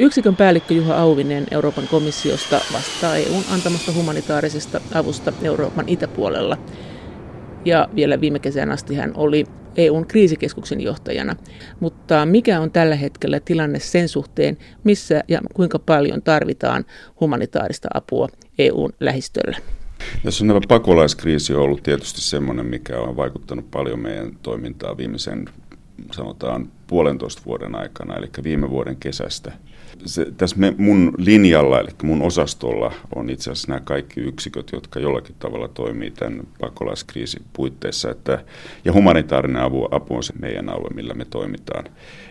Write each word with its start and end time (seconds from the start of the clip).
Yksikön 0.00 0.36
päällikkö 0.36 0.74
Juha 0.74 0.96
Auvinen 0.96 1.46
Euroopan 1.50 1.88
komissiosta 1.88 2.60
vastaa 2.72 3.16
EUn 3.16 3.44
antamasta 3.50 3.92
humanitaarisesta 3.92 4.80
avusta 4.94 5.32
Euroopan 5.42 5.88
itäpuolella. 5.88 6.58
Ja 7.64 7.88
vielä 7.94 8.20
viime 8.20 8.38
kesän 8.38 8.70
asti 8.70 8.94
hän 8.94 9.12
oli 9.14 9.44
EUn 9.76 10.06
kriisikeskuksen 10.06 10.80
johtajana. 10.80 11.36
Mutta 11.80 12.26
mikä 12.26 12.60
on 12.60 12.70
tällä 12.70 12.96
hetkellä 12.96 13.40
tilanne 13.40 13.78
sen 13.78 14.08
suhteen, 14.08 14.58
missä 14.84 15.22
ja 15.28 15.40
kuinka 15.54 15.78
paljon 15.78 16.22
tarvitaan 16.22 16.84
humanitaarista 17.20 17.88
apua 17.94 18.28
EUn 18.58 18.92
lähistöllä? 19.00 19.56
Tässä 20.24 20.44
on 20.44 20.62
pakolaiskriisi 20.68 21.54
on 21.54 21.62
ollut 21.62 21.82
tietysti 21.82 22.20
semmoinen, 22.20 22.66
mikä 22.66 22.98
on 23.00 23.16
vaikuttanut 23.16 23.70
paljon 23.70 24.00
meidän 24.00 24.36
toimintaan 24.42 24.96
viimeisen 24.96 25.44
sanotaan 26.12 26.68
puolentoista 26.86 27.42
vuoden 27.46 27.74
aikana, 27.74 28.16
eli 28.16 28.26
viime 28.42 28.70
vuoden 28.70 28.96
kesästä. 28.96 29.52
Se, 30.06 30.26
tässä 30.36 30.56
me, 30.56 30.74
mun 30.78 31.14
linjalla, 31.18 31.80
eli 31.80 31.88
mun 32.02 32.22
osastolla, 32.22 32.92
on 33.14 33.30
itse 33.30 33.50
asiassa 33.50 33.68
nämä 33.68 33.80
kaikki 33.80 34.20
yksiköt, 34.20 34.72
jotka 34.72 35.00
jollakin 35.00 35.36
tavalla 35.38 35.68
toimii 35.68 36.10
tämän 36.10 36.40
pakolaiskriisin 36.60 37.42
puitteissa. 37.52 38.10
Että, 38.10 38.44
ja 38.84 38.92
humanitaarinen 38.92 39.62
apu, 39.62 39.88
apu 39.90 40.16
on 40.16 40.22
se 40.22 40.32
meidän 40.38 40.68
alue, 40.68 40.90
millä 40.94 41.14
me 41.14 41.24
toimitaan. 41.24 41.84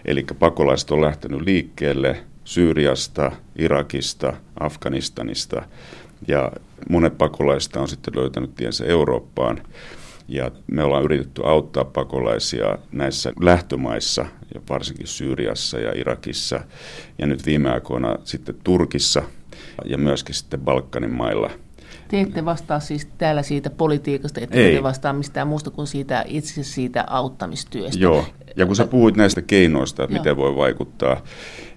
Eli 0.05 0.25
pakolaiset 0.39 0.91
on 0.91 1.01
lähtenyt 1.01 1.41
liikkeelle 1.41 2.23
Syyriasta, 2.43 3.31
Irakista, 3.55 4.33
Afganistanista 4.59 5.61
ja 6.27 6.51
monet 6.89 7.17
pakolaista 7.17 7.81
on 7.81 7.87
sitten 7.87 8.15
löytänyt 8.15 8.55
tiensä 8.55 8.85
Eurooppaan. 8.85 9.61
Ja 10.27 10.51
me 10.71 10.83
ollaan 10.83 11.03
yritetty 11.03 11.41
auttaa 11.45 11.85
pakolaisia 11.85 12.77
näissä 12.91 13.33
lähtömaissa, 13.41 14.25
ja 14.53 14.61
varsinkin 14.69 15.07
Syyriassa 15.07 15.79
ja 15.79 15.91
Irakissa, 15.95 16.59
ja 17.19 17.27
nyt 17.27 17.45
viime 17.45 17.71
aikoina 17.71 18.15
sitten 18.23 18.55
Turkissa 18.63 19.23
ja 19.85 19.97
myöskin 19.97 20.35
sitten 20.35 20.59
Balkanin 20.59 21.13
mailla. 21.13 21.49
Te 22.07 22.21
ette 22.21 22.45
vastaa 22.45 22.79
siis 22.79 23.07
täällä 23.17 23.43
siitä 23.43 23.69
politiikasta, 23.69 24.41
että 24.41 24.55
te 24.55 24.83
vastaa 24.83 25.13
mistään 25.13 25.47
muusta 25.47 25.71
kuin 25.71 25.87
siitä 25.87 26.23
itse 26.27 26.63
siitä 26.63 27.03
auttamistyöstä. 27.07 28.03
Joo, 28.03 28.25
ja 28.55 28.65
kun 28.65 28.75
sä 28.75 28.87
puhuit 28.87 29.15
näistä 29.17 29.41
keinoista, 29.41 30.03
että 30.03 30.17
miten 30.17 30.37
voi 30.37 30.55
vaikuttaa, 30.55 31.21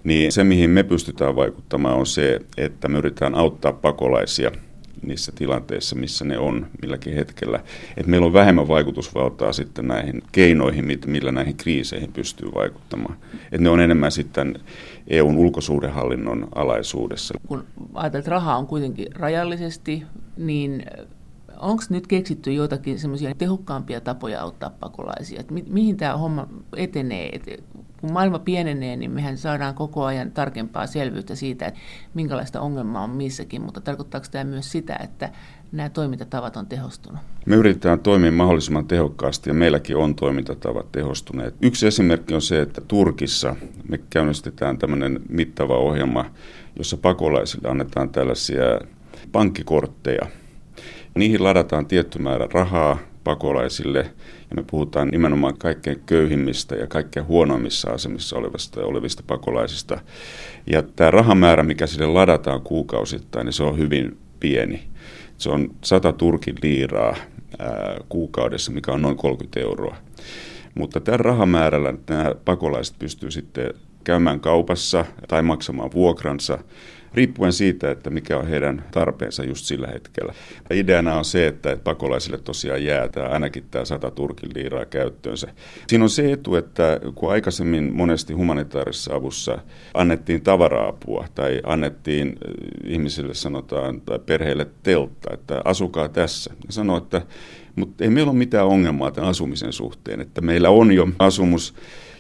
niin 0.05 0.33
se 0.33 0.45
mihin 0.45 0.71
me 0.71 0.83
pystytään 0.83 1.37
vaikuttamaan 1.37 1.97
on 1.97 2.07
se, 2.07 2.41
että 2.57 2.89
me 2.89 2.99
yritetään 2.99 3.35
auttaa 3.35 3.73
pakolaisia– 3.73 4.51
niissä 5.03 5.33
tilanteissa, 5.35 5.97
missä 5.97 6.25
ne 6.25 6.39
on 6.39 6.67
milläkin 6.83 7.15
hetkellä. 7.15 7.61
Et 7.97 8.07
meillä 8.07 8.27
on 8.27 8.33
vähemmän 8.33 8.69
vaikutusvaltaa 8.69 9.53
sitten 9.53 9.89
näihin 9.89 10.23
keinoihin, 10.33 10.99
millä 11.07 11.33
näihin 11.33 11.57
kriiseihin 11.57 12.13
pystyy 12.13 12.49
vaikuttamaan. 12.55 13.17
Et 13.53 13.61
ne 13.61 13.71
on 13.71 13.81
enemmän 13.81 14.13
sitten 14.13 14.55
EUn 15.09 15.37
ulkosuhdehallinnon 15.37 16.49
alaisuudessa. 16.55 17.35
Kun 17.49 17.65
ajatellaan, 17.95 18.19
että 18.19 18.31
rahaa 18.31 18.57
on 18.57 18.67
kuitenkin 18.67 19.07
rajallisesti, 19.15 20.03
niin 20.37 20.85
onko 21.61 21.83
nyt 21.91 22.07
keksitty 22.07 22.53
joitakin 22.53 22.99
semmoisia 22.99 23.35
tehokkaampia 23.35 24.01
tapoja 24.01 24.43
auttaa 24.43 24.71
pakolaisia? 24.71 25.43
Mi- 25.51 25.65
mihin 25.69 25.97
tämä 25.97 26.17
homma 26.17 26.49
etenee? 26.77 27.29
Et 27.33 27.45
kun 28.01 28.13
maailma 28.13 28.39
pienenee, 28.39 28.97
niin 28.97 29.11
mehän 29.11 29.39
saadaan 29.39 29.75
koko 29.75 30.05
ajan 30.05 30.31
tarkempaa 30.31 30.87
selvyyttä 30.87 31.35
siitä, 31.35 31.67
että 31.67 31.81
minkälaista 32.15 32.61
ongelmaa 32.61 33.03
on 33.03 33.11
missäkin, 33.11 33.63
mutta 33.63 33.81
tarkoittaako 33.81 34.27
tämä 34.31 34.45
myös 34.45 34.73
sitä, 34.73 34.97
että 35.03 35.33
nämä 35.73 35.89
toimintatavat 35.89 36.57
on 36.57 36.67
tehostunut? 36.67 37.21
Me 37.47 37.57
yritetään 37.57 37.99
toimia 37.99 38.33
mahdollisimman 38.33 38.87
tehokkaasti 38.87 39.51
ja 39.51 39.55
meilläkin 39.55 39.97
on 39.97 40.15
toimintatavat 40.15 40.93
tehostuneet. 40.93 41.55
Yksi 41.63 41.87
esimerkki 41.87 42.35
on 42.35 42.43
se, 42.43 42.61
että 42.63 42.81
Turkissa 42.81 43.57
me 43.89 43.99
käynnistetään 44.11 44.79
tämmöinen 44.79 45.21
mittava 45.29 45.77
ohjelma, 45.77 46.25
jossa 46.79 46.97
pakolaisille 46.97 47.69
annetaan 47.69 48.11
tällaisia 48.11 48.63
pankkikortteja. 49.33 50.27
Niihin 51.15 51.45
ladataan 51.45 51.87
tietty 51.87 52.19
määrä 52.19 52.49
rahaa 52.53 52.99
pakolaisille 53.25 53.99
ja 54.51 54.57
me 54.57 54.65
puhutaan 54.71 55.09
nimenomaan 55.09 55.59
kaikkein 55.59 56.03
köyhimmistä 56.07 56.75
ja 56.75 56.87
kaikkein 56.87 57.27
huonoimmissa 57.27 57.91
asemissa 57.91 58.37
olevista, 58.37 58.81
olevista 58.85 59.23
pakolaisista. 59.27 60.01
Ja 60.67 60.83
tämä 60.83 61.11
rahamäärä, 61.11 61.63
mikä 61.63 61.87
sille 61.87 62.07
ladataan 62.07 62.61
kuukausittain, 62.61 63.45
niin 63.45 63.53
se 63.53 63.63
on 63.63 63.79
hyvin 63.79 64.19
pieni. 64.41 64.83
Se 65.39 65.51
on 65.51 65.71
100 65.85 66.13
turkin 66.13 66.57
liiraa 66.63 67.17
ää, 67.59 67.97
kuukaudessa, 68.09 68.73
mikä 68.73 68.93
on 68.93 69.03
noin 69.03 69.17
30 69.17 69.61
euroa. 69.61 69.97
Mutta 70.75 71.01
tämän 71.01 71.21
rahamäärällä 71.21 71.95
nämä 72.09 72.35
pakolaiset 72.45 72.99
pystyvät 72.99 73.33
sitten 73.33 73.75
käymään 74.05 74.41
kaupassa 74.41 75.05
tai 75.29 75.43
maksamaan 75.43 75.93
vuokransa 75.93 76.59
riippuen 77.15 77.53
siitä, 77.53 77.91
että 77.91 78.11
mikä 78.11 78.39
on 78.39 78.47
heidän 78.47 78.85
tarpeensa 78.91 79.45
just 79.45 79.65
sillä 79.65 79.87
hetkellä. 79.87 80.35
Ideana 80.71 81.15
on 81.15 81.25
se, 81.25 81.47
että 81.47 81.77
pakolaisille 81.85 82.39
tosiaan 82.39 82.85
jää 82.85 83.09
tämä, 83.09 83.27
ainakin 83.27 83.65
tämä 83.71 83.85
100 83.85 84.11
turkin 84.11 84.51
liiraa 84.55 84.85
käyttöönsä. 84.85 85.49
Siinä 85.87 86.05
on 86.05 86.11
se 86.11 86.33
etu, 86.33 86.57
että 86.57 87.01
kun 87.15 87.33
aikaisemmin 87.33 87.95
monesti 87.95 88.33
humanitaarisessa 88.33 89.15
avussa 89.15 89.59
annettiin 89.95 90.43
tavara-apua 90.43 91.27
tai 91.35 91.61
annettiin 91.65 92.29
eh, 92.29 92.93
ihmisille 92.93 93.35
sanotaan 93.35 94.01
tai 94.01 94.19
perheille 94.19 94.67
teltta, 94.83 95.35
että 95.35 95.61
asukaa 95.65 96.09
tässä. 96.09 96.55
Ja 96.67 96.73
sanoo, 96.73 96.97
että 96.97 97.23
mutta 97.77 98.05
ei 98.05 98.11
meillä 98.11 98.31
ole 98.31 98.39
mitään 98.39 98.67
ongelmaa 98.67 99.11
tämän 99.11 99.31
asumisen 99.31 99.73
suhteen, 99.73 100.21
että 100.21 100.41
meillä 100.41 100.71
on 100.71 100.93
jo 100.93 101.09
asumus 101.19 101.75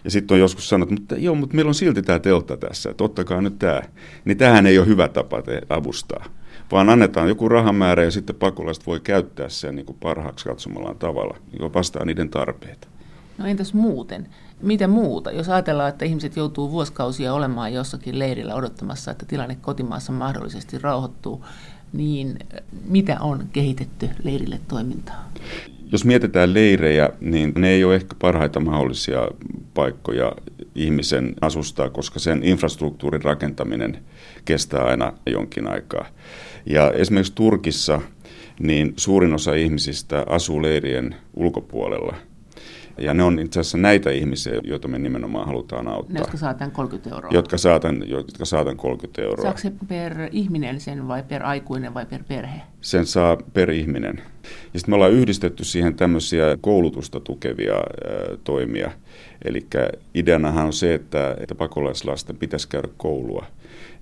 ja 0.05 0.11
sitten 0.11 0.35
on 0.35 0.41
joskus 0.41 0.69
sanottu, 0.69 0.95
mutta 0.95 1.17
joo, 1.17 1.35
mutta 1.35 1.57
meillä 1.57 1.69
on 1.69 1.75
silti 1.75 2.03
tämä 2.03 2.19
teltta 2.19 2.57
tässä, 2.57 2.91
että 2.91 3.05
ottakaa 3.05 3.41
nyt 3.41 3.59
tämä. 3.59 3.83
Niin 4.25 4.39
tähän 4.39 4.67
ei 4.67 4.79
ole 4.79 4.87
hyvä 4.87 5.09
tapa 5.09 5.43
te 5.43 5.61
avustaa, 5.69 6.25
vaan 6.73 6.89
annetaan 6.89 7.29
joku 7.29 7.49
rahamäärä 7.49 8.05
ja 8.05 8.11
sitten 8.11 8.37
pakolaiset 8.37 8.87
voi 8.87 9.01
käyttää 9.01 9.49
sen 9.49 9.75
niin 9.75 9.87
kuin 9.87 9.99
parhaaksi 10.01 10.45
katsomallaan 10.45 10.99
tavalla, 10.99 11.37
joka 11.53 11.73
vastaa 11.73 12.05
niiden 12.05 12.29
tarpeita. 12.29 12.89
No 13.39 13.47
entäs 13.47 13.75
muuten? 13.75 14.29
Mitä 14.63 14.89
muuta? 14.89 15.31
Jos 15.31 15.49
ajatellaan, 15.49 15.89
että 15.89 16.05
ihmiset 16.05 16.37
joutuu 16.37 16.71
vuosikausia 16.71 17.35
olemaan 17.35 17.75
jossakin 17.75 18.19
leirillä 18.19 18.55
odottamassa, 18.55 19.11
että 19.11 19.27
tilanne 19.27 19.55
kotimaassa 19.55 20.13
mahdollisesti 20.13 20.79
rauhoittuu, 20.79 21.45
niin 21.93 22.39
mitä 22.85 23.21
on 23.21 23.49
kehitetty 23.53 24.09
leirille 24.23 24.61
toimintaa? 24.69 25.31
Jos 25.93 26.05
mietitään 26.05 26.55
leirejä, 26.55 27.11
niin 27.21 27.53
ne 27.59 27.71
ei 27.71 27.85
ole 27.85 27.95
ehkä 27.95 28.15
parhaita 28.19 28.61
mahdollisia 28.61 29.29
paikkoja 29.75 30.33
ihmisen 30.75 31.35
asustaa, 31.41 31.91
koska 31.91 32.19
sen 32.19 32.43
infrastruktuurin 32.43 33.25
rakentaminen 33.25 33.99
kestää 34.45 34.85
aina 34.85 35.13
jonkin 35.27 35.67
aikaa. 35.67 36.07
Ja 36.67 36.93
esimerkiksi 36.93 37.33
Turkissa 37.35 38.01
niin 38.61 38.93
suurin 38.97 39.35
osa 39.35 39.55
ihmisistä 39.55 40.25
asuu 40.29 40.63
leirien 40.63 41.15
ulkopuolella– 41.35 42.17
ja 43.01 43.15
ne 43.15 43.23
on 43.23 43.39
itse 43.39 43.61
asiassa 43.61 43.79
näitä 43.79 44.11
ihmisiä, 44.11 44.61
joita 44.65 44.89
me 44.89 44.99
nimenomaan 44.99 45.47
halutaan 45.47 45.89
auttaa. 45.89 46.15
Ne, 46.15 46.21
jotka 46.21 46.37
saatan 46.37 46.71
30 46.71 47.11
euroa. 47.11 47.31
Jotka 47.35 47.59
saatan, 47.59 48.03
jotka 48.07 48.45
saatan 48.45 48.77
30 48.77 49.23
euroa. 49.23 49.43
Saako 49.43 49.59
se 49.59 49.73
per 49.89 50.15
ihminen 50.33 50.81
sen 50.81 51.09
vai 51.09 51.23
per 51.23 51.43
aikuinen 51.43 51.95
vai 51.95 52.07
per 52.07 52.23
perhe? 52.29 52.61
Sen 52.81 53.07
saa 53.07 53.37
per 53.53 53.71
ihminen. 53.71 54.23
Ja 54.75 54.81
sitten 54.81 54.93
me 54.93 54.95
ollaan 54.95 55.13
yhdistetty 55.13 55.65
siihen 55.65 55.95
tämmöisiä 55.95 56.45
koulutusta 56.61 57.21
tukevia 57.21 57.75
ä, 57.77 57.83
toimia. 58.45 58.91
Eli 59.45 59.67
ideanahan 60.15 60.67
on 60.67 60.73
se, 60.73 60.95
että, 60.95 61.37
että 61.41 61.55
pakolaislasten 61.55 62.37
pitäisi 62.37 62.69
käydä 62.69 62.89
koulua. 62.97 63.47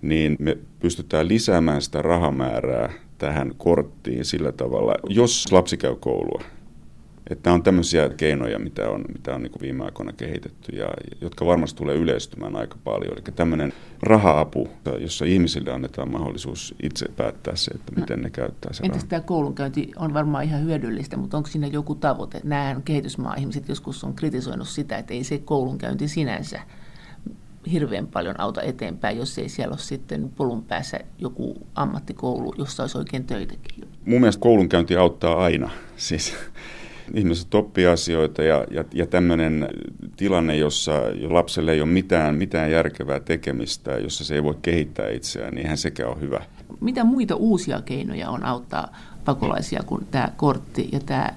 Niin 0.02 0.36
me 0.38 0.58
pystytään 0.80 1.28
lisäämään 1.28 1.82
sitä 1.82 2.02
rahamäärää 2.02 2.92
tähän 3.18 3.52
korttiin 3.58 4.24
sillä 4.24 4.52
tavalla, 4.52 4.94
jos 5.08 5.52
lapsi 5.52 5.76
käy 5.76 5.96
koulua 6.00 6.42
että 7.30 7.52
on 7.52 7.62
tämmöisiä 7.62 8.08
keinoja, 8.08 8.58
mitä 8.58 8.88
on, 8.90 9.04
mitä 9.12 9.34
on 9.34 9.42
niin 9.42 9.50
kuin 9.50 9.62
viime 9.62 9.84
aikoina 9.84 10.12
kehitetty 10.12 10.76
ja 10.76 10.88
jotka 11.20 11.46
varmasti 11.46 11.76
tulee 11.78 11.96
yleistymään 11.96 12.56
aika 12.56 12.76
paljon. 12.84 13.12
Eli 13.12 13.34
tämmöinen 13.36 13.72
raha-apu, 14.02 14.68
jossa 14.98 15.24
ihmisille 15.24 15.72
annetaan 15.72 16.12
mahdollisuus 16.12 16.74
itse 16.82 17.06
päättää 17.16 17.56
se, 17.56 17.70
että 17.74 17.92
miten 18.00 18.18
no, 18.18 18.22
ne 18.22 18.30
käyttää 18.30 18.72
se 18.72 18.84
Entäs 18.84 19.04
tämä 19.04 19.20
koulunkäynti 19.20 19.90
on 19.96 20.14
varmaan 20.14 20.44
ihan 20.44 20.62
hyödyllistä, 20.62 21.16
mutta 21.16 21.36
onko 21.36 21.48
siinä 21.48 21.66
joku 21.66 21.94
tavoite? 21.94 22.40
Nämä 22.44 22.80
kehitysmaa-ihmiset 22.84 23.68
joskus 23.68 24.04
on 24.04 24.14
kritisoinut 24.14 24.68
sitä, 24.68 24.98
että 24.98 25.14
ei 25.14 25.24
se 25.24 25.38
koulunkäynti 25.38 26.08
sinänsä 26.08 26.60
hirveän 27.72 28.06
paljon 28.06 28.40
auta 28.40 28.62
eteenpäin, 28.62 29.18
jos 29.18 29.38
ei 29.38 29.48
siellä 29.48 29.72
ole 29.72 29.78
sitten 29.78 30.30
polun 30.36 30.64
päässä 30.64 31.00
joku 31.18 31.66
ammattikoulu, 31.74 32.54
jossa 32.58 32.82
olisi 32.82 32.98
oikein 32.98 33.24
töitäkin. 33.24 33.88
Mun 34.04 34.20
mielestä 34.20 34.40
koulunkäynti 34.40 34.96
auttaa 34.96 35.44
aina. 35.44 35.70
Siis 35.96 36.36
ihmiset 37.14 37.54
oppii 37.54 37.86
asioita 37.86 38.42
ja, 38.42 38.64
ja, 38.70 38.84
ja 38.92 39.06
tämmöinen 39.06 39.68
tilanne, 40.16 40.56
jossa 40.56 40.92
jo 40.92 41.34
lapselle 41.34 41.72
ei 41.72 41.80
ole 41.80 41.90
mitään, 41.90 42.34
mitään 42.34 42.70
järkevää 42.70 43.20
tekemistä, 43.20 43.92
jossa 43.92 44.24
se 44.24 44.34
ei 44.34 44.42
voi 44.42 44.54
kehittää 44.62 45.10
itseään, 45.10 45.54
niin 45.54 45.62
eihän 45.62 45.78
sekään 45.78 46.10
ole 46.10 46.20
hyvä. 46.20 46.42
Mitä 46.80 47.04
muita 47.04 47.36
uusia 47.36 47.82
keinoja 47.82 48.30
on 48.30 48.44
auttaa 48.44 48.96
pakolaisia 49.24 49.82
kuin 49.86 50.06
tämä 50.10 50.32
kortti 50.36 50.88
ja 50.92 51.00
tämä, 51.06 51.30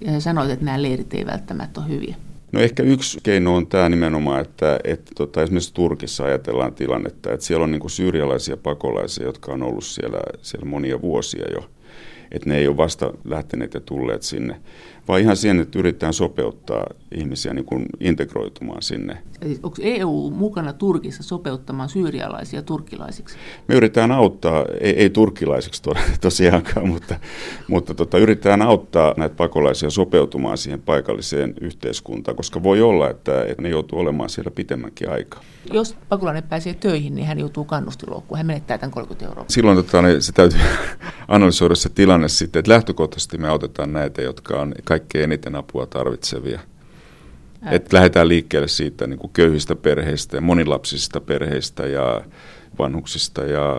ja 0.00 0.20
sanoit, 0.20 0.50
että 0.50 0.64
nämä 0.64 0.82
leirit 0.82 1.14
ei 1.14 1.26
välttämättä 1.26 1.80
ole 1.80 1.88
hyviä? 1.88 2.16
No 2.52 2.60
ehkä 2.60 2.82
yksi 2.82 3.18
keino 3.22 3.56
on 3.56 3.66
tämä 3.66 3.88
nimenomaan, 3.88 4.40
että, 4.40 4.80
että 4.84 5.12
tota, 5.16 5.42
esimerkiksi 5.42 5.74
Turkissa 5.74 6.24
ajatellaan 6.24 6.74
tilannetta, 6.74 7.32
että 7.32 7.46
siellä 7.46 7.64
on 7.64 7.70
niin 7.70 7.90
syyrialaisia 7.90 8.56
pakolaisia, 8.56 9.26
jotka 9.26 9.52
on 9.52 9.62
ollut 9.62 9.84
siellä, 9.84 10.18
siellä 10.42 10.66
monia 10.66 11.00
vuosia 11.00 11.44
jo. 11.52 11.70
Että 12.32 12.48
ne 12.48 12.58
ei 12.58 12.68
ole 12.68 12.76
vasta 12.76 13.12
lähteneet 13.24 13.74
ja 13.74 13.80
tulleet 13.80 14.22
sinne 14.22 14.60
vaan 15.08 15.20
ihan 15.20 15.36
siihen, 15.36 15.60
että 15.60 15.78
yritetään 15.78 16.12
sopeuttaa 16.12 16.86
ihmisiä 17.14 17.54
niin 17.54 17.64
kuin 17.64 17.86
integroitumaan 18.00 18.82
sinne. 18.82 19.18
Eli 19.42 19.58
onko 19.62 19.76
EU 19.82 20.30
mukana 20.30 20.72
Turkissa 20.72 21.22
sopeuttamaan 21.22 21.88
syyrialaisia 21.88 22.62
turkkilaisiksi? 22.62 23.36
Me 23.68 23.74
yritetään 23.74 24.12
auttaa, 24.12 24.64
ei, 24.80 24.92
ei 24.92 25.10
turkkilaisiksi 25.10 25.82
to, 25.82 25.94
tosiaankaan, 26.20 26.88
mutta, 26.88 27.16
mutta 27.68 27.94
tota, 27.94 28.18
yritetään 28.18 28.62
auttaa 28.62 29.14
näitä 29.16 29.34
pakolaisia 29.34 29.90
sopeutumaan 29.90 30.58
siihen 30.58 30.82
paikalliseen 30.82 31.54
yhteiskuntaan, 31.60 32.36
koska 32.36 32.62
voi 32.62 32.82
olla, 32.82 33.10
että, 33.10 33.44
että 33.44 33.62
ne 33.62 33.68
joutuu 33.68 33.98
olemaan 33.98 34.30
siellä 34.30 34.50
pitemmänkin 34.50 35.10
aikaa. 35.10 35.42
Jos 35.72 35.96
pakolainen 36.08 36.42
pääsee 36.42 36.74
töihin, 36.74 37.14
niin 37.14 37.26
hän 37.26 37.38
joutuu 37.38 37.64
kannustiloukkuun. 37.64 38.38
Hän 38.38 38.46
menettää 38.46 38.78
tämän 38.78 38.90
30 38.90 39.26
euroa. 39.26 39.44
Silloin 39.48 39.76
tota, 39.76 40.02
niin 40.02 40.22
se 40.22 40.32
täytyy 40.32 40.60
analysoida 41.28 41.74
se 41.74 41.88
tilanne 41.88 42.28
sitten, 42.28 42.60
että 42.60 42.72
lähtökohtaisesti 42.72 43.38
me 43.38 43.48
autetaan 43.48 43.92
näitä, 43.92 44.22
jotka 44.22 44.60
on 44.60 44.74
kaikki 44.84 44.97
kaikkein 44.98 45.24
eniten 45.24 45.56
apua 45.56 45.86
tarvitsevia. 45.86 46.60
Että 47.70 47.96
lähdetään 47.96 48.28
liikkeelle 48.28 48.68
siitä 48.68 49.06
niin 49.06 49.18
kuin 49.18 49.32
köyhistä 49.32 49.76
perheistä 49.76 50.36
ja 50.36 50.40
monilapsisista 50.40 51.20
perheistä 51.20 51.86
ja 51.86 52.24
vanhuksista 52.78 53.44
ja 53.44 53.76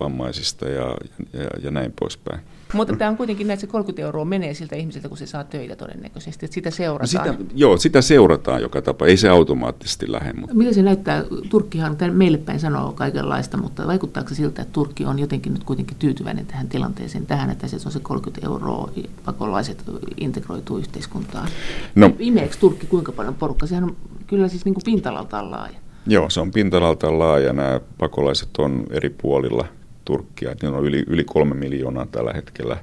vammaisista 0.00 0.68
ja, 0.68 0.96
ja, 1.32 1.50
ja 1.62 1.70
näin 1.70 1.92
poispäin. 2.00 2.40
Mutta 2.72 2.96
tämä 2.96 3.10
on 3.10 3.16
kuitenkin 3.16 3.46
näin, 3.46 3.54
että 3.54 3.60
se 3.60 3.66
30 3.66 4.02
euroa 4.02 4.24
menee 4.24 4.54
siltä 4.54 4.76
ihmiseltä, 4.76 5.08
kun 5.08 5.16
se 5.16 5.26
saa 5.26 5.44
töitä 5.44 5.76
todennäköisesti, 5.76 6.46
että 6.46 6.54
sitä 6.54 6.70
seurataan. 6.70 7.26
No 7.26 7.32
sitä, 7.32 7.44
joo, 7.54 7.76
sitä 7.76 8.02
seurataan 8.02 8.62
joka 8.62 8.82
tapa, 8.82 9.06
ei 9.06 9.16
se 9.16 9.28
automaattisesti 9.28 10.12
lähde. 10.12 10.32
Mutta. 10.32 10.56
Miten 10.56 10.74
se 10.74 10.82
näyttää? 10.82 11.24
Turkkihan 11.48 11.96
meille 12.12 12.38
päin 12.38 12.60
sanoo 12.60 12.92
kaikenlaista, 12.92 13.56
mutta 13.56 13.86
vaikuttaako 13.86 14.28
se 14.28 14.34
siltä, 14.34 14.62
että 14.62 14.72
Turkki 14.72 15.04
on 15.04 15.18
jotenkin 15.18 15.52
nyt 15.52 15.64
kuitenkin 15.64 15.96
tyytyväinen 15.96 16.46
tähän 16.46 16.68
tilanteeseen, 16.68 17.26
tähän, 17.26 17.50
että 17.50 17.68
se 17.68 17.76
on 17.86 17.92
se 17.92 18.00
30 18.00 18.46
euroa, 18.46 18.90
pakolaiset 19.24 19.84
integroituu 20.16 20.78
yhteiskuntaan? 20.78 21.48
No. 21.94 22.12
Imeekö 22.18 22.56
Turkki 22.60 22.86
kuinka 22.86 23.12
paljon 23.12 23.34
porukkaa? 23.34 23.66
Sehän 23.66 23.84
on 23.84 23.96
kyllä 24.26 24.48
siis 24.48 24.64
niin 24.64 24.74
kuin 24.74 24.84
pintalaltaan 24.84 25.50
laaja. 25.50 25.74
Joo, 26.06 26.30
se 26.30 26.40
on 26.40 26.50
pintalaltaan 26.50 27.18
laaja. 27.18 27.52
Nämä 27.52 27.80
pakolaiset 27.98 28.48
on 28.58 28.84
eri 28.90 29.10
puolilla 29.10 29.66
Turkkia. 30.10 30.54
Niillä 30.62 30.78
on 30.78 30.84
yli, 30.84 31.04
yli 31.06 31.24
kolme 31.24 31.54
miljoonaa 31.54 32.06
tällä 32.06 32.32
hetkellä, 32.32 32.76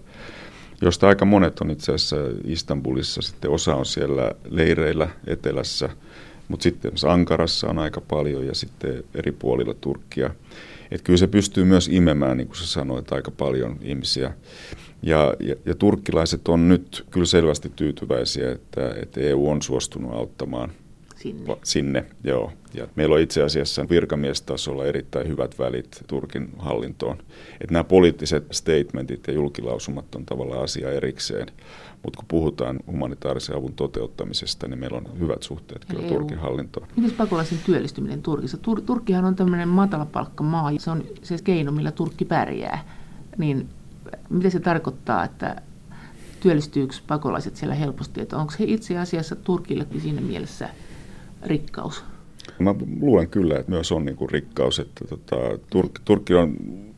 josta 0.82 1.08
aika 1.08 1.26
monet 1.26 1.60
on 1.60 1.72
itse 1.72 1.94
asiassa 1.94 2.16
Istanbulissa. 2.46 3.22
Sitten 3.22 3.52
osa 3.52 3.76
on 3.76 3.86
siellä 3.86 4.32
leireillä 4.50 5.10
etelässä, 5.28 5.90
mutta 6.48 6.64
sitten 6.64 6.92
Ankarassa 7.08 7.68
on 7.68 7.80
aika 7.80 8.02
paljon 8.02 8.46
ja 8.46 8.56
sitten 8.56 9.04
eri 9.16 9.32
puolilla 9.32 9.74
Turkkia. 9.74 10.30
Että 10.92 11.04
kyllä 11.04 11.18
se 11.18 11.28
pystyy 11.28 11.64
myös 11.64 11.88
imemään, 11.88 12.38
niin 12.38 12.48
kuin 12.48 12.58
sä 12.58 12.68
sanoit, 12.68 13.12
aika 13.12 13.32
paljon 13.32 13.78
ihmisiä. 13.82 14.34
Ja, 15.02 15.34
ja, 15.40 15.56
ja 15.66 15.76
turkkilaiset 15.76 16.48
on 16.48 16.68
nyt 16.68 17.06
kyllä 17.12 17.26
selvästi 17.26 17.72
tyytyväisiä, 17.76 18.52
että, 18.52 18.96
että 19.02 19.22
EU 19.22 19.50
on 19.50 19.62
suostunut 19.62 20.14
auttamaan– 20.14 20.72
sinne. 21.18 21.58
Sinne, 21.64 22.06
joo. 22.24 22.52
Ja 22.74 22.88
meillä 22.96 23.16
on 23.16 23.22
itse 23.22 23.44
asiassa 23.44 23.90
virkamiestasolla 23.90 24.86
erittäin 24.86 25.28
hyvät 25.28 25.60
välit 25.60 26.04
Turkin 26.08 26.50
hallintoon. 26.58 27.18
Että 27.62 27.74
nämä 27.74 27.84
poliittiset 27.84 28.46
statementit 28.52 29.28
ja 29.28 29.34
julkilausumat 29.34 30.16
on 30.16 30.26
tavallaan 30.26 30.64
asia 30.64 30.92
erikseen. 30.92 31.48
Mutta 32.04 32.18
kun 32.18 32.26
puhutaan 32.28 32.80
humanitaarisen 32.88 33.56
avun 33.56 33.74
toteuttamisesta, 33.74 34.68
niin 34.68 34.80
meillä 34.80 34.98
on 34.98 35.20
hyvät 35.20 35.44
suhteet 35.44 35.86
kyllä 35.86 36.04
EU. 36.04 36.10
Turkin 36.10 36.38
hallintoon. 36.38 36.88
Miten 36.96 37.18
pakolaisen 37.18 37.60
työllistyminen 37.66 38.22
Turkissa? 38.22 38.58
Tur- 38.58 38.82
Turkkihan 38.82 39.26
on 39.26 39.36
tämmöinen 39.36 39.68
matalapalkkamaa, 39.68 40.72
se 40.78 40.92
on 40.92 41.04
se 41.22 41.38
keino, 41.44 41.72
millä 41.72 41.92
Turkki 41.92 42.26
pärjää. 42.26 42.84
Niin 43.38 43.70
mitä 44.30 44.50
se 44.50 44.60
tarkoittaa, 44.60 45.24
että 45.24 45.62
työllistyykö 46.40 46.96
pakolaiset 47.08 47.56
siellä 47.56 47.76
helposti? 47.76 48.22
Että 48.22 48.38
onko 48.38 48.54
he 48.60 48.66
itse 48.68 48.98
asiassa 48.98 49.36
Turkillekin 49.36 50.02
siinä 50.02 50.22
mielessä– 50.22 50.70
rikkaus? 51.44 52.04
Mä 52.60 52.76
luulen 53.02 53.30
kyllä, 53.30 53.60
että 53.60 53.72
myös 53.72 53.92
on 53.92 54.06
niin 54.06 54.16
kuin 54.16 54.30
rikkaus. 54.30 54.80
Että 54.80 55.06
tota, 55.06 55.36
Turk, 55.70 55.92
Turkki 56.06 56.34
on 56.34 56.56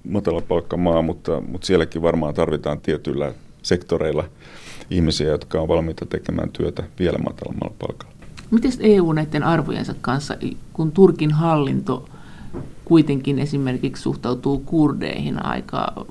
matala 0.09 0.41
palkkamaa, 0.41 1.01
mutta, 1.01 1.41
mutta 1.41 1.67
sielläkin 1.67 2.01
varmaan 2.01 2.33
tarvitaan 2.33 2.81
tietyillä 2.81 3.33
sektoreilla 3.61 4.23
ihmisiä, 4.89 5.27
jotka 5.27 5.61
on 5.61 5.67
valmiita 5.67 6.05
tekemään 6.05 6.49
työtä 6.49 6.83
vielä 6.99 7.17
matalammalla 7.17 7.75
palkalla. 7.79 8.13
Miten 8.51 8.71
EU 8.79 9.11
näiden 9.11 9.43
arvojensa 9.43 9.95
kanssa, 10.01 10.37
kun 10.73 10.91
Turkin 10.91 11.31
hallinto 11.31 12.09
kuitenkin 12.85 13.39
esimerkiksi 13.39 14.03
suhtautuu 14.03 14.59
kurdeihin 14.59 15.45
aika 15.45 16.05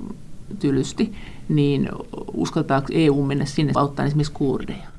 tylysti, 0.59 1.13
niin 1.49 1.89
uskaltaako 2.35 2.89
EU 2.91 3.25
mennä 3.27 3.45
sinne 3.45 3.73
auttaa 3.77 4.07
esimerkiksi 4.07 4.33
kurdeja? 4.33 4.98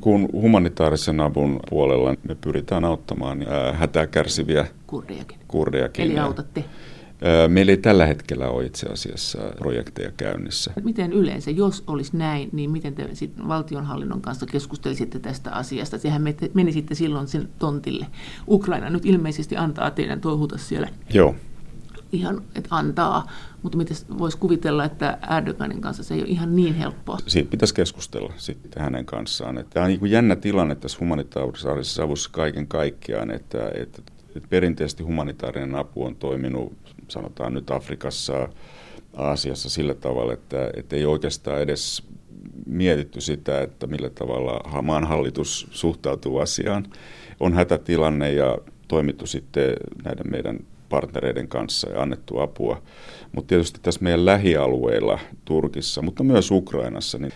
Kun 0.00 0.28
humanitaarisen 0.32 1.20
avun 1.20 1.60
puolella 1.70 2.14
me 2.28 2.34
pyritään 2.34 2.84
auttamaan 2.84 3.46
hätää 3.72 4.06
kärsiviä 4.06 4.66
kurdejakin. 4.86 5.38
kurdejakin. 5.48 6.04
Eli 6.04 6.18
autatte? 6.18 6.64
Meillä 7.48 7.70
ei 7.72 7.76
tällä 7.76 8.06
hetkellä 8.06 8.48
ole 8.48 8.66
itse 8.66 8.86
asiassa 8.86 9.38
projekteja 9.58 10.10
käynnissä. 10.16 10.72
Miten 10.84 11.12
yleensä, 11.12 11.50
jos 11.50 11.84
olisi 11.86 12.16
näin, 12.16 12.48
niin 12.52 12.70
miten 12.70 12.94
te 12.94 13.08
sitten 13.12 13.48
valtionhallinnon 13.48 14.20
kanssa 14.20 14.46
keskustelisitte 14.46 15.18
tästä 15.18 15.52
asiasta? 15.52 15.98
Sehän 15.98 16.22
menisitte 16.54 16.94
silloin 16.94 17.28
sen 17.28 17.48
tontille. 17.58 18.06
Ukraina 18.48 18.90
nyt 18.90 19.06
ilmeisesti 19.06 19.56
antaa 19.56 19.90
teidän 19.90 20.20
toihuta 20.20 20.58
siellä. 20.58 20.88
Joo 21.14 21.34
ihan, 22.12 22.42
että 22.54 22.68
antaa, 22.70 23.26
mutta 23.62 23.78
miten 23.78 23.96
voisi 24.18 24.38
kuvitella, 24.38 24.84
että 24.84 25.18
Erdoganin 25.36 25.80
kanssa 25.80 26.02
se 26.02 26.14
ei 26.14 26.20
ole 26.20 26.28
ihan 26.28 26.56
niin 26.56 26.74
helppoa? 26.74 27.18
Siitä 27.26 27.50
pitäisi 27.50 27.74
keskustella 27.74 28.32
sitten 28.36 28.82
hänen 28.82 29.06
kanssaan. 29.06 29.64
Tämä 29.70 29.86
on 29.86 29.92
niin 29.92 30.10
jännä 30.10 30.36
tilanne 30.36 30.74
tässä 30.74 30.98
humanitaarisessa 31.00 32.02
avussa 32.02 32.30
kaiken 32.32 32.66
kaikkiaan, 32.66 33.30
että, 33.30 33.70
että, 33.74 34.02
että 34.36 34.48
perinteisesti 34.48 35.02
humanitaarinen 35.02 35.74
apu 35.74 36.04
on 36.04 36.16
toiminut, 36.16 36.72
sanotaan 37.08 37.54
nyt 37.54 37.70
Afrikassa, 37.70 38.48
Aasiassa 39.16 39.70
sillä 39.70 39.94
tavalla, 39.94 40.32
että, 40.32 40.70
että 40.76 40.96
ei 40.96 41.06
oikeastaan 41.06 41.60
edes 41.60 42.02
mietitty 42.66 43.20
sitä, 43.20 43.60
että 43.60 43.86
millä 43.86 44.10
tavalla 44.10 44.82
maan 44.82 45.04
hallitus 45.04 45.68
suhtautuu 45.70 46.38
asiaan. 46.38 46.86
On 47.40 47.54
hätätilanne 47.54 48.32
ja 48.32 48.58
toimittu 48.88 49.26
sitten 49.26 49.76
näiden 50.04 50.30
meidän 50.30 50.58
partnereiden 50.88 51.48
kanssa 51.48 51.90
ja 51.90 52.02
annettu 52.02 52.38
apua. 52.38 52.82
Mutta 53.32 53.48
tietysti 53.48 53.80
tässä 53.82 54.02
meidän 54.02 54.26
lähialueilla 54.26 55.18
Turkissa, 55.44 56.02
mutta 56.02 56.22
myös 56.24 56.50
Ukrainassa, 56.50 57.18
niin 57.18 57.32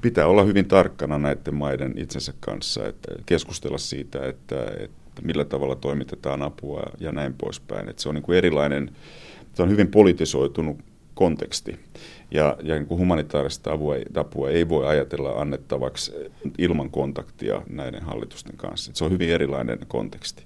pitää 0.00 0.26
olla 0.26 0.42
hyvin 0.42 0.68
tarkkana 0.68 1.18
näiden 1.18 1.54
maiden 1.54 1.94
itsensä 1.96 2.32
kanssa, 2.40 2.86
että 2.86 3.14
keskustella 3.26 3.78
siitä, 3.78 4.26
että, 4.26 4.56
että 4.78 5.22
millä 5.22 5.44
tavalla 5.44 5.76
toimitetaan 5.76 6.42
apua 6.42 6.82
ja 7.00 7.12
näin 7.12 7.34
poispäin. 7.34 7.88
Että 7.88 8.02
se 8.02 8.08
on 8.08 8.14
niin 8.14 8.22
kuin 8.22 8.38
erilainen, 8.38 8.90
se 9.54 9.62
on 9.62 9.70
hyvin 9.70 9.88
politisoitunut 9.88 10.76
konteksti. 11.14 11.78
Ja, 12.30 12.56
ja 12.62 12.74
niin 12.74 12.86
kuin 12.86 12.98
humanitaarista 12.98 13.72
apua, 13.72 13.94
apua 14.16 14.50
ei 14.50 14.68
voi 14.68 14.86
ajatella 14.86 15.30
annettavaksi 15.30 16.12
ilman 16.58 16.90
kontaktia 16.90 17.62
näiden 17.68 18.02
hallitusten 18.02 18.56
kanssa. 18.56 18.92
Se 18.94 19.04
on 19.04 19.10
hyvin 19.10 19.30
erilainen 19.30 19.78
konteksti. 19.88 20.44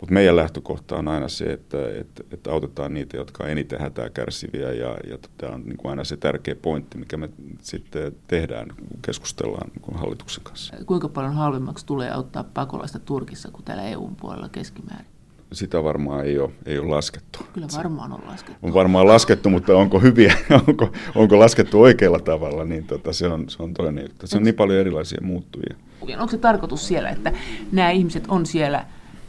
Mutta 0.00 0.14
meidän 0.14 0.36
lähtökohta 0.36 0.96
on 0.96 1.08
aina 1.08 1.28
se, 1.28 1.44
että, 1.44 1.78
että, 2.00 2.24
että 2.32 2.52
autetaan 2.52 2.94
niitä, 2.94 3.16
jotka 3.16 3.44
on 3.44 3.50
eniten 3.50 3.80
hätää 3.80 4.10
kärsiviä 4.10 4.72
ja, 4.72 4.96
ja 5.10 5.18
tämä 5.38 5.54
on 5.54 5.62
niin 5.62 5.76
kuin 5.76 5.90
aina 5.90 6.04
se 6.04 6.16
tärkeä 6.16 6.54
pointti, 6.54 6.98
mikä 6.98 7.16
me 7.16 7.28
sitten 7.62 8.16
tehdään, 8.26 8.68
kun 8.68 8.98
keskustellaan 9.02 9.68
niin 9.68 9.82
kuin 9.82 9.98
hallituksen 9.98 10.44
kanssa. 10.44 10.74
Kuinka 10.86 11.08
paljon 11.08 11.34
halvemmaksi 11.34 11.86
tulee 11.86 12.10
auttaa 12.10 12.44
pakolaista 12.44 12.98
Turkissa 12.98 13.50
kuin 13.50 13.64
täällä 13.64 13.82
EUn 13.82 14.16
puolella 14.16 14.48
keskimäärin? 14.48 15.06
Sitä 15.52 15.84
varmaan 15.84 16.24
ei 16.24 16.38
ole, 16.38 16.50
ei 16.66 16.78
ole 16.78 16.88
laskettu. 16.88 17.38
Kyllä 17.52 17.66
varmaan 17.76 18.12
on 18.12 18.20
laskettu. 18.26 18.66
On 18.66 18.74
varmaan 18.74 19.08
laskettu, 19.08 19.50
mutta 19.50 19.76
onko 19.76 20.00
hyviä, 20.00 20.34
onko, 20.68 20.92
onko 21.14 21.38
laskettu 21.38 21.82
oikealla 21.82 22.18
tavalla, 22.18 22.64
niin 22.64 22.84
tota, 22.86 23.12
se, 23.12 23.28
on, 23.28 23.48
se 23.48 23.62
on 23.62 23.74
toinen 23.74 24.04
juttu. 24.04 24.26
Se 24.26 24.36
on 24.36 24.42
niin 24.42 24.54
paljon 24.54 24.78
erilaisia 24.78 25.20
muuttujia. 25.22 25.76
Onko 26.00 26.28
se 26.28 26.38
tarkoitus 26.38 26.88
siellä, 26.88 27.10
että 27.10 27.32
nämä 27.72 27.90
ihmiset 27.90 28.24
on 28.28 28.46
siellä 28.46 28.86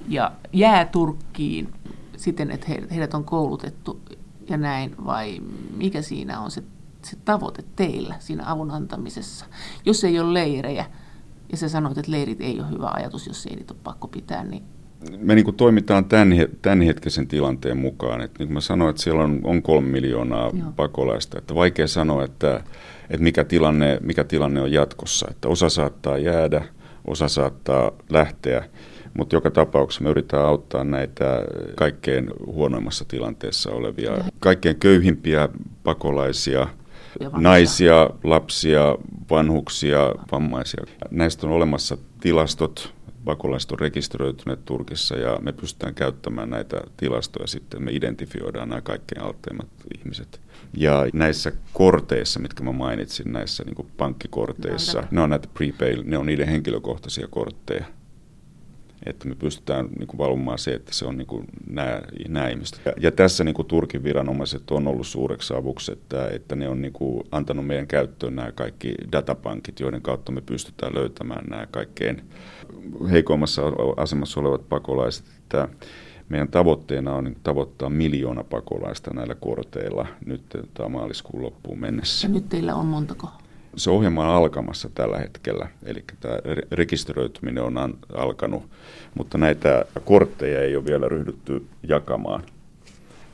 ja 0.08 0.32
jää 0.54 0.86
Turkkiin 0.86 1.74
siten, 2.18 2.52
että 2.52 2.68
heidät 2.92 3.14
on 3.14 3.24
koulutettu 3.24 4.02
ja 4.50 4.58
näin, 4.58 4.96
vai 5.06 5.40
mikä 5.78 6.02
siinä 6.02 6.40
on 6.40 6.52
se, 6.52 6.64
se 7.02 7.18
tavoite 7.26 7.64
teillä 7.76 8.16
siinä 8.20 8.44
avun 8.52 8.72
antamisessa? 8.72 9.46
Jos 9.86 10.04
ei 10.04 10.20
ole 10.20 10.34
leirejä, 10.34 10.86
ja 11.52 11.58
sä 11.58 11.70
sanoit, 11.70 11.98
että 11.98 12.12
leirit 12.12 12.42
ei 12.42 12.60
ole 12.60 12.70
hyvä 12.70 12.92
ajatus, 12.94 13.28
jos 13.28 13.46
ei 13.46 13.56
niitä 13.56 13.74
ole 13.74 13.82
pakko 13.84 14.08
pitää, 14.08 14.44
niin 14.44 14.64
me 15.18 15.36
niin 15.36 15.46
kuin 15.46 15.58
toimitaan 15.58 16.06
tämän, 16.06 16.30
tämän 16.62 16.82
hetkisen 16.82 17.28
tilanteen 17.28 17.78
mukaan. 17.78 18.22
Että 18.22 18.40
niin 18.40 18.48
kuin 18.48 18.54
mä 18.54 18.62
sanoin, 18.62 18.90
että 18.90 19.02
siellä 19.02 19.24
on, 19.24 19.42
on 19.44 19.62
kolme 19.62 19.88
miljoonaa 19.88 20.52
Joo. 20.54 20.72
pakolaista. 20.76 21.38
Että 21.38 21.56
vaikea 21.56 21.88
sanoa, 21.88 22.24
että, 22.24 22.64
että 23.10 23.24
mikä, 23.24 23.44
tilanne, 23.44 23.98
mikä 24.02 24.24
tilanne 24.24 24.62
on 24.62 24.72
jatkossa. 24.72 25.28
Että 25.32 25.48
osa 25.48 25.70
saattaa 25.70 26.18
jäädä, 26.18 26.64
osa 27.08 27.28
saattaa 27.28 27.92
lähteä. 28.10 28.64
Mutta 29.14 29.36
joka 29.36 29.52
tapauksessa 29.52 30.04
me 30.04 30.10
yritetään 30.10 30.46
auttaa 30.46 30.84
näitä 30.84 31.42
kaikkein 31.76 32.30
huonoimmassa 32.46 33.06
tilanteessa 33.06 33.72
olevia, 33.72 34.12
kaikkein 34.40 34.76
köyhimpiä 34.76 35.50
pakolaisia, 35.84 36.68
naisia, 37.38 38.10
lapsia, 38.24 38.98
vanhuksia, 39.30 40.00
vammaisia. 40.32 40.84
Näistä 41.12 41.48
on 41.48 41.54
olemassa 41.54 41.98
tilastot, 42.22 42.94
pakolaiset 43.26 43.72
on 43.72 43.80
rekisteröityneet 43.80 44.66
Turkissa 44.66 45.16
ja 45.16 45.38
me 45.42 45.52
pystytään 45.52 45.96
käyttämään 45.96 46.50
näitä 46.50 46.82
tilastoja 46.98 47.48
sitten, 47.48 47.84
me 47.84 47.92
identifioidaan 47.92 48.70
nämä 48.70 48.82
kaikkein 48.82 49.22
altteimmat 49.22 49.68
ihmiset. 49.98 50.42
Ja 50.78 51.06
näissä 51.14 51.52
korteissa, 51.74 52.40
mitkä 52.40 52.64
mä 52.64 52.72
mainitsin, 52.72 53.32
näissä 53.32 53.64
niin 53.64 53.88
pankkikorteissa, 53.98 55.04
ne 55.12 55.22
on 55.22 55.30
näitä 55.30 55.48
prepay, 55.54 56.04
ne 56.04 56.18
on 56.18 56.26
niiden 56.26 56.48
henkilökohtaisia 56.48 57.28
kortteja 57.28 57.86
että 59.06 59.28
me 59.28 59.36
pystytään 59.36 59.90
niin 60.00 60.08
kuin 60.08 60.18
valvomaan 60.18 60.58
se, 60.58 60.74
että 60.74 60.94
se 60.94 61.06
on 61.06 61.18
niin 61.18 61.28
kuin 61.28 61.46
nämä, 61.70 62.02
nämä 62.28 62.50
ihmiset. 62.50 62.82
Ja, 62.86 62.94
ja 63.00 63.12
tässä 63.12 63.44
niin 63.44 63.56
kuin 63.56 63.68
Turkin 63.68 64.04
viranomaiset 64.04 64.72
on 64.72 64.88
ollut 64.88 65.08
suureksi 65.08 65.54
avuksi, 65.54 65.92
että, 65.92 66.28
että 66.28 66.56
ne 66.56 66.70
on 66.70 66.82
niin 66.82 66.94
kuin 66.94 67.24
antanut 67.32 67.68
meidän 67.68 67.88
käyttöön 67.88 68.36
nämä 68.36 68.52
kaikki 68.52 68.96
datapankit, 69.12 69.80
joiden 69.80 70.02
kautta 70.02 70.32
me 70.32 70.42
pystytään 70.42 70.96
löytämään 70.96 71.46
nämä 71.50 71.66
kaikkein 71.66 72.22
heikoimmassa 73.12 73.62
asemassa 73.98 74.40
olevat 74.40 74.70
pakolaiset. 74.70 75.26
Että 75.38 75.68
meidän 76.30 76.48
tavoitteena 76.48 77.14
on 77.14 77.24
niin 77.24 77.38
tavoittaa 77.44 77.90
miljoona 77.90 78.44
pakolaista 78.44 79.14
näillä 79.14 79.36
korteilla 79.36 80.08
nyt 80.26 80.44
maaliskuun 80.90 81.44
loppuun 81.44 81.80
mennessä. 81.80 82.28
Ja 82.28 82.34
nyt 82.34 82.50
teillä 82.50 82.76
on 82.76 82.86
montako? 82.86 83.28
Se 83.78 83.90
ohjelma 83.90 84.30
on 84.30 84.36
alkamassa 84.36 84.90
tällä 84.96 85.18
hetkellä, 85.18 85.68
eli 85.86 86.04
tämä 86.20 86.36
rekisteröityminen 86.72 87.64
on 87.64 87.98
alkanut, 88.14 88.64
mutta 89.16 89.38
näitä 89.38 89.86
kortteja 90.06 90.62
ei 90.62 90.76
ole 90.76 90.86
vielä 90.86 91.10
ryhdytty 91.10 91.66
jakamaan. 91.84 92.44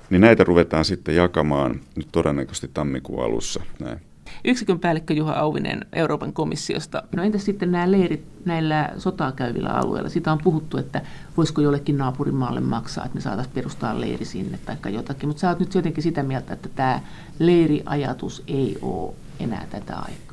Niin 0.10 0.22
näitä 0.22 0.44
ruvetaan 0.44 0.86
sitten 0.86 1.16
jakamaan 1.16 1.80
nyt 1.96 2.08
todennäköisesti 2.12 2.70
tammikuun 2.74 3.24
alussa. 3.24 3.62
Näin. 3.80 4.00
Yksikön 4.46 4.80
päällikkö 4.80 5.14
Juha 5.14 5.34
Auvinen 5.34 5.86
Euroopan 5.94 6.34
komissiosta. 6.34 7.04
No 7.16 7.24
entäs 7.24 7.46
sitten 7.46 7.72
nämä 7.72 7.92
leirit 7.92 8.26
näillä 8.46 8.90
sotaa 8.98 9.32
käyvillä 9.32 9.70
alueilla? 9.70 10.10
Sitä 10.10 10.32
on 10.32 10.40
puhuttu, 10.44 10.78
että 10.78 11.02
voisiko 11.38 11.62
jollekin 11.62 11.98
naapurimaalle 11.98 12.60
maksaa, 12.60 13.06
että 13.06 13.16
me 13.16 13.22
saataisiin 13.22 13.54
perustaa 13.54 14.02
leiri 14.02 14.26
sinne 14.26 14.60
tai 14.66 14.94
jotakin. 14.94 15.30
Mutta 15.30 15.40
sä 15.42 15.50
oot 15.50 15.60
nyt 15.60 15.76
jotenkin 15.76 16.04
sitä 16.04 16.24
mieltä, 16.24 16.54
että 16.54 16.70
tämä 16.76 17.00
leiriajatus 17.40 18.44
ei 18.48 18.78
ole 18.82 19.14
enää 19.40 19.66
tätä 19.70 19.96
aikaa. 19.96 20.33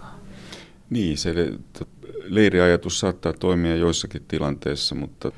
Niin, 0.91 1.19
se 1.19 1.35
leiriajatus 2.25 3.01
saattaa 3.01 3.33
toimia 3.33 3.77
joissakin 3.77 4.23
tilanteissa, 4.29 4.95
mutta 4.95 5.33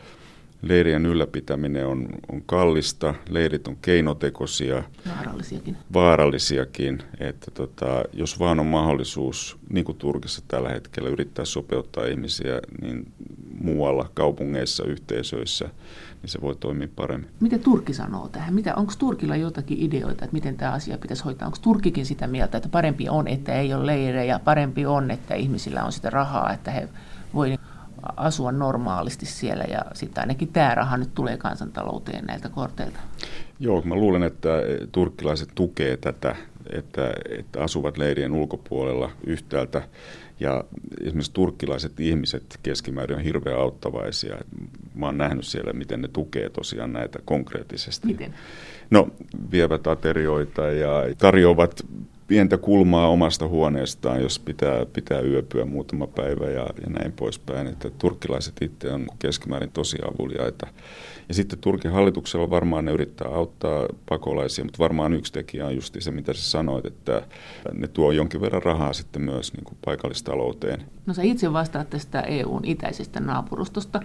leirien 0.63 1.07
ylläpitäminen 1.07 1.87
on, 1.87 2.09
on 2.33 2.43
kallista, 2.47 3.15
leirit 3.31 3.69
on 3.69 3.77
keinotekoisia. 3.83 4.83
Vaarallisiakin. 5.09 5.77
Vaarallisiakin, 5.93 7.03
että 7.21 7.51
tota, 7.51 8.03
jos 8.13 8.39
vaan 8.39 8.61
on 8.61 8.67
mahdollisuus, 8.67 9.57
niin 9.71 9.85
kuin 9.85 9.99
Turkissa 9.99 10.43
tällä 10.49 10.69
hetkellä, 10.69 11.09
yrittää 11.09 11.45
sopeuttaa 11.45 12.07
ihmisiä 12.07 12.61
niin 12.81 13.13
muualla 13.61 14.11
kaupungeissa, 14.15 14.85
yhteisöissä, 14.85 15.69
niin 16.23 16.31
se 16.31 16.41
voi 16.41 16.57
toimia 16.57 16.89
paremmin. 16.97 17.31
Mitä 17.41 17.59
Turkki 17.59 17.95
sanoo 17.95 18.29
tähän? 18.29 18.55
Mitä, 18.55 18.75
onko 18.75 18.93
Turkilla 18.99 19.37
jotakin 19.37 19.79
ideoita, 19.79 20.25
että 20.25 20.35
miten 20.35 20.57
tämä 20.57 20.73
asia 20.73 20.99
pitäisi 20.99 21.25
hoitaa? 21.25 21.47
Onko 21.47 21.59
Turkkikin 21.63 22.07
sitä 22.07 22.27
mieltä, 22.27 22.57
että 22.57 22.69
parempi 22.69 23.09
on, 23.09 23.29
että 23.29 23.55
ei 23.55 23.75
ole 23.75 23.87
leirejä, 23.87 24.39
parempi 24.39 24.87
on, 24.87 25.11
että 25.11 25.35
ihmisillä 25.35 25.85
on 25.85 25.93
sitä 25.93 26.11
rahaa, 26.11 26.53
että 26.53 26.71
he 26.71 26.89
voivat 27.35 27.61
asua 28.17 28.53
normaalisti 28.53 29.27
siellä 29.27 29.65
ja 29.65 29.81
sitten 29.95 30.23
ainakin 30.23 30.49
tämä 30.49 30.75
raha 30.75 30.97
nyt 30.97 31.15
tulee 31.15 31.37
kansantalouteen 31.37 32.25
näiltä 32.25 32.49
korteilta. 32.49 32.99
Joo, 33.61 33.83
mä 33.83 33.95
luulen, 33.95 34.23
että 34.23 34.49
turkkilaiset 34.93 35.49
tukee 35.55 35.97
tätä, 35.97 36.37
että, 36.73 37.13
että 37.39 37.63
asuvat 37.63 37.99
leirien 37.99 38.33
ulkopuolella 38.33 39.11
yhtäältä 39.27 39.83
ja 40.43 40.65
esimerkiksi 41.01 41.33
turkkilaiset 41.33 42.01
ihmiset 42.01 42.59
keskimäärin 42.63 43.17
on 43.17 43.25
hirveän 43.25 43.59
auttavaisia. 43.59 44.37
Mä 44.95 45.07
oon 45.07 45.19
nähnyt 45.19 45.45
siellä, 45.45 45.73
miten 45.73 46.01
ne 46.03 46.09
tukee 46.09 46.51
tosiaan 46.51 46.93
näitä 46.93 47.19
konkreettisesti. 47.25 48.07
Miten? 48.07 48.35
No, 48.91 49.09
vievät 49.51 49.87
aterioita 49.87 50.63
ja 50.63 50.91
tarjoavat 51.19 51.87
pientä 52.33 52.59
kulmaa 52.59 53.09
omasta 53.09 53.49
huoneestaan, 53.49 54.23
jos 54.23 54.39
pitää, 54.39 54.87
pitää 54.87 55.21
yöpyä 55.21 55.65
muutama 55.65 56.07
päivä 56.07 56.51
ja, 56.51 56.61
ja 56.61 56.91
näin 56.99 57.13
poispäin. 57.13 57.67
Että 57.67 57.91
turkkilaiset 57.91 58.55
itse 58.61 58.93
on 58.93 59.07
keskimäärin 59.19 59.73
tosi 59.73 59.99
avuliaita. 60.15 60.67
Ja 61.29 61.35
sitten 61.35 61.59
Turkin 61.59 61.91
hallituksella 61.91 62.51
varmaan 62.51 62.85
ne 62.85 62.93
yrittää 62.93 63.29
auttaa 63.29 63.87
pakolaisia, 64.09 64.65
mutta 64.65 64.79
varmaan 64.79 65.13
yksi 65.13 65.33
tekijä 65.33 65.67
on 65.67 65.75
just 65.75 65.97
se, 65.99 66.11
mitä 66.11 66.33
sä 66.33 66.51
sanoit, 66.51 66.87
että 66.87 67.23
ne 67.73 67.89
tuo 67.89 68.13
jonkin 68.13 68.41
verran 68.41 68.63
rahaa 68.63 68.93
sitten 68.93 69.23
myös 69.23 69.53
niin 69.53 69.65
kuin 69.65 69.79
paikallistalouteen. 69.85 70.83
No 71.07 71.15
sä 71.15 71.23
itse 71.23 71.53
vastaat 71.53 71.91
tästä 71.91 72.21
EUn 72.21 72.65
itäisestä 72.65 73.21
naapurustosta 73.21 74.01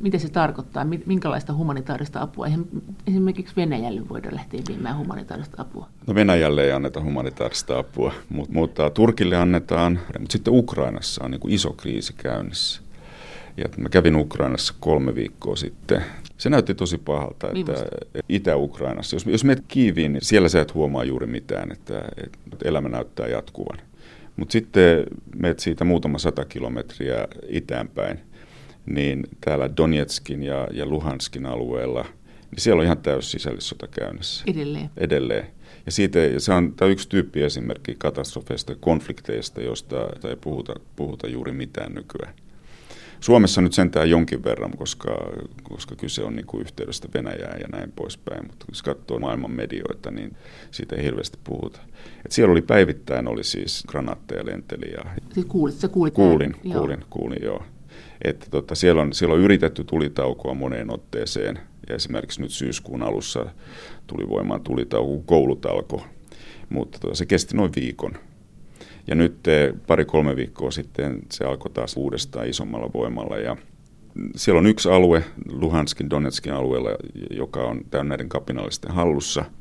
mitä 0.00 0.18
se 0.18 0.28
tarkoittaa, 0.28 0.86
minkälaista 1.06 1.54
humanitaarista 1.54 2.22
apua? 2.22 2.46
Eihän 2.46 2.64
esimerkiksi 3.06 3.56
Venäjälle 3.56 4.08
voida 4.08 4.28
lähteä 4.32 4.60
viemään 4.68 4.98
humanitaarista 4.98 5.62
apua. 5.62 5.88
No 6.06 6.14
Venäjälle 6.14 6.64
ei 6.64 6.72
anneta 6.72 7.00
humanitaarista 7.00 7.78
apua, 7.78 8.12
mutta, 8.28 8.52
mutta 8.52 8.90
Turkille 8.90 9.36
annetaan, 9.36 10.00
mutta 10.18 10.32
sitten 10.32 10.54
Ukrainassa 10.54 11.24
on 11.24 11.30
niin 11.30 11.40
kuin 11.40 11.54
iso 11.54 11.72
kriisi 11.72 12.12
käynnissä. 12.16 12.82
Ja 13.56 13.64
mä 13.76 13.88
kävin 13.88 14.16
Ukrainassa 14.16 14.74
kolme 14.80 15.14
viikkoa 15.14 15.56
sitten. 15.56 16.02
Se 16.38 16.50
näytti 16.50 16.74
tosi 16.74 16.98
pahalta, 16.98 17.48
että 17.54 17.84
Itä-Ukrainassa, 18.28 19.16
jos, 19.16 19.26
jos 19.26 19.44
menet 19.44 19.64
Kiiviin, 19.68 20.12
niin 20.12 20.24
siellä 20.24 20.48
sä 20.48 20.60
et 20.60 20.74
huomaa 20.74 21.04
juuri 21.04 21.26
mitään, 21.26 21.72
että, 21.72 21.98
että 22.52 22.68
elämä 22.68 22.88
näyttää 22.88 23.26
jatkuvan. 23.26 23.78
Mutta 24.36 24.52
sitten 24.52 25.04
menet 25.36 25.58
siitä 25.58 25.84
muutama 25.84 26.18
sata 26.18 26.44
kilometriä 26.44 27.28
itäänpäin, 27.48 28.20
niin 28.86 29.24
täällä 29.40 29.76
Donetskin 29.76 30.42
ja, 30.42 30.68
ja 30.72 30.86
Luhanskin 30.86 31.46
alueella, 31.46 32.02
niin 32.50 32.60
siellä 32.60 32.80
on 32.80 32.84
ihan 32.84 32.98
täys 32.98 33.30
sisällissota 33.30 33.86
käynnissä. 33.88 34.44
Edelleen. 34.46 34.90
Edelleen. 34.96 35.46
Ja 35.86 35.92
siitä, 35.92 36.18
se 36.38 36.52
on 36.52 36.74
tämä 36.74 36.90
yksi 36.90 37.08
tyyppi 37.08 37.42
esimerkki 37.42 37.94
katastrofeista 37.98 38.72
ja 38.72 38.76
konflikteista, 38.80 39.60
joista 39.60 39.96
ei 40.28 40.36
puhuta, 40.36 40.74
puhuta 40.96 41.28
juuri 41.28 41.52
mitään 41.52 41.94
nykyään. 41.94 42.34
Suomessa 43.20 43.60
nyt 43.60 43.72
sentään 43.72 44.10
jonkin 44.10 44.44
verran, 44.44 44.76
koska, 44.76 45.16
koska 45.62 45.96
kyse 45.96 46.22
on 46.22 46.36
niin 46.36 46.46
kuin 46.46 46.60
yhteydestä 46.60 47.08
Venäjään 47.14 47.60
ja 47.60 47.68
näin 47.72 47.92
poispäin, 47.96 48.46
mutta 48.46 48.66
jos 48.68 48.82
katsoo 48.82 49.18
maailman 49.18 49.50
medioita, 49.50 50.10
niin 50.10 50.36
siitä 50.70 50.96
ei 50.96 51.04
hirveästi 51.04 51.38
puhuta. 51.44 51.80
Et 52.24 52.32
siellä 52.32 52.52
oli 52.52 52.62
päivittäin 52.62 53.28
oli 53.28 53.44
siis 53.44 53.84
granaatteja 53.88 54.46
lenteli. 54.46 54.92
Ja 54.92 55.04
siis 55.34 55.46
kuulit, 55.46 55.74
sä 55.74 55.88
kuulit 55.88 56.14
kuulin, 56.14 56.52
kuulin, 56.52 56.72
kuulin, 56.72 57.04
kuulin, 57.10 57.42
joo. 57.42 57.62
Että 58.24 58.46
tota, 58.50 58.74
siellä, 58.74 59.02
on, 59.02 59.12
siellä 59.12 59.34
on 59.34 59.40
yritetty 59.40 59.84
tulitaukoa 59.84 60.54
moneen 60.54 60.90
otteeseen. 60.90 61.58
Ja 61.88 61.94
esimerkiksi 61.94 62.42
nyt 62.42 62.50
syyskuun 62.50 63.02
alussa 63.02 63.46
tuli 64.06 64.28
voimaan 64.28 64.60
tulitauko, 64.60 65.22
koulutalko, 65.26 66.06
mutta 66.68 66.98
tota, 66.98 67.14
se 67.14 67.26
kesti 67.26 67.56
noin 67.56 67.72
viikon. 67.76 68.12
Ja 69.06 69.14
nyt 69.14 69.48
eh, 69.48 69.72
pari-kolme 69.86 70.36
viikkoa 70.36 70.70
sitten 70.70 71.18
se 71.30 71.44
alkoi 71.44 71.70
taas 71.70 71.96
uudestaan 71.96 72.48
isommalla 72.48 72.90
voimalla. 72.94 73.38
Ja 73.38 73.56
siellä 74.36 74.58
on 74.58 74.66
yksi 74.66 74.88
alue, 74.88 75.24
Luhanskin, 75.48 76.10
Donetskin 76.10 76.52
alueella, 76.52 76.90
joka 77.30 77.64
on 77.64 77.80
täynnä 77.90 78.08
näiden 78.08 78.28
kapinallisten 78.28 78.92
hallussa– 78.92 79.44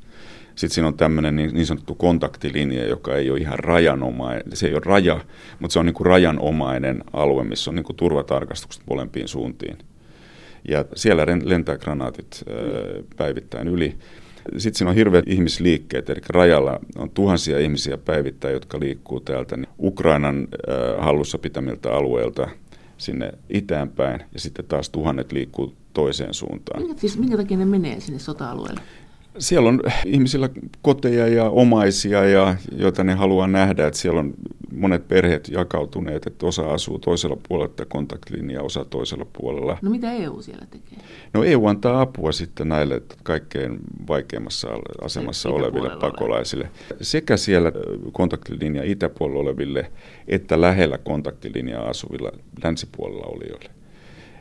sitten 0.56 0.70
siinä 0.70 0.88
on 0.88 0.98
tämmöinen 0.98 1.36
niin, 1.36 1.54
niin 1.54 1.66
sanottu 1.66 1.96
kontaktilinja, 1.96 2.88
joka 2.88 3.16
ei 3.16 3.32
ole 3.32 3.40
ihan 3.40 3.60
rajanomainen, 3.60 4.44
se 4.54 4.68
ei 4.68 4.74
ole 4.74 4.82
raja, 4.86 5.20
mutta 5.60 5.74
se 5.74 5.80
on 5.80 5.86
niin 5.86 5.94
kuin 5.94 6.08
rajanomainen 6.08 7.04
alue, 7.14 7.44
missä 7.44 7.72
on 7.72 7.76
niin 7.76 7.84
kuin 7.84 7.96
turvatarkastukset 7.96 8.84
molempiin 8.90 9.28
suuntiin. 9.28 9.78
Ja 10.68 10.86
siellä 10.96 11.26
lentää 11.44 11.78
granaatit 11.78 12.44
päivittäin 13.18 13.68
yli. 13.68 13.96
Sitten 14.58 14.78
siinä 14.78 14.90
on 14.90 14.96
hirveät 14.96 15.28
ihmisliikkeet, 15.28 16.10
eli 16.10 16.22
rajalla 16.30 16.80
on 16.98 17.10
tuhansia 17.10 17.60
ihmisiä 17.60 17.98
päivittäin, 17.98 18.54
jotka 18.54 18.80
liikkuu 18.80 19.20
täältä 19.20 19.58
niin 19.58 19.68
Ukrainan 19.80 20.48
hallussa 20.98 21.38
pitämiltä 21.38 21.94
alueilta 21.94 22.48
sinne 22.98 23.32
itäänpäin, 23.50 24.22
ja 24.34 24.40
sitten 24.40 24.66
taas 24.66 24.90
tuhannet 24.90 25.32
liikkuu 25.32 25.76
toiseen 25.94 26.34
suuntaan. 26.34 26.84
Minkä, 26.84 27.00
siis 27.02 27.18
minkä 27.18 27.38
takia 27.38 27.58
ne 27.58 27.66
menee 27.66 28.00
sinne 28.00 28.20
sota-alueelle? 28.20 28.82
Siellä 29.38 29.70
on 29.70 29.82
ihmisillä 30.06 30.50
koteja 30.82 31.28
ja 31.28 31.50
omaisia, 31.50 32.26
ja, 32.26 32.56
joita 32.78 33.04
ne 33.04 33.14
haluaa 33.14 33.48
nähdä. 33.48 33.88
Että 33.88 34.00
siellä 34.00 34.20
on 34.20 34.34
monet 34.72 35.08
perheet 35.08 35.48
jakautuneet, 35.50 36.28
että 36.28 36.46
osa 36.46 36.74
asuu 36.74 37.00
toisella 37.00 37.38
puolella 37.48 37.70
että 37.70 37.86
kontaktlinja, 37.86 38.62
osa 38.62 38.86
toisella 38.86 39.26
puolella. 39.34 39.78
No 39.82 39.92
mitä 39.92 40.12
EU 40.12 40.42
siellä 40.42 40.66
tekee? 40.66 41.00
No 41.34 41.44
EU 41.44 41.68
antaa 41.68 42.02
apua 42.02 42.32
sitten 42.32 42.70
näille 42.70 43.02
kaikkein 43.24 43.80
vaikeimmassa 44.08 44.68
asemassa 45.02 45.50
oleville 45.50 45.90
pakolaisille. 46.02 46.70
Sekä 47.02 47.38
siellä 47.38 47.72
kontaktilinja 48.12 48.84
itäpuolella 48.84 49.40
oleville, 49.42 49.92
että 50.28 50.62
lähellä 50.62 50.98
kontaktilinjaa 50.98 51.90
asuvilla 51.90 52.32
länsipuolella 52.64 53.26
olijoille. 53.26 53.81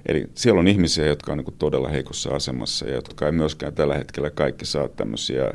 Eli 0.07 0.27
siellä 0.35 0.61
on 0.61 0.69
ihmisiä, 0.69 1.07
jotka 1.07 1.33
on 1.33 1.39
niin 1.39 1.55
todella 1.59 1.89
heikossa 1.89 2.31
asemassa 2.31 2.87
ja 2.87 2.95
jotka 2.95 3.27
ei 3.27 3.33
myöskään 3.33 3.75
tällä 3.75 3.95
hetkellä 3.95 4.31
kaikki 4.31 4.65
saa 4.65 4.89
tämmöisiä 4.89 5.53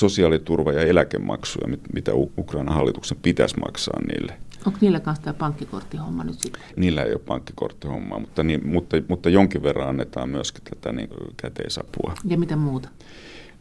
sosiaaliturva- 0.00 0.72
ja 0.72 0.82
eläkemaksuja, 0.82 1.76
mitä 1.94 2.12
Ukrainan 2.14 2.74
hallituksen 2.74 3.18
pitäisi 3.22 3.56
maksaa 3.60 4.00
niille. 4.06 4.32
Onko 4.66 4.78
niillä 4.80 5.00
kanssa 5.00 5.22
tämä 5.22 5.34
pankkikorttihomma 5.34 6.24
nyt 6.24 6.40
sitten? 6.40 6.62
Niillä 6.76 7.02
ei 7.02 7.12
ole 7.12 7.20
pankkikorttihommaa, 7.26 8.18
mutta, 8.18 8.42
niin, 8.42 8.68
mutta, 8.68 8.96
mutta 9.08 9.30
jonkin 9.30 9.62
verran 9.62 9.88
annetaan 9.88 10.28
myöskin 10.28 10.64
tätä 10.64 10.92
niin, 10.92 11.08
käteisapua. 11.36 12.14
Ja 12.24 12.38
mitä 12.38 12.56
muuta? 12.56 12.88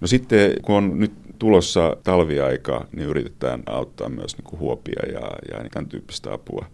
No 0.02 0.08
sitten 0.08 0.54
kun 0.62 0.76
on 0.76 1.00
nyt 1.00 1.12
tulossa 1.40 1.98
talviaika, 2.04 2.88
niin 2.96 3.08
yritetään 3.10 3.64
auttaa 3.66 4.10
myös 4.10 4.38
niin 4.38 4.44
kuin 4.44 4.60
huopia 4.60 5.02
ja, 5.12 5.20
ja 5.52 5.70
tämän 5.70 5.90
tyyppistä 5.90 6.34
apua, 6.34 6.66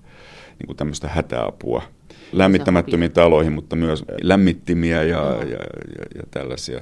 niin 0.60 0.68
kuin 0.68 0.78
tämmöistä 0.78 1.08
hätäapua 1.08 1.82
lämmittämättömiin 2.32 3.12
taloihin, 3.12 3.54
mutta 3.54 3.76
myös 3.76 4.04
lämmittimiä 4.22 5.04
ja, 5.04 5.20
ja, 5.20 5.44
ja, 5.44 6.06
ja 6.16 6.24
tällaisia 6.32 6.82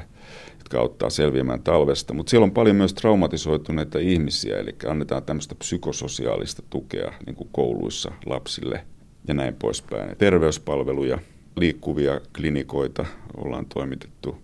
jotka 0.60 0.80
auttaa 0.80 1.10
selviämään 1.10 1.64
talvesta. 1.64 2.14
Mutta 2.14 2.30
siellä 2.30 2.44
on 2.44 2.52
paljon 2.52 2.76
myös 2.76 2.94
traumatisoituneita 2.94 4.00
ihmisiä, 4.00 4.60
eli 4.60 4.76
annetaan 4.88 5.24
tämmöistä 5.24 5.56
psykososiaalista 5.56 6.64
tukea 6.70 7.14
niin 7.26 7.36
kuin 7.36 7.50
kouluissa 7.52 8.12
lapsille 8.26 8.86
ja 9.28 9.34
näin 9.34 9.56
poispäin. 9.56 10.18
Terveyspalveluja, 10.18 11.20
liikkuvia 11.56 12.22
klinikoita 12.36 13.06
ollaan 13.38 13.66
toimitettu. 13.66 14.38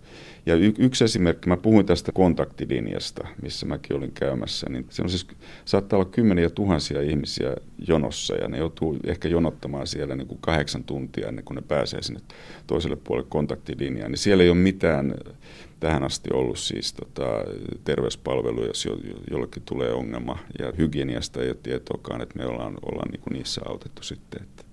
Ja 0.46 0.54
y- 0.54 0.74
yksi 0.78 1.04
esimerkki, 1.04 1.48
mä 1.48 1.56
puhuin 1.56 1.86
tästä 1.86 2.12
kontaktilinjasta, 2.12 3.28
missä 3.42 3.66
mäkin 3.66 3.96
olin 3.96 4.12
käymässä, 4.12 4.66
niin 4.70 4.86
se 4.90 5.02
on 5.02 5.10
siis, 5.10 5.26
saattaa 5.64 5.98
olla 5.98 6.10
kymmeniä 6.10 6.50
tuhansia 6.50 7.02
ihmisiä 7.02 7.56
jonossa 7.88 8.34
ja 8.34 8.48
ne 8.48 8.58
joutuu 8.58 8.96
ehkä 9.06 9.28
jonottamaan 9.28 9.86
siellä 9.86 10.16
niin 10.16 10.26
kuin 10.26 10.38
kahdeksan 10.40 10.84
tuntia 10.84 11.28
ennen 11.28 11.44
kuin 11.44 11.54
ne 11.54 11.62
pääsee 11.62 12.02
sinne 12.02 12.20
toiselle 12.66 12.96
puolelle 12.96 13.28
kontaktilinjaa. 13.30 14.08
Niin 14.08 14.18
siellä 14.18 14.44
ei 14.44 14.50
ole 14.50 14.58
mitään 14.58 15.14
tähän 15.80 16.02
asti 16.02 16.30
ollut 16.32 16.58
siis 16.58 16.92
tota, 16.92 17.28
terveyspalveluja, 17.84 18.66
jos 18.66 18.84
jo, 18.84 18.96
jollekin 19.30 19.62
tulee 19.66 19.92
ongelma 19.92 20.38
ja 20.58 20.72
hygieniasta 20.78 21.42
ei 21.42 21.48
ole 21.48 21.56
tietoakaan, 21.62 22.20
että 22.20 22.38
me 22.38 22.46
ollaan, 22.46 22.78
ollaan 22.82 23.10
niin 23.10 23.20
kuin 23.20 23.34
niissä 23.34 23.60
autettu 23.64 24.02
sitten. 24.02 24.42
Että. 24.42 24.69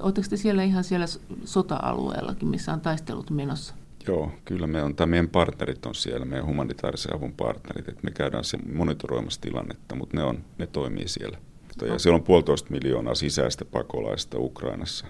Oletteko 0.00 0.26
te 0.30 0.36
siellä 0.36 0.62
ihan 0.62 0.84
siellä 0.84 1.06
sota-alueellakin, 1.44 2.48
missä 2.48 2.72
on 2.72 2.80
taistelut 2.80 3.30
menossa? 3.30 3.74
Joo, 4.08 4.32
kyllä 4.44 4.66
me 4.66 4.82
on, 4.82 4.94
tai 4.94 5.06
meidän 5.06 5.28
partnerit 5.28 5.86
on 5.86 5.94
siellä, 5.94 6.26
meidän 6.26 6.46
humanitaarisen 6.46 7.16
avun 7.16 7.32
partnerit, 7.32 7.88
että 7.88 8.00
me 8.02 8.10
käydään 8.10 8.44
siellä 8.44 8.72
monitoroimassa 8.74 9.40
tilannetta, 9.40 9.94
mutta 9.94 10.16
ne, 10.16 10.22
on, 10.22 10.44
ne 10.58 10.66
toimii 10.66 11.08
siellä. 11.08 11.38
Ja 11.86 11.98
siellä 11.98 12.16
on 12.16 12.22
puolitoista 12.22 12.70
miljoonaa 12.70 13.14
sisäistä 13.14 13.64
pakolaista 13.64 14.38
Ukrainassa 14.38 15.06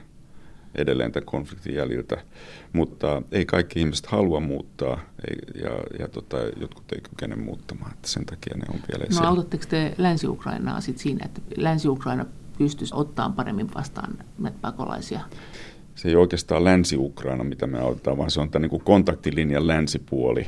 edelleen 0.75 1.13
tämän 1.13 1.27
konfliktin 1.27 1.75
jäljiltä, 1.75 2.25
mutta 2.73 3.23
ei 3.33 3.45
kaikki 3.47 3.81
ihmiset 3.81 4.07
halua 4.07 4.41
muuttaa 4.41 5.01
ei, 5.31 5.63
ja, 5.63 5.71
ja 5.99 6.09
tota, 6.09 6.37
jotkut 6.61 6.93
ei 6.93 7.01
kykene 7.01 7.37
muuttamaan, 7.37 7.93
että 7.93 8.09
sen 8.09 8.27
takia 8.27 8.57
ne 8.57 8.65
on 8.69 8.81
vielä 8.93 9.05
No 9.05 9.13
siellä. 9.13 9.29
autatteko 9.29 9.65
te 9.69 9.95
Länsi-Ukrainaa 9.99 10.81
sit 10.81 10.99
siinä, 10.99 11.25
että 11.25 11.41
Länsi-Ukraina 11.57 12.25
pystyisi 12.59 12.95
ottamaan 12.97 13.33
paremmin 13.33 13.75
vastaan 13.75 14.19
näitä 14.39 14.59
pakolaisia? 14.61 15.21
Se 15.95 16.09
ei 16.09 16.17
oikeastaan 16.17 16.65
Länsi-Ukraina, 16.65 17.45
mitä 17.45 17.67
me 17.67 17.79
autetaan, 17.81 18.19
vaan 18.19 18.31
se 18.31 18.41
on 18.41 18.51
tämä 18.51 18.67
niin 18.67 18.81
kontaktilinjan 18.81 19.67
länsipuoli, 19.67 20.47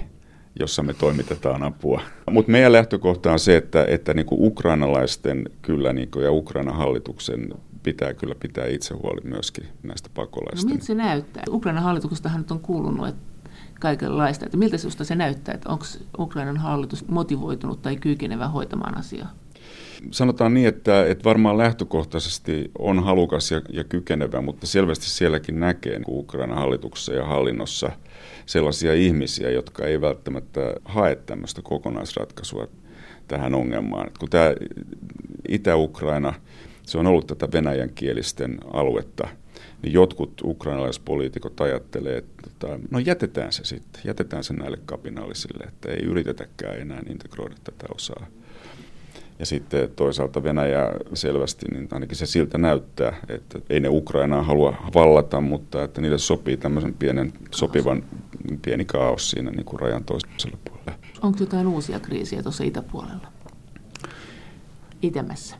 jossa 0.60 0.82
me 0.82 0.94
toimitetaan 0.94 1.62
apua. 1.62 2.00
Mutta 2.30 2.52
meidän 2.52 2.72
lähtökohta 2.72 3.32
on 3.32 3.38
se, 3.38 3.56
että, 3.56 3.84
että 3.88 4.14
niin 4.14 4.26
kuin 4.26 4.42
ukrainalaisten 4.42 5.48
kyllä 5.62 5.92
niin 5.92 6.10
kuin, 6.10 6.24
ja 6.24 6.32
Ukrainan 6.32 6.76
hallituksen 6.76 7.48
pitää 7.82 8.14
kyllä 8.14 8.34
pitää 8.34 8.66
itse 8.66 8.94
huoli 8.94 9.20
myöskin 9.24 9.68
näistä 9.82 10.10
pakolaisista. 10.14 10.68
No 10.68 10.72
miltä 10.72 10.86
se 10.86 10.94
näyttää? 10.94 11.44
Ukrainan 11.50 11.82
hallituksestahan 11.82 12.40
nyt 12.40 12.50
on 12.50 12.60
kuulunut 12.60 13.08
että 13.08 13.34
kaikenlaista. 13.80 14.44
Että 14.44 14.56
miltä 14.56 14.78
sinusta 14.78 15.04
se 15.04 15.14
näyttää, 15.14 15.54
että 15.54 15.68
onko 15.68 15.84
Ukrainan 16.18 16.56
hallitus 16.56 17.08
motivoitunut 17.08 17.82
tai 17.82 17.96
kykenevä 17.96 18.48
hoitamaan 18.48 18.98
asiaa? 18.98 19.30
Sanotaan 20.10 20.54
niin, 20.54 20.68
että, 20.68 21.06
että 21.06 21.24
varmaan 21.24 21.58
lähtökohtaisesti 21.58 22.70
on 22.78 23.04
halukas 23.04 23.50
ja, 23.50 23.62
ja 23.70 23.84
kykenevä, 23.84 24.40
mutta 24.40 24.66
selvästi 24.66 25.06
sielläkin 25.06 25.60
näkee 25.60 25.98
niin 25.98 26.04
Ukrainan 26.08 26.58
hallituksessa 26.58 27.12
ja 27.12 27.24
hallinnossa 27.24 27.92
sellaisia 28.46 28.94
ihmisiä, 28.94 29.50
jotka 29.50 29.86
ei 29.86 30.00
välttämättä 30.00 30.60
hae 30.84 31.16
tämmöistä 31.16 31.62
kokonaisratkaisua 31.62 32.68
tähän 33.28 33.54
ongelmaan. 33.54 34.10
Kun 34.18 34.30
tämä 34.30 34.54
Itä-Ukraina 35.48 36.34
se 36.82 36.98
on 36.98 37.06
ollut 37.06 37.26
tätä 37.26 37.48
venäjän 37.52 37.90
kielisten 37.94 38.58
aluetta, 38.72 39.28
niin 39.82 39.92
jotkut 39.92 40.40
ukrainalaispoliitikot 40.44 41.60
ajattelee, 41.60 42.16
että 42.16 42.42
tota, 42.42 42.78
no 42.90 42.98
jätetään 42.98 43.52
se 43.52 43.64
sitten, 43.64 44.02
jätetään 44.04 44.44
se 44.44 44.54
näille 44.54 44.78
kapinallisille, 44.86 45.64
että 45.64 45.90
ei 45.90 46.04
yritetäkään 46.04 46.80
enää 46.80 47.02
integroida 47.10 47.54
tätä 47.64 47.86
osaa. 47.94 48.26
Ja 49.38 49.46
sitten 49.46 49.90
toisaalta 49.96 50.42
Venäjä 50.42 50.92
selvästi, 51.14 51.66
niin 51.72 51.88
ainakin 51.90 52.16
se 52.16 52.26
siltä 52.26 52.58
näyttää, 52.58 53.16
että 53.28 53.58
ei 53.70 53.80
ne 53.80 53.88
Ukrainaa 53.88 54.42
halua 54.42 54.76
vallata, 54.94 55.40
mutta 55.40 55.84
että 55.84 56.00
niille 56.00 56.18
sopii 56.18 56.56
tämmöisen 56.56 56.94
pienen, 56.94 57.32
sopivan 57.50 58.04
pieni 58.62 58.84
kaos 58.84 59.30
siinä 59.30 59.50
niin 59.50 59.64
kuin 59.64 59.80
rajan 59.80 60.04
toisella 60.04 60.58
puolella. 60.68 60.98
Onko 61.22 61.38
jotain 61.40 61.66
uusia 61.66 62.00
kriisiä 62.00 62.42
tuossa 62.42 62.64
itäpuolella? 62.64 63.28
Itämässä? 65.02 65.56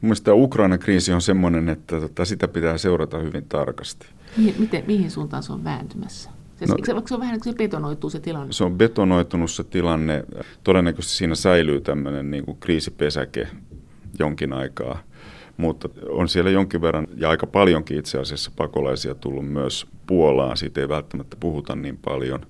Mielestäni 0.00 0.42
Ukrainan 0.42 0.78
kriisi 0.78 1.12
on 1.12 1.22
sellainen, 1.22 1.68
että 1.68 2.00
tota, 2.00 2.24
sitä 2.24 2.48
pitää 2.48 2.78
seurata 2.78 3.18
hyvin 3.18 3.44
tarkasti. 3.48 4.06
Mihin, 4.36 4.54
miten, 4.58 4.84
mihin 4.86 5.10
suuntaan 5.10 5.42
se 5.42 5.52
on 5.52 5.64
vääntymässä? 5.64 6.30
Se, 6.66 6.72
no, 6.72 7.02
se, 7.02 7.06
se 7.08 7.14
on 7.14 7.20
vähän, 7.20 7.40
se 7.42 7.52
betonoituu 7.52 8.10
se 8.10 8.20
tilanne? 8.20 8.52
Se 8.52 8.64
on 8.64 8.78
betonoitunut 8.78 9.50
se 9.50 9.64
tilanne. 9.64 10.24
Todennäköisesti 10.64 11.16
siinä 11.16 11.34
säilyy 11.34 11.80
tämmöinen 11.80 12.30
niin 12.30 12.44
kuin 12.44 12.58
kriisipesäke 12.60 13.48
jonkin 14.18 14.52
aikaa. 14.52 14.98
Mutta 15.56 15.88
on 16.08 16.28
siellä 16.28 16.50
jonkin 16.50 16.82
verran 16.82 17.06
ja 17.16 17.30
aika 17.30 17.46
paljonkin 17.46 17.98
itse 17.98 18.18
asiassa 18.18 18.50
pakolaisia 18.56 19.14
tullut 19.14 19.48
myös 19.48 19.86
Puolaan. 20.06 20.56
Siitä 20.56 20.80
ei 20.80 20.88
välttämättä 20.88 21.36
puhuta 21.40 21.76
niin 21.76 21.98
paljon 22.04 22.46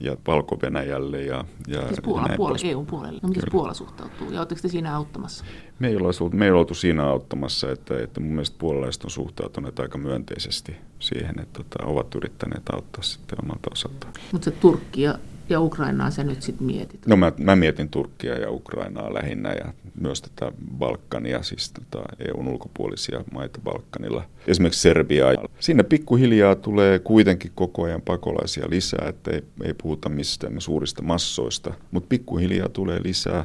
ja 0.00 0.16
Valko-Venäjälle. 0.26 1.22
Ja, 1.22 1.44
ja 1.66 1.86
siis 1.86 2.00
Puola, 2.04 2.26
ja 2.28 2.36
Puola 2.36 2.56
EUn 2.64 2.86
puolelle. 2.86 3.20
No 3.22 3.28
miten 3.28 3.42
Puola 3.50 3.74
suhtautuu 3.74 4.30
ja 4.30 4.40
oletteko 4.40 4.60
te 4.62 4.68
siinä 4.68 4.96
auttamassa? 4.96 5.44
Me 5.78 5.88
ei 5.88 5.96
olla, 5.96 6.30
me 6.32 6.44
ei 6.44 6.50
oltu 6.50 6.74
siinä 6.74 7.04
auttamassa, 7.04 7.72
että, 7.72 8.02
että 8.02 8.20
mun 8.20 8.32
mielestä 8.32 8.56
puolalaiset 8.58 9.04
on 9.04 9.10
suhtautuneet 9.10 9.80
aika 9.80 9.98
myönteisesti 9.98 10.76
siihen, 10.98 11.40
että 11.40 11.62
tota, 11.62 11.84
ovat 11.86 12.14
yrittäneet 12.14 12.62
auttaa 12.72 13.02
sitten 13.02 13.38
omalta 13.44 13.70
osaltaan. 13.72 14.12
Mutta 14.32 14.44
se 14.44 14.50
Turkki 14.50 15.02
ja, 15.02 15.18
ja 15.50 15.60
Ukrainaa 15.60 16.10
sä 16.10 16.24
nyt 16.24 16.42
sitten 16.42 16.66
mietit? 16.66 17.06
No 17.06 17.16
mä, 17.16 17.32
mä 17.38 17.56
mietin 17.56 17.88
Turkkia 17.88 18.38
ja 18.38 18.50
Ukrainaa 18.50 19.14
lähinnä 19.14 19.52
ja 19.52 19.72
myös 20.00 20.22
tätä 20.22 20.52
Balkania, 20.78 21.42
siis 21.42 21.72
tota 21.72 22.04
EUn 22.28 22.48
ulkopuolisia 22.48 23.24
maita 23.32 23.60
Balkanilla. 23.64 24.24
Esimerkiksi 24.46 24.80
Serbiaa. 24.80 25.32
Siinä 25.60 25.84
pikkuhiljaa 25.84 26.54
tulee 26.54 26.98
kuitenkin 26.98 27.52
koko 27.54 27.82
ajan 27.82 28.02
pakolaisia 28.02 28.70
lisää, 28.70 29.08
että 29.08 29.30
ei, 29.30 29.42
ei 29.64 29.74
puhuta 29.74 30.08
mistään 30.08 30.60
suurista 30.60 31.02
massoista, 31.02 31.74
mutta 31.90 32.06
pikkuhiljaa 32.08 32.68
tulee 32.68 33.00
lisää 33.04 33.44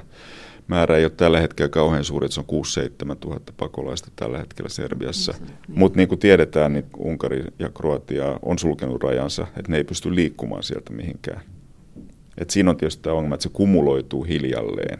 määrä 0.67 0.97
ei 0.97 1.05
ole 1.05 1.11
tällä 1.17 1.39
hetkellä 1.39 1.69
kauhean 1.69 2.03
suuri, 2.03 2.25
että 2.25 2.35
se 2.35 2.41
on 2.47 3.13
6-7 3.13 3.15
tuhatta 3.19 3.53
pakolaista 3.57 4.11
tällä 4.15 4.37
hetkellä 4.37 4.69
Serbiassa. 4.69 5.31
Niin, 5.31 5.47
niin. 5.47 5.79
Mutta 5.79 5.97
niin 5.97 6.07
kuin 6.07 6.19
tiedetään, 6.19 6.73
niin 6.73 6.85
Unkari 6.97 7.43
ja 7.59 7.69
Kroatia 7.69 8.39
on 8.41 8.59
sulkenut 8.59 9.03
rajansa, 9.03 9.47
että 9.57 9.71
ne 9.71 9.77
ei 9.77 9.83
pysty 9.83 10.15
liikkumaan 10.15 10.63
sieltä 10.63 10.93
mihinkään. 10.93 11.41
Et 12.37 12.49
siinä 12.49 12.69
on 12.69 12.77
tietysti 12.77 13.03
tämä 13.03 13.15
ongelma, 13.15 13.35
että 13.35 13.43
se 13.43 13.49
kumuloituu 13.49 14.23
hiljalleen 14.23 14.99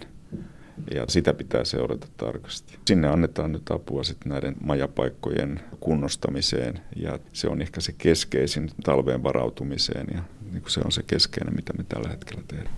ja 0.96 1.06
sitä 1.08 1.34
pitää 1.34 1.66
seurata 1.66 2.08
tarkasti. 2.18 2.80
Sinne 2.88 3.08
annetaan 3.08 3.52
nyt 3.52 3.72
apua 3.72 4.04
sitten 4.04 4.30
näiden 4.32 4.56
majapaikkojen 4.64 5.60
kunnostamiseen 5.80 6.80
ja 6.96 7.20
se 7.34 7.48
on 7.48 7.62
ehkä 7.62 7.82
se 7.82 7.96
keskeisin 7.98 8.72
talveen 8.84 9.24
varautumiseen 9.24 10.08
ja 10.14 10.22
niin 10.52 10.64
se 10.68 10.82
on 10.86 10.92
se 10.92 11.04
keskeinen, 11.04 11.56
mitä 11.56 11.74
me 11.74 11.86
tällä 11.90 12.10
hetkellä 12.10 12.44
tehdään. 12.48 12.76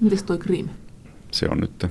Miten 0.00 0.24
toi 0.24 0.38
Krim? 0.38 0.68
Se 1.32 1.46
on 1.50 1.58
nyt 1.58 1.86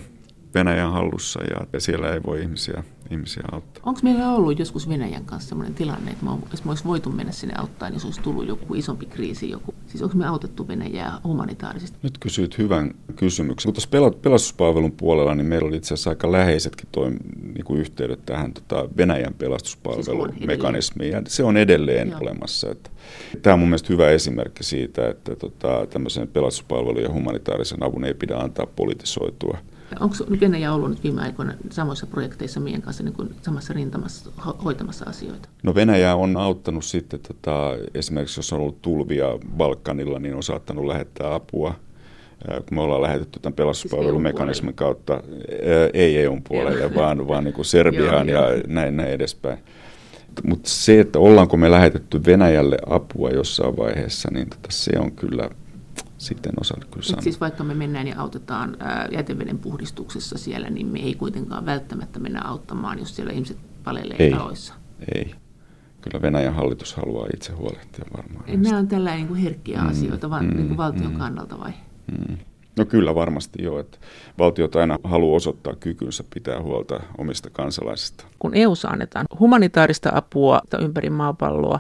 Venäjän 0.53 0.91
hallussa 0.91 1.39
ja 1.73 1.79
siellä 1.79 2.13
ei 2.13 2.23
voi 2.25 2.41
ihmisiä, 2.41 2.83
ihmisiä 3.11 3.43
auttaa. 3.51 3.83
Onko 3.85 3.99
meillä 4.03 4.31
ollut 4.31 4.59
joskus 4.59 4.89
Venäjän 4.89 5.25
kanssa 5.25 5.49
sellainen 5.49 5.75
tilanne, 5.75 6.11
että 6.11 6.25
me 6.25 6.31
olisi 6.69 6.85
voitu 6.85 7.09
mennä 7.09 7.31
sinne 7.31 7.55
auttaa, 7.57 7.89
jos 7.89 8.05
olisi 8.05 8.21
tullut 8.21 8.47
joku 8.47 8.75
isompi 8.75 9.05
kriisi? 9.05 9.49
Joku. 9.49 9.73
Siis 9.87 10.03
onko 10.03 10.17
me 10.17 10.27
autettu 10.27 10.67
Venäjää 10.67 11.21
humanitaarisesti? 11.23 11.97
Nyt 12.03 12.17
kysyit 12.17 12.57
hyvän 12.57 12.91
kysymyksen. 13.15 13.73
Tuossa 13.73 13.89
pelastuspalvelun 14.21 14.91
puolella 14.91 15.35
niin 15.35 15.47
meillä 15.47 15.67
oli 15.67 15.77
itse 15.77 15.93
asiassa 15.93 16.09
aika 16.09 16.31
läheisetkin 16.31 16.87
toi, 16.91 17.09
niin 17.53 17.65
kuin 17.65 17.79
yhteydet 17.79 18.25
tähän 18.25 18.53
tota 18.53 18.89
Venäjän 18.97 19.33
pelastuspalvelumekanismiin. 19.33 21.13
Siis 21.13 21.35
se 21.35 21.43
on 21.43 21.57
edelleen 21.57 22.09
Joo. 22.09 22.19
olemassa. 22.19 22.71
Että, 22.71 22.89
tämä 23.41 23.53
on 23.53 23.59
mun 23.59 23.69
mielestä 23.69 23.93
hyvä 23.93 24.09
esimerkki 24.09 24.63
siitä, 24.63 25.09
että 25.09 25.35
tota, 25.35 25.87
tämmöisen 25.89 26.27
pelastuspalvelun 26.27 27.03
ja 27.03 27.13
humanitaarisen 27.13 27.83
avun 27.83 28.05
ei 28.05 28.13
pidä 28.13 28.37
antaa 28.37 28.65
politisoitua. 28.65 29.57
Onko 29.99 30.15
Venäjä 30.41 30.73
ollut 30.73 30.89
nyt 30.89 31.03
viime 31.03 31.21
aikoina 31.21 31.53
samoissa 31.69 32.07
projekteissa 32.07 32.59
meidän 32.59 32.81
kanssa 32.81 33.03
niin 33.03 33.13
kuin 33.13 33.35
samassa 33.41 33.73
rintamassa 33.73 34.31
hoitamassa 34.63 35.05
asioita? 35.09 35.49
No 35.63 35.75
Venäjä 35.75 36.15
on 36.15 36.37
auttanut 36.37 36.85
sitten, 36.85 37.19
tota, 37.19 37.77
esimerkiksi 37.93 38.39
jos 38.39 38.53
on 38.53 38.59
ollut 38.59 38.81
tulvia 38.81 39.27
Balkanilla, 39.57 40.19
niin 40.19 40.35
on 40.35 40.43
saattanut 40.43 40.85
lähettää 40.85 41.33
apua 41.33 41.75
kun 42.47 42.77
me 42.77 42.81
ollaan 42.81 43.01
lähetetty 43.01 43.39
tämän 43.39 43.53
pelastuspalvelumekanismin 43.53 44.73
kautta, 44.73 45.23
ei 45.93 46.17
EUn 46.17 46.43
puolelle, 46.43 46.95
vaan, 46.95 47.27
vaan 47.27 47.43
niin 47.43 47.53
kuin 47.53 47.65
Serbiaan 47.65 48.29
ja 48.29 48.41
näin, 48.67 48.97
näin 48.97 49.09
edespäin. 49.09 49.59
Mutta 50.43 50.69
se, 50.69 50.99
että 50.99 51.19
ollaanko 51.19 51.57
me 51.57 51.71
lähetetty 51.71 52.25
Venäjälle 52.25 52.77
apua 52.89 53.29
jossain 53.29 53.77
vaiheessa, 53.77 54.29
niin 54.31 54.49
tota, 54.49 54.67
se 54.69 54.91
on 54.99 55.11
kyllä 55.11 55.49
sitten 56.19 56.53
kyllä 56.91 57.05
sanoa. 57.05 57.21
Siis 57.21 57.41
vaikka 57.41 57.63
me 57.63 57.73
mennään 57.73 58.07
ja 58.07 58.19
autetaan 58.21 58.77
jäteveden 59.11 59.59
puhdistuksessa 59.59 60.37
siellä, 60.37 60.69
niin 60.69 60.87
me 60.87 60.99
ei 60.99 61.15
kuitenkaan 61.15 61.65
välttämättä 61.65 62.19
mennä 62.19 62.41
auttamaan, 62.43 62.99
jos 62.99 63.15
siellä 63.15 63.33
ihmiset 63.33 63.57
palelee 63.83 64.17
ei, 64.19 64.31
taloissa. 64.31 64.73
Ei. 65.15 65.35
Kyllä 66.01 66.21
Venäjän 66.21 66.55
hallitus 66.55 66.93
haluaa 66.93 67.27
itse 67.33 67.53
huolehtia 67.53 68.05
varmaan. 68.17 68.63
Nämä 68.63 68.77
on 68.77 68.87
tällainen 68.87 69.19
niin 69.19 69.27
kuin 69.27 69.39
herkkiä 69.39 69.81
mm, 69.81 69.89
asioita 69.89 70.29
vaan 70.29 70.45
mm, 70.45 70.55
niin 70.55 70.67
kuin 70.67 70.77
valtion 70.77 71.11
mm, 71.11 71.17
kannalta 71.17 71.59
vai? 71.59 71.71
Mm. 72.11 72.37
No 72.77 72.85
kyllä 72.85 73.15
varmasti 73.15 73.63
joo, 73.63 73.79
että 73.79 73.97
valtiot 74.37 74.75
aina 74.75 74.97
haluaa 75.03 75.35
osoittaa 75.35 75.75
kykynsä 75.75 76.23
pitää 76.33 76.61
huolta 76.61 76.99
omista 77.17 77.49
kansalaisista. 77.49 78.25
Kun 78.39 78.55
EU 78.55 78.73
annetaan 78.87 79.25
humanitaarista 79.39 80.11
apua 80.13 80.61
ympäri 80.81 81.09
maapalloa, 81.09 81.79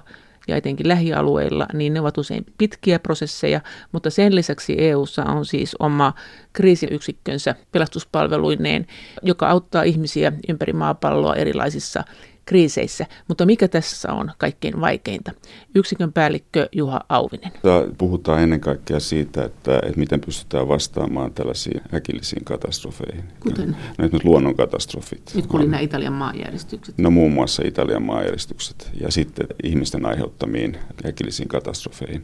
ja 0.49 0.55
etenkin 0.55 0.87
lähialueilla, 0.87 1.67
niin 1.73 1.93
ne 1.93 1.99
ovat 1.99 2.17
usein 2.17 2.45
pitkiä 2.57 2.99
prosesseja, 2.99 3.61
mutta 3.91 4.09
sen 4.09 4.35
lisäksi 4.35 4.75
EU:ssa 4.77 5.23
on 5.23 5.45
siis 5.45 5.75
oma 5.79 6.13
kriisiyksikkönsä 6.53 7.55
pelastuspalveluineen, 7.71 8.85
joka 9.23 9.49
auttaa 9.49 9.83
ihmisiä 9.83 10.31
ympäri 10.49 10.73
maapalloa 10.73 11.35
erilaisissa 11.35 12.03
kriiseissä. 12.49 13.05
Mutta 13.27 13.45
mikä 13.45 13.67
tässä 13.67 14.13
on 14.13 14.31
kaikkein 14.37 14.81
vaikeinta? 14.81 15.31
Yksikön 15.75 16.13
päällikkö 16.13 16.69
Juha 16.71 17.01
Auvinen. 17.09 17.51
Puhutaan 17.97 18.43
ennen 18.43 18.59
kaikkea 18.59 18.99
siitä, 18.99 19.43
että, 19.43 19.75
että 19.75 19.99
miten 19.99 20.21
pystytään 20.21 20.67
vastaamaan 20.67 21.33
tällaisiin 21.33 21.81
äkillisiin 21.93 22.45
katastrofeihin. 22.45 23.23
Kuten? 23.39 23.77
No, 23.97 24.09
nyt 24.11 24.23
luonnonkatastrofit. 24.23 25.31
Nyt 25.35 25.45
oli 25.53 25.65
nämä 25.67 25.79
Italian 25.79 26.13
maanjäristykset. 26.13 26.97
No 26.97 27.09
muun 27.11 27.31
muassa 27.31 27.63
Italian 27.65 28.03
maanjäristykset 28.03 28.91
ja 29.01 29.11
sitten 29.11 29.47
ihmisten 29.63 30.05
aiheuttamiin 30.05 30.77
äkillisiin 31.05 31.47
katastrofeihin. 31.47 32.23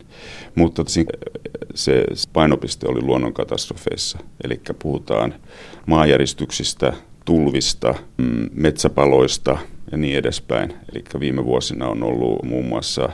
Mutta 0.55 0.83
se 1.75 2.03
painopiste 2.33 2.88
oli 2.88 3.01
luonnonkatastrofeissa, 3.01 4.17
eli 4.43 4.61
puhutaan 4.79 5.33
maanjäristyksistä, 5.85 6.93
tulvista, 7.25 7.95
mm, 8.17 8.49
metsäpaloista 8.53 9.57
ja 9.91 9.97
niin 9.97 10.17
edespäin. 10.17 10.73
Eli 10.91 11.03
viime 11.19 11.45
vuosina 11.45 11.88
on 11.88 12.03
ollut 12.03 12.43
muun 12.43 12.65
muassa 12.65 13.09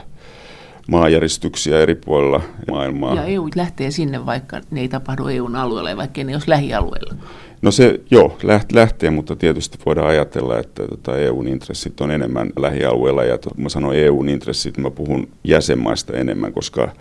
maajäristyksiä 0.88 1.80
eri 1.80 1.94
puolilla 1.94 2.40
maailmaa. 2.70 3.14
Ja 3.14 3.24
EU 3.24 3.48
lähtee 3.54 3.90
sinne, 3.90 4.26
vaikka 4.26 4.60
ne 4.70 4.80
ei 4.80 4.88
tapahdu 4.88 5.26
EUn 5.26 5.56
alueella, 5.56 5.96
vaikka 5.96 6.24
ne 6.24 6.32
olisi 6.32 6.50
lähialueella. 6.50 7.14
No 7.62 7.70
se, 7.70 8.00
joo, 8.10 8.36
lähtee, 8.72 9.10
mutta 9.10 9.36
tietysti 9.36 9.78
voidaan 9.86 10.08
ajatella, 10.08 10.58
että 10.58 10.88
tota 10.88 11.18
EUn 11.18 11.48
intressit 11.48 12.00
on 12.00 12.10
enemmän 12.10 12.50
lähialueella. 12.56 13.24
Ja 13.24 13.38
kun 13.38 13.62
mä 13.62 13.68
sanon 13.68 13.96
EUn 13.96 14.28
intressit, 14.28 14.78
mä 14.78 14.90
puhun 14.90 15.28
jäsenmaista 15.44 16.12
enemmän, 16.12 16.52
koska 16.52 16.92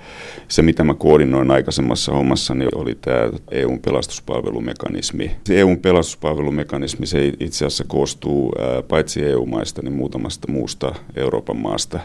se, 0.47 0.61
mitä 0.61 0.83
mä 0.83 0.93
koordinoin 0.93 1.51
aikaisemmassa 1.51 2.11
hommassa, 2.11 2.55
niin 2.55 2.69
oli 2.75 2.95
tämä 2.95 3.29
EUn 3.51 3.79
pelastuspalvelumekanismi. 3.79 5.31
Se 5.45 5.59
EUn 5.59 5.79
pelastuspalvelumekanismi, 5.79 7.05
se 7.05 7.27
itse 7.39 7.65
asiassa 7.65 7.83
koostuu 7.87 8.53
paitsi 8.87 9.25
EU-maista, 9.25 9.81
niin 9.81 9.93
muutamasta 9.93 10.51
muusta 10.51 10.95
Euroopan 11.15 11.57
maasta, 11.57 11.99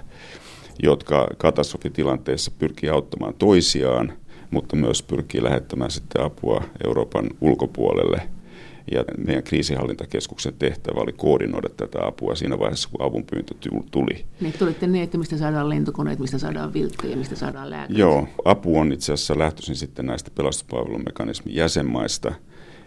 jotka 0.82 1.26
katastrofitilanteessa 1.36 2.50
pyrkii 2.58 2.90
auttamaan 2.90 3.34
toisiaan, 3.34 4.12
mutta 4.50 4.76
myös 4.76 5.02
pyrkii 5.02 5.42
lähettämään 5.42 5.90
sitten 5.90 6.22
apua 6.22 6.64
Euroopan 6.86 7.30
ulkopuolelle– 7.40 8.20
ja 8.92 9.04
meidän 9.26 9.42
kriisihallintakeskuksen 9.42 10.54
tehtävä 10.58 11.00
oli 11.00 11.12
koordinoida 11.12 11.68
tätä 11.68 12.06
apua 12.06 12.34
siinä 12.34 12.58
vaiheessa, 12.58 12.88
kun 12.92 13.06
avunpyyntö 13.06 13.54
tuli. 13.90 14.24
Niin 14.40 14.54
tulitte 14.58 14.86
ne, 14.86 15.02
että 15.02 15.18
mistä 15.18 15.36
saadaan 15.36 15.68
lentokoneet, 15.68 16.18
mistä 16.18 16.38
saadaan 16.38 16.72
vilttejä, 16.72 17.16
mistä 17.16 17.36
saadaan 17.36 17.70
lääkäreitä. 17.70 18.00
Joo, 18.00 18.28
apu 18.44 18.78
on 18.78 18.92
itse 18.92 19.12
asiassa 19.12 19.38
lähtöisin 19.38 19.76
sitten 19.76 20.06
näistä 20.06 20.30
pelastuspalvelumekanismin 20.34 21.54
jäsenmaista 21.54 22.34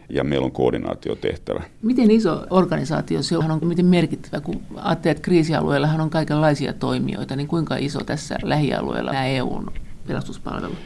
ja 0.09 0.23
meillä 0.23 0.45
on 0.45 0.51
koordinaatiotehtävä. 0.51 1.63
Miten 1.81 2.11
iso 2.11 2.45
organisaatio 2.49 3.23
se 3.23 3.37
on, 3.37 3.59
miten 3.63 3.85
merkittävä, 3.85 4.41
kun 4.41 4.61
ajattelee, 4.75 5.11
että 5.11 5.21
kriisialueellahan 5.21 6.01
on 6.01 6.09
kaikenlaisia 6.09 6.73
toimijoita, 6.73 7.35
niin 7.35 7.47
kuinka 7.47 7.77
iso 7.77 7.99
tässä 8.03 8.35
lähialueella 8.43 9.11
nämä 9.11 9.25
EUn 9.27 9.71
pelastuspalvelut? 10.07 10.77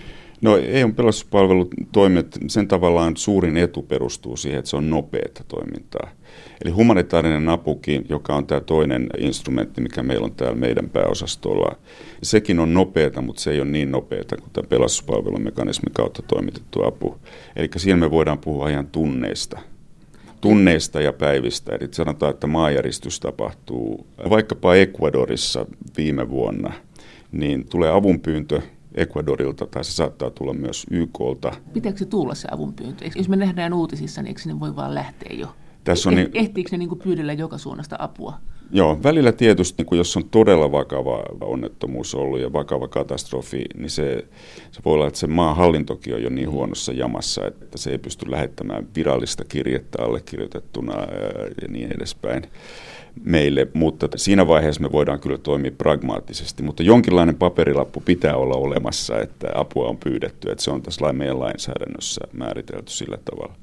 No 0.43 0.57
EUn 0.57 0.95
pelastuspalvelutoimet, 0.95 2.37
sen 2.47 2.67
tavallaan 2.67 3.17
suurin 3.17 3.57
etu 3.57 3.81
perustuu 3.81 4.37
siihen, 4.37 4.59
että 4.59 4.69
se 4.69 4.77
on 4.77 4.89
nopeata 4.89 5.43
toimintaa. 5.47 6.09
Eli 6.65 6.71
humanitaarinen 6.71 7.49
apukin, 7.49 8.05
joka 8.09 8.35
on 8.35 8.47
tämä 8.47 8.61
toinen 8.61 9.09
instrumentti, 9.17 9.81
mikä 9.81 10.03
meillä 10.03 10.25
on 10.25 10.35
täällä 10.35 10.55
meidän 10.57 10.89
pääosastolla, 10.89 11.75
sekin 12.23 12.59
on 12.59 12.73
nopeata, 12.73 13.21
mutta 13.21 13.41
se 13.41 13.51
ei 13.51 13.61
ole 13.61 13.69
niin 13.69 13.91
nopeata 13.91 14.37
kuin 14.37 14.49
tämä 14.53 14.67
pelastuspalvelumekanismin 14.67 15.93
kautta 15.93 16.21
toimitettu 16.21 16.83
apu. 16.85 17.17
Eli 17.55 17.69
siinä 17.77 17.99
me 17.99 18.11
voidaan 18.11 18.39
puhua 18.39 18.69
ihan 18.69 18.87
tunneista 18.87 19.59
tunneista 20.41 21.01
ja 21.01 21.13
päivistä. 21.13 21.75
Eli 21.75 21.87
sanotaan, 21.91 22.33
että 22.33 22.47
maajäristys 22.47 23.19
tapahtuu 23.19 24.07
vaikkapa 24.29 24.75
Ecuadorissa 24.75 25.65
viime 25.97 26.29
vuonna, 26.29 26.73
niin 27.31 27.67
tulee 27.69 27.89
avunpyyntö 27.89 28.61
Ecuadorilta 28.95 29.65
tai 29.65 29.83
se 29.83 29.91
saattaa 29.91 30.29
tulla 30.29 30.53
myös 30.53 30.85
YKlta. 30.91 31.51
Pitääkö 31.73 31.97
se 31.97 32.05
tulla 32.05 32.35
se 32.35 32.47
avunpyyntö? 32.51 33.05
Jos 33.15 33.29
me 33.29 33.35
nähdään 33.35 33.73
uutisissa, 33.73 34.21
niin 34.21 34.27
eikö 34.27 34.41
sinne 34.41 34.59
voi 34.59 34.75
vaan 34.75 34.95
lähteä 34.95 35.35
jo? 35.37 35.47
Tässä 35.83 36.09
on 36.09 36.17
eh, 36.17 36.23
niin, 36.23 36.31
Ehtiikö 36.33 36.69
ne 36.71 36.77
niin 36.77 36.99
pyydellä 37.03 37.33
joka 37.33 37.57
suunnasta 37.57 37.95
apua? 37.99 38.33
Joo, 38.71 38.99
välillä 39.03 39.31
tietysti, 39.31 39.83
niin 39.83 39.97
jos 39.97 40.17
on 40.17 40.29
todella 40.29 40.71
vakava 40.71 41.23
onnettomuus 41.41 42.15
ollut 42.15 42.39
ja 42.39 42.53
vakava 42.53 42.87
katastrofi, 42.87 43.65
niin 43.77 43.89
se, 43.89 44.25
se 44.71 44.81
voi 44.85 44.93
olla, 44.93 45.07
että 45.07 45.19
se 45.19 45.27
maan 45.27 45.55
hallintokin 45.55 46.15
on 46.15 46.23
jo 46.23 46.29
niin 46.29 46.49
huonossa 46.49 46.93
jamassa, 46.93 47.47
että 47.47 47.77
se 47.77 47.91
ei 47.91 47.97
pysty 47.97 48.31
lähettämään 48.31 48.87
virallista 48.95 49.45
kirjettä 49.45 50.03
allekirjoitettuna 50.03 50.93
ja 51.61 51.67
niin 51.67 51.91
edespäin 51.91 52.43
meille, 53.23 53.67
mutta 53.73 54.07
siinä 54.15 54.47
vaiheessa 54.47 54.81
me 54.81 54.91
voidaan 54.91 55.19
kyllä 55.19 55.37
toimia 55.37 55.71
pragmaattisesti, 55.77 56.63
mutta 56.63 56.83
jonkinlainen 56.83 57.35
paperilappu 57.35 58.01
pitää 58.05 58.35
olla 58.35 58.55
olemassa, 58.55 59.21
että 59.21 59.47
apua 59.55 59.87
on 59.87 59.97
pyydetty, 59.97 60.51
että 60.51 60.63
se 60.63 60.71
on 60.71 60.81
tässä 60.81 61.13
meidän 61.13 61.39
lainsäädännössä 61.39 62.21
määritelty 62.33 62.91
sillä 62.91 63.17
tavalla. 63.25 63.55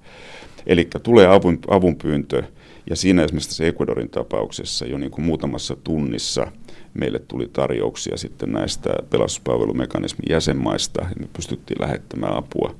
Eli 0.66 0.88
tulee 1.02 1.26
avun, 1.26 1.58
avunpyyntö, 1.68 2.42
ja 2.90 2.96
siinä 2.96 3.24
esimerkiksi 3.24 3.48
tässä 3.48 3.66
Ecuadorin 3.66 4.10
tapauksessa 4.10 4.86
jo 4.86 4.98
niin 4.98 5.10
kuin 5.10 5.24
muutamassa 5.24 5.76
tunnissa 5.84 6.52
meille 6.94 7.18
tuli 7.18 7.50
tarjouksia 7.52 8.16
sitten 8.16 8.52
näistä 8.52 8.90
pelastuspalvelumekanismin 9.10 10.26
jäsenmaista, 10.30 11.02
ja 11.02 11.16
me 11.20 11.28
pystyttiin 11.32 11.80
lähettämään 11.80 12.36
apua. 12.36 12.74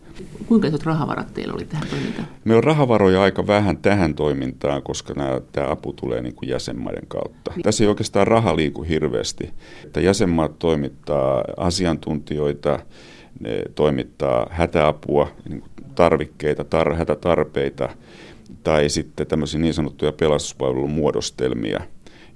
Kuinka 0.47 0.69
isot 0.69 0.83
rahavarat 0.83 1.35
teillä 1.35 1.55
oli 1.55 1.65
tähän 1.65 1.89
toimintaan? 1.89 2.29
Meillä 2.45 2.59
on 2.59 2.65
rahavaroja 2.65 3.23
aika 3.23 3.47
vähän 3.47 3.77
tähän 3.77 4.15
toimintaan, 4.15 4.83
koska 4.83 5.15
nämä, 5.15 5.41
tämä 5.53 5.71
apu 5.71 5.93
tulee 5.93 6.21
niin 6.23 6.35
kuin 6.35 6.49
jäsenmaiden 6.49 7.07
kautta. 7.09 7.53
Niin. 7.57 7.63
Tässä 7.63 7.85
ei 7.85 7.89
oikeastaan 7.89 8.27
raha 8.27 8.57
liiku 8.57 8.83
hirveästi. 8.83 9.51
Että 9.85 10.01
jäsenmaat 10.01 10.59
toimittaa 10.59 11.45
asiantuntijoita, 11.57 12.79
ne 13.41 13.63
toimittaa 13.75 14.47
hätäapua, 14.51 15.29
niin 15.49 15.61
kuin 15.61 15.71
tarvikkeita, 15.95 16.65
tar, 16.65 16.95
hätätarpeita 16.95 17.89
tai 18.63 18.89
sitten 18.89 19.27
tämmöisiä 19.27 19.61
niin 19.61 19.75
sanottuja 19.75 20.13
pelastuspalvelun 20.13 20.91
muodostelmia, 20.91 21.81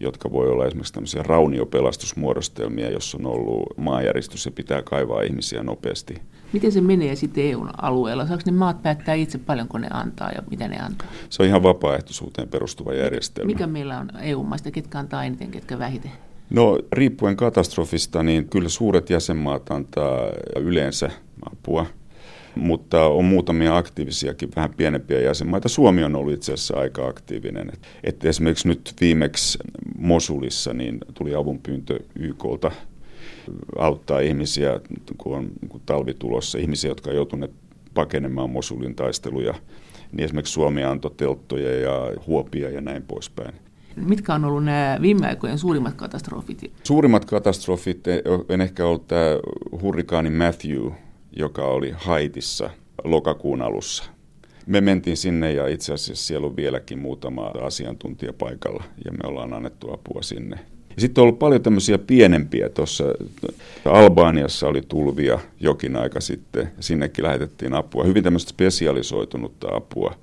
jotka 0.00 0.32
voi 0.32 0.50
olla 0.50 0.66
esimerkiksi 0.66 0.92
tämmöisiä 0.92 1.22
rauniopelastusmuodostelmia, 1.22 2.90
jos 2.90 3.14
on 3.14 3.26
ollut 3.26 3.62
maanjäristys 3.76 4.46
ja 4.46 4.52
pitää 4.52 4.82
kaivaa 4.82 5.22
ihmisiä 5.22 5.62
nopeasti. 5.62 6.14
Miten 6.52 6.72
se 6.72 6.80
menee 6.80 7.16
sitten 7.16 7.44
EUn 7.44 7.70
alueella? 7.82 8.26
Saako 8.26 8.42
ne 8.46 8.52
maat 8.52 8.82
päättää 8.82 9.14
itse 9.14 9.38
paljonko 9.38 9.78
ne 9.78 9.88
antaa 9.90 10.30
ja 10.30 10.42
mitä 10.50 10.68
ne 10.68 10.78
antaa? 10.80 11.08
Se 11.28 11.42
on 11.42 11.48
ihan 11.48 11.62
vapaaehtoisuuteen 11.62 12.48
perustuva 12.48 12.94
järjestelmä. 12.94 13.46
Mikä 13.46 13.66
meillä 13.66 13.98
on 13.98 14.10
EU-maista, 14.22 14.70
ketkä 14.70 14.98
antaa 14.98 15.24
eniten, 15.24 15.50
ketkä 15.50 15.78
vähiten? 15.78 16.10
No 16.50 16.78
riippuen 16.92 17.36
katastrofista, 17.36 18.22
niin 18.22 18.48
kyllä 18.48 18.68
suuret 18.68 19.10
jäsenmaat 19.10 19.70
antaa 19.70 20.20
yleensä 20.56 21.10
apua, 21.52 21.86
mutta 22.54 23.06
on 23.06 23.24
muutamia 23.24 23.76
aktiivisiakin, 23.76 24.50
vähän 24.56 24.74
pienempiä 24.76 25.20
jäsenmaita. 25.20 25.68
Suomi 25.68 26.04
on 26.04 26.16
ollut 26.16 26.34
itse 26.34 26.52
asiassa 26.52 26.76
aika 26.76 27.06
aktiivinen. 27.06 27.72
Että 28.04 28.28
esimerkiksi 28.28 28.68
nyt 28.68 28.94
viimeksi 29.00 29.58
Mosulissa 29.98 30.74
niin 30.74 30.98
tuli 31.14 31.34
avunpyyntö 31.34 32.00
YKlta 32.18 32.70
auttaa 33.78 34.20
ihmisiä, 34.20 34.80
kun 35.18 35.36
on 35.36 35.50
kun 35.68 35.80
talvi 35.86 36.14
tulossa, 36.14 36.58
ihmisiä, 36.58 36.90
jotka 36.90 37.10
on 37.10 37.16
joutuneet 37.16 37.50
pakenemaan 37.94 38.50
Mosulin 38.50 38.94
taisteluja, 38.94 39.54
niin 40.12 40.24
esimerkiksi 40.24 40.52
Suomi 40.52 40.84
antoi 40.84 41.10
telttoja 41.16 41.80
ja 41.80 42.12
huopia 42.26 42.70
ja 42.70 42.80
näin 42.80 43.02
poispäin. 43.02 43.54
Mitkä 43.96 44.34
on 44.34 44.44
ollut 44.44 44.64
nämä 44.64 44.98
viime 45.02 45.26
aikojen 45.26 45.58
suurimmat 45.58 45.94
katastrofit? 45.94 46.72
Suurimmat 46.82 47.24
katastrofit, 47.24 48.04
en 48.48 48.60
ehkä 48.60 48.86
ollut 48.86 49.08
tämä 49.08 49.24
hurrikaani 49.82 50.30
Matthew, 50.30 50.90
joka 51.36 51.64
oli 51.64 51.94
Haitissa 51.96 52.70
lokakuun 53.04 53.62
alussa. 53.62 54.04
Me 54.66 54.80
mentiin 54.80 55.16
sinne 55.16 55.52
ja 55.52 55.66
itse 55.66 55.92
asiassa 55.92 56.26
siellä 56.26 56.46
on 56.46 56.56
vieläkin 56.56 56.98
muutama 56.98 57.42
asiantuntija 57.62 58.32
paikalla 58.32 58.84
ja 59.04 59.12
me 59.12 59.28
ollaan 59.28 59.52
annettu 59.52 59.92
apua 59.92 60.22
sinne. 60.22 60.58
Sitten 60.98 61.22
on 61.22 61.26
ollut 61.26 61.38
paljon 61.38 61.62
tämmöisiä 61.62 61.98
pienempiä. 61.98 62.68
Tuossa 62.68 63.04
Albaniassa 63.84 64.68
oli 64.68 64.82
tulvia 64.88 65.38
jokin 65.60 65.96
aika 65.96 66.20
sitten. 66.20 66.70
Sinnekin 66.80 67.24
lähetettiin 67.24 67.74
apua. 67.74 68.04
Hyvin 68.04 68.24
tämmöistä 68.24 68.50
spesialisoitunutta 68.50 69.68
apua. 69.76 70.14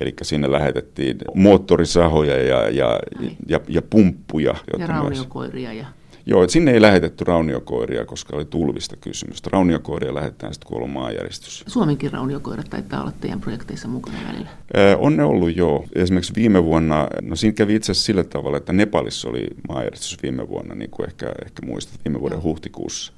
Eli 0.00 0.14
sinne 0.22 0.52
lähetettiin 0.52 1.18
moottorisahoja 1.34 2.42
ja, 2.42 2.70
ja, 2.70 3.00
ja, 3.48 3.60
ja 3.68 3.82
pumppuja. 3.82 4.54
Ja 4.78 4.86
rauniokoiria. 4.86 5.72
Ja... 5.72 5.86
Joo, 6.30 6.48
sinne 6.48 6.72
ei 6.72 6.80
lähetetty 6.80 7.24
rauniokoiria, 7.24 8.04
koska 8.04 8.36
oli 8.36 8.44
tulvista 8.44 8.96
kysymys. 8.96 9.42
Rauniokoiria 9.46 10.14
lähetetään 10.14 10.54
sitten, 10.54 10.68
kun 10.68 10.82
on 10.82 10.90
maanjäristys. 10.90 11.64
Suomenkin 11.66 12.12
rauniokoirat 12.12 12.70
taitaa 12.70 13.02
olla 13.02 13.12
teidän 13.20 13.40
projekteissa 13.40 13.88
mukana 13.88 14.18
välillä. 14.28 14.48
Ee, 14.74 14.96
on 14.96 15.16
ne 15.16 15.24
ollut 15.24 15.56
joo. 15.56 15.84
Esimerkiksi 15.94 16.32
viime 16.36 16.64
vuonna, 16.64 17.08
no 17.22 17.36
siinä 17.36 17.54
kävi 17.54 17.74
itse 17.74 17.92
asiassa 17.92 18.06
sillä 18.06 18.24
tavalla, 18.24 18.56
että 18.56 18.72
Nepalissa 18.72 19.28
oli 19.28 19.46
maanjäristys 19.68 20.22
viime 20.22 20.48
vuonna, 20.48 20.74
niin 20.74 20.90
kuin 20.90 21.06
ehkä, 21.06 21.32
ehkä 21.46 21.66
muistat, 21.66 22.00
viime 22.04 22.20
vuoden 22.20 22.36
joo. 22.36 22.42
huhtikuussa. 22.42 23.12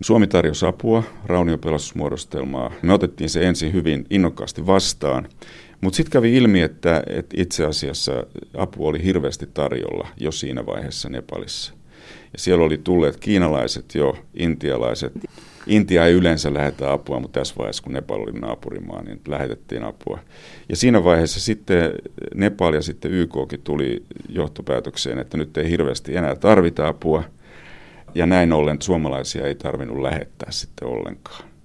Suomi 0.00 0.26
tarjosi 0.26 0.66
apua, 0.66 1.02
rauniopelastusmuodostelmaa. 1.24 2.72
Me 2.82 2.92
otettiin 2.92 3.30
se 3.30 3.46
ensin 3.46 3.72
hyvin 3.72 4.06
innokkaasti 4.10 4.66
vastaan. 4.66 5.28
Mutta 5.80 5.96
sitten 5.96 6.12
kävi 6.12 6.36
ilmi, 6.36 6.60
että, 6.60 7.02
että 7.06 7.36
itse 7.38 7.64
asiassa 7.64 8.12
apu 8.56 8.86
oli 8.86 9.04
hirveästi 9.04 9.46
tarjolla 9.54 10.08
jo 10.16 10.32
siinä 10.32 10.66
vaiheessa 10.66 11.08
Nepalissa. 11.08 11.76
Ja 12.32 12.38
siellä 12.38 12.64
oli 12.64 12.78
tulleet 12.78 13.16
kiinalaiset 13.16 13.94
jo, 13.94 14.18
intialaiset. 14.34 15.12
Intia 15.66 16.06
ei 16.06 16.14
yleensä 16.14 16.54
lähetä 16.54 16.92
apua, 16.92 17.20
mutta 17.20 17.40
tässä 17.40 17.54
vaiheessa, 17.58 17.82
kun 17.82 17.92
Nepal 17.92 18.20
oli 18.20 18.32
naapurimaa, 18.32 19.02
niin 19.02 19.20
lähetettiin 19.28 19.84
apua. 19.84 20.18
Ja 20.68 20.76
siinä 20.76 21.04
vaiheessa 21.04 21.40
sitten 21.40 21.92
Nepal 22.34 22.74
ja 22.74 22.82
sitten 22.82 23.10
YKkin 23.10 23.62
tuli 23.64 24.02
johtopäätökseen, 24.28 25.18
että 25.18 25.36
nyt 25.36 25.56
ei 25.56 25.70
hirveästi 25.70 26.16
enää 26.16 26.36
tarvita 26.36 26.88
apua. 26.88 27.24
Ja 28.14 28.26
näin 28.26 28.52
ollen 28.52 28.82
suomalaisia 28.82 29.46
ei 29.46 29.54
tarvinnut 29.54 30.02
lähettää 30.02 30.50
sitten 30.50 30.88
ollenkaan. 30.88 31.55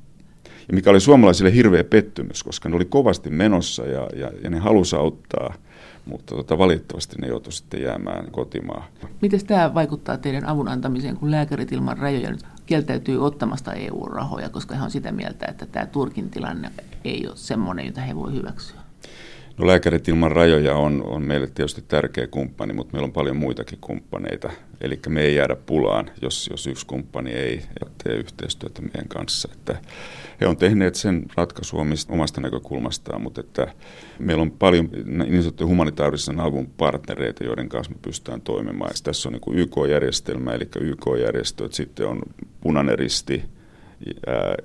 Ja 0.67 0.74
mikä 0.74 0.89
oli 0.89 1.00
suomalaisille 1.00 1.54
hirveä 1.54 1.84
pettymys, 1.84 2.43
koska 2.43 2.69
ne 2.69 2.76
oli 2.76 2.86
kovasti 2.86 3.30
menossa 3.30 3.84
ja, 3.84 4.10
ja, 4.15 4.32
ja 4.43 4.50
ne 4.50 4.60
halusi 4.60 4.95
auttaa– 4.95 5.54
mutta 6.06 6.36
tota, 6.36 6.58
valitettavasti 6.58 7.15
ne 7.21 7.28
joutuivat 7.28 7.54
sitten 7.54 7.82
jäämään 7.82 8.32
kotimaan. 8.32 8.84
Miten 9.21 9.45
tämä 9.45 9.74
vaikuttaa 9.74 10.17
teidän 10.17 10.45
avun 10.45 10.67
antamiseen, 10.67 11.17
kun 11.17 11.32
lääkärit 11.32 11.71
ilman 11.71 11.97
rajoja 11.97 12.32
nyt 12.32 12.45
kieltäytyy 12.65 13.26
ottamasta 13.26 13.74
EU-rahoja, 13.74 14.50
koska 14.50 14.76
he 14.76 14.84
on 14.84 14.91
sitä 14.91 15.12
mieltä, 15.12 15.45
että 15.45 15.65
tämä 15.65 15.86
Turkin 15.86 16.30
tilanne 16.30 16.71
ei 17.04 17.28
ole 17.28 17.38
semmoinen, 17.38 17.86
jota 17.86 18.02
he 18.02 18.15
voi 18.15 18.34
hyväksyä? 18.34 18.81
No 19.62 19.67
Lääkärit 19.67 20.08
ilman 20.08 20.32
rajoja 20.32 20.76
on, 20.76 21.04
on 21.06 21.26
meille 21.26 21.47
tietysti 21.47 21.84
tärkeä 21.88 22.28
kumppani, 22.28 22.74
mutta 22.74 22.93
meillä 22.93 23.06
on 23.06 23.13
paljon 23.13 23.38
muitakin 23.38 23.78
kumppaneita. 23.82 24.50
Eli 24.82 25.00
me 25.10 25.21
ei 25.21 25.36
jäädä 25.36 25.56
pulaan, 25.56 26.12
jos, 26.21 26.47
jos 26.52 26.67
yksi 26.67 26.86
kumppani 26.86 27.32
ei 27.32 27.62
tee 28.04 28.15
yhteistyötä 28.15 28.82
meidän 28.82 29.08
kanssa. 29.08 29.50
Että 29.54 29.82
he 30.41 30.47
on 30.47 30.58
tehneet 30.58 30.95
sen 30.95 31.26
ratkaisu 31.36 31.78
omasta 32.10 32.41
näkökulmastaan, 32.41 33.21
mutta 33.21 33.41
että 33.41 33.74
meillä 34.19 34.41
on 34.41 34.52
paljon 34.52 34.89
niin 35.06 35.43
sanottuja 35.43 35.67
humanitaarisen 35.67 36.39
avun 36.39 36.69
partnereita, 36.78 37.43
joiden 37.43 37.69
kanssa 37.69 37.93
me 37.93 38.00
pystytään 38.02 38.41
toimimaan. 38.41 38.91
Tässä 39.04 39.30
on 39.30 39.34
niin 39.34 39.60
YK-järjestelmä, 39.60 40.52
eli 40.52 40.67
YK-järjestöt, 40.80 41.74
sitten 41.74 42.08
on 42.08 42.21
Punainen 42.62 43.00
Risti, 43.00 43.43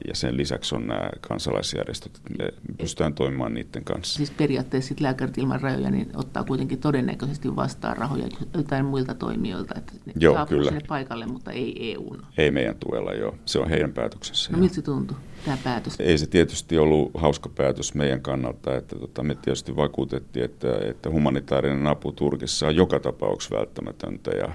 ja 0.08 0.14
sen 0.14 0.36
lisäksi 0.36 0.74
on 0.74 0.86
nämä 0.86 1.10
kansalaisjärjestöt, 1.20 2.16
että 2.16 2.30
me 2.38 2.48
pystytään 2.78 3.14
toimimaan 3.14 3.54
niiden 3.54 3.84
kanssa. 3.84 4.16
Siis 4.16 4.30
periaatteessa 4.30 4.88
sit 4.88 5.00
lääkärit 5.00 5.38
ilman 5.38 5.60
rajoja 5.60 5.90
niin 5.90 6.10
ottaa 6.14 6.44
kuitenkin 6.44 6.78
todennäköisesti 6.78 7.56
vastaan 7.56 7.96
rahoja 7.96 8.28
jotain 8.54 8.84
muilta 8.84 9.14
toimijoilta, 9.14 9.74
että 9.78 9.92
ne 10.06 10.12
joo, 10.16 10.46
kyllä. 10.46 10.70
sinne 10.70 10.84
paikalle, 10.88 11.26
mutta 11.26 11.52
ei 11.52 11.92
EUn. 11.92 12.22
Ei 12.38 12.50
meidän 12.50 12.76
tuella, 12.80 13.12
joo. 13.12 13.34
Se 13.44 13.58
on 13.58 13.68
heidän 13.68 13.92
päätöksensä. 13.92 14.52
No 14.52 14.58
miltä 14.58 14.74
se 14.74 14.82
tuntui, 14.82 15.16
tämä 15.44 15.58
päätös? 15.64 15.94
Ei 15.98 16.18
se 16.18 16.26
tietysti 16.26 16.78
ollut 16.78 17.10
hauska 17.14 17.48
päätös 17.48 17.94
meidän 17.94 18.20
kannalta, 18.20 18.76
että 18.76 18.98
tota, 18.98 19.22
me 19.22 19.34
tietysti 19.34 19.76
vakuutettiin, 19.76 20.44
että, 20.44 20.68
että 20.90 21.10
humanitaarinen 21.10 21.86
apu 21.86 22.12
Turkissa 22.12 22.66
on 22.66 22.76
joka 22.76 23.00
tapauksessa 23.00 23.56
välttämätöntä 23.56 24.30
ja 24.30 24.54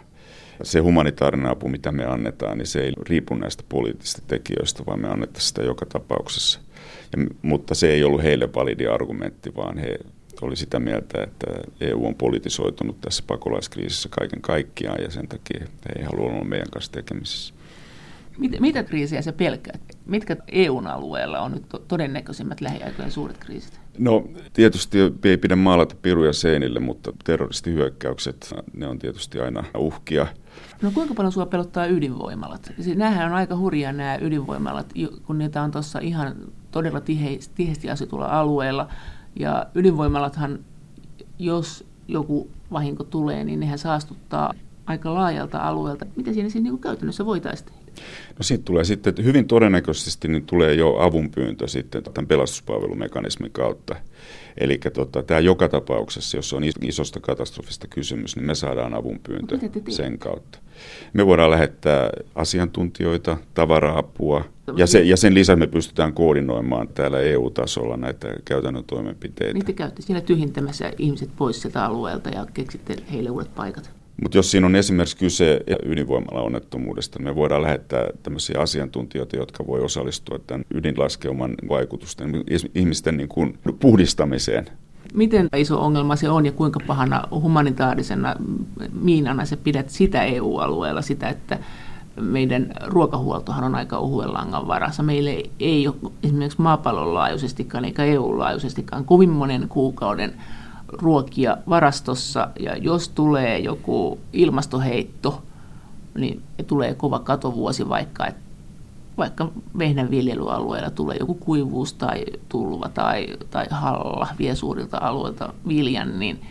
se 0.63 0.80
humanitaarinen 0.80 1.52
apu, 1.52 1.69
mitä 1.69 1.91
me 1.91 2.06
annetaan, 2.06 2.58
niin 2.58 2.67
se 2.67 2.84
ei 2.84 2.93
riipu 3.10 3.36
näistä 3.36 3.63
poliittisista 3.69 4.21
tekijöistä, 4.28 4.84
vaan 4.86 5.02
me 5.02 5.08
annetaan 5.08 5.41
sitä 5.41 5.62
joka 5.62 5.86
tapauksessa. 5.86 6.60
Ja, 7.17 7.26
mutta 7.41 7.76
se 7.76 7.91
ei 7.91 8.04
ollut 8.04 8.24
heille 8.24 8.54
validi 8.56 8.88
argumentti, 8.88 9.56
vaan 9.56 9.78
he 9.78 9.97
oli 10.41 10.56
sitä 10.56 10.80
mieltä, 10.80 11.24
että 11.24 11.45
EU 11.82 12.06
on 12.06 12.15
politisoitunut 12.15 13.02
tässä 13.02 13.24
pakolaiskriisissä 13.28 14.10
kaiken 14.10 14.41
kaikkiaan 14.41 15.02
ja 15.04 15.12
sen 15.12 15.28
takia 15.28 15.60
he 15.60 16.00
ei 16.00 16.06
halua 16.06 16.32
olla 16.32 16.43
meidän 16.43 16.69
kanssa 16.71 16.91
tekemisissä. 16.91 17.54
Mitä, 18.38 18.60
mitä 18.60 18.84
kriisiä 18.84 19.21
sä 19.21 19.34
pelkäät? 19.34 19.82
Mitkä 20.12 20.38
EUn 20.47 20.88
alueella 20.88 21.39
on 21.39 21.52
nyt 21.52 21.65
todennäköisimmät 21.88 22.62
lähiaikojen 22.62 23.12
suuret 23.12 23.38
kriisit? 23.38 23.80
No 23.97 24.24
tietysti 24.54 24.97
ei 25.24 25.38
pidä 25.38 25.56
maalata 25.56 25.95
piruja 26.02 26.34
seinille, 26.34 26.80
mutta 26.80 27.13
terroristihyökkäykset, 27.24 28.54
ne 28.74 28.88
on 28.88 29.00
tietysti 29.00 29.39
aina 29.39 29.63
uhkia. 29.78 30.28
No 30.82 30.91
kuinka 30.93 31.13
paljon 31.13 31.32
sinua 31.32 31.45
pelottaa 31.45 31.86
ydinvoimalat? 31.86 32.74
Siis 32.80 32.97
nämähän 32.97 33.28
on 33.28 33.34
aika 33.34 33.58
hurjia 33.58 33.93
nämä 33.93 34.17
ydinvoimalat, 34.21 34.93
kun 35.26 35.38
niitä 35.38 35.62
on 35.62 35.71
tuossa 35.71 36.00
ihan 36.00 36.36
todella 36.71 37.02
tiheesti 37.56 37.89
asutulla 37.91 38.26
alueella. 38.26 38.88
Ja 39.39 39.65
ydinvoimalathan, 39.76 40.60
jos 41.39 41.88
joku 42.08 42.50
vahinko 42.71 43.04
tulee, 43.04 43.43
niin 43.43 43.60
nehän 43.60 43.80
saastuttaa 43.80 44.54
aika 44.86 45.13
laajalta 45.13 45.60
alueelta. 45.60 46.06
Miten 46.15 46.34
siinä 46.34 46.50
siis 46.50 46.63
niin 46.63 46.80
käytännössä 46.80 47.26
voitaisiin 47.26 47.69
No 48.38 48.43
siitä 48.43 48.63
tulee 48.63 48.84
sitten, 48.84 49.12
että 49.12 49.21
hyvin 49.21 49.47
todennäköisesti 49.47 50.27
niin 50.27 50.45
tulee 50.45 50.73
jo 50.73 50.97
avunpyyntö 50.99 51.67
sitten 51.67 52.04
tämän 52.04 52.27
pelastuspalvelumekanismin 52.27 53.51
kautta. 53.51 53.95
Eli 54.58 54.80
tota, 54.93 55.23
tämä 55.23 55.39
joka 55.39 55.69
tapauksessa, 55.69 56.38
jos 56.38 56.54
on 56.54 56.63
isosta 56.82 57.19
katastrofista 57.19 57.88
kysymys, 57.88 58.36
niin 58.36 58.45
me 58.45 58.56
saadaan 58.56 58.93
avunpyyntö 58.93 59.60
sen 59.89 60.19
kautta. 60.19 60.60
Me 61.13 61.25
voidaan 61.25 61.51
lähettää 61.51 62.10
asiantuntijoita, 62.36 63.38
tavara-apua, 63.54 64.45
ja, 64.75 64.88
se, 64.88 65.01
ja 65.01 65.17
sen 65.17 65.34
lisäksi 65.34 65.60
me 65.60 65.67
pystytään 65.67 66.13
koordinoimaan 66.13 66.88
täällä 66.88 67.19
EU-tasolla 67.19 67.97
näitä 67.97 68.27
käytännön 68.45 68.84
toimenpiteitä. 68.84 69.54
Niin 69.54 69.65
te 69.65 69.73
käytte 69.73 70.01
siinä 70.01 70.21
tyhjentämässä 70.21 70.93
ihmiset 70.97 71.30
pois 71.38 71.62
sieltä 71.62 71.86
alueelta 71.86 72.30
ja 72.30 72.45
keksitte 72.54 72.95
heille 73.12 73.30
uudet 73.30 73.56
paikat? 73.56 74.00
Mutta 74.21 74.38
jos 74.38 74.51
siinä 74.51 74.67
on 74.67 74.75
esimerkiksi 74.75 75.17
kyse 75.17 75.62
ydinvoimalla 75.86 76.41
onnettomuudesta, 76.41 77.19
niin 77.19 77.27
me 77.27 77.36
voidaan 77.36 77.62
lähettää 77.62 78.10
tämmöisiä 78.23 78.60
asiantuntijoita, 78.60 79.36
jotka 79.36 79.67
voi 79.67 79.81
osallistua 79.81 80.39
tämän 80.47 80.65
ydinlaskeuman 80.73 81.55
vaikutusten, 81.69 82.43
ihmisten 82.75 83.17
niin 83.17 83.29
kuin 83.29 83.60
puhdistamiseen. 83.79 84.65
Miten 85.13 85.49
iso 85.57 85.81
ongelma 85.81 86.15
se 86.15 86.29
on 86.29 86.45
ja 86.45 86.51
kuinka 86.51 86.79
pahana 86.88 87.23
humanitaarisena 87.31 88.36
miinana 89.01 89.45
se 89.45 89.55
pidät 89.57 89.89
sitä 89.89 90.23
EU-alueella, 90.23 91.01
sitä, 91.01 91.29
että 91.29 91.60
meidän 92.21 92.73
ruokahuoltohan 92.86 93.63
on 93.63 93.75
aika 93.75 93.97
ohuen 93.97 94.34
langan 94.34 94.67
varassa. 94.67 95.03
Meille 95.03 95.43
ei 95.60 95.88
ole 95.88 96.12
esimerkiksi 96.23 96.62
maapallon 96.62 97.13
laajuisestikaan 97.13 97.86
eikä 97.86 98.03
EU-laajuisestikaan 98.03 99.05
kovin 99.05 99.29
monen 99.29 99.65
kuukauden 99.69 100.34
ruokia 100.91 101.58
varastossa 101.69 102.47
ja 102.60 102.77
jos 102.77 103.10
tulee 103.10 103.60
joku 103.60 104.19
ilmastoheitto, 104.34 105.43
niin 106.15 106.41
tulee 106.67 106.93
kova 106.93 107.19
katovuosi 107.19 107.89
vaikka, 107.89 108.27
että 108.27 108.41
vaikka 109.17 109.51
vehnän 109.77 110.12
viljelyalueella 110.12 110.89
tulee 110.89 111.17
joku 111.19 111.34
kuivuus 111.34 111.93
tai 111.93 112.25
tulva 112.49 112.89
tai, 112.89 113.27
tai 113.49 113.65
halla 113.69 114.27
vie 114.39 114.56
suurilta 114.56 114.97
alueilta 114.97 115.54
viljan, 115.67 116.19
niin 116.19 116.41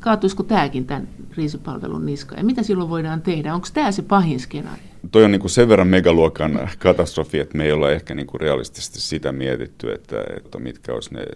kaatuisiko 0.00 0.42
tämäkin 0.42 0.86
tämän 0.86 1.08
kriisipalvelun 1.30 2.06
niska? 2.06 2.34
Ja 2.36 2.44
mitä 2.44 2.62
silloin 2.62 2.90
voidaan 2.90 3.22
tehdä? 3.22 3.54
Onko 3.54 3.68
tämä 3.74 3.92
se 3.92 4.02
pahin 4.02 4.40
skenaario? 4.40 4.84
Toi 5.10 5.24
on 5.24 5.30
niin 5.30 5.40
kuin 5.40 5.50
sen 5.50 5.68
verran 5.68 5.88
megaluokan 5.88 6.70
katastrofi, 6.78 7.38
että 7.38 7.58
me 7.58 7.64
ei 7.64 7.72
olla 7.72 7.90
ehkä 7.90 8.14
niin 8.14 8.26
kuin 8.26 8.40
realistisesti 8.40 9.00
sitä 9.00 9.32
mietitty, 9.32 9.92
että, 9.92 10.16
että 10.36 10.58
mitkä 10.58 10.94
olisi 10.94 11.14
ne 11.14 11.26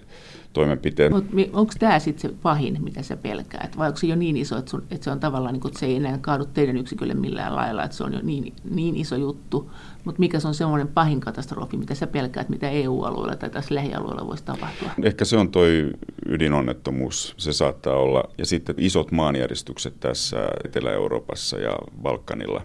toimenpiteet. 0.52 1.12
onko 1.52 1.72
tämä 1.78 1.98
sitten 1.98 2.30
se 2.30 2.36
pahin, 2.42 2.84
mitä 2.84 3.02
sä 3.02 3.16
pelkäät? 3.16 3.78
Vai 3.78 3.86
onko 3.88 3.98
se 3.98 4.06
jo 4.06 4.16
niin 4.16 4.36
iso, 4.36 4.58
että, 4.58 4.70
sun, 4.70 4.82
että 4.90 5.04
se 5.04 5.10
on 5.10 5.20
tavallaan, 5.20 5.52
niin 5.52 5.60
kuin, 5.60 5.70
että 5.70 5.80
se 5.80 5.86
ei 5.86 5.96
enää 5.96 6.18
kaadu 6.18 6.44
teidän 6.44 6.76
yksikölle 6.76 7.14
millään 7.14 7.56
lailla, 7.56 7.84
että 7.84 7.96
se 7.96 8.04
on 8.04 8.12
jo 8.12 8.20
niin, 8.22 8.52
niin 8.70 8.96
iso 8.96 9.16
juttu? 9.16 9.70
Mutta 10.04 10.20
mikä 10.20 10.40
se 10.40 10.48
on 10.48 10.54
semmoinen 10.54 10.88
pahin 10.88 11.20
katastrofi, 11.20 11.76
mitä 11.76 11.94
sä 11.94 12.06
pelkäät, 12.06 12.48
mitä 12.48 12.70
EU-alueella 12.70 13.36
tai 13.36 13.50
tässä 13.50 13.74
lähialueella 13.74 14.26
voisi 14.26 14.44
tapahtua? 14.44 14.90
Ehkä 15.02 15.24
se 15.24 15.36
on 15.36 15.50
toi 15.50 15.90
ydinonnettomuus, 16.26 17.34
se 17.36 17.52
saattaa 17.52 17.96
olla. 17.96 18.24
Ja 18.38 18.46
sitten 18.46 18.74
isot 18.78 19.12
maanjäristykset 19.12 20.00
tässä 20.00 20.36
Etelä-Euroopassa 20.64 21.58
ja 21.58 21.76
Balkanilla. 22.02 22.62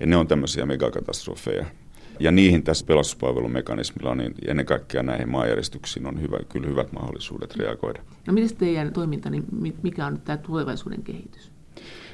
Ja 0.00 0.06
ne 0.06 0.16
on 0.16 0.28
tämmöisiä 0.28 0.66
megakatastrofeja. 0.66 1.66
Ja 2.20 2.30
niihin 2.30 2.62
tässä 2.62 2.86
pelastuspalvelumekanismilla 2.86 4.14
niin 4.14 4.34
ennen 4.46 4.66
kaikkea 4.66 5.02
näihin 5.02 5.28
maanjäristyksiin 5.28 6.06
on 6.06 6.20
hyvä, 6.20 6.38
kyllä 6.48 6.68
hyvät 6.68 6.92
mahdollisuudet 6.92 7.56
reagoida. 7.56 8.02
No 8.26 8.32
miten 8.32 8.56
teidän 8.56 8.92
toiminta, 8.92 9.30
niin 9.30 9.44
mikä 9.82 10.06
on 10.06 10.20
tämä 10.20 10.36
tulevaisuuden 10.36 11.02
kehitys? 11.02 11.50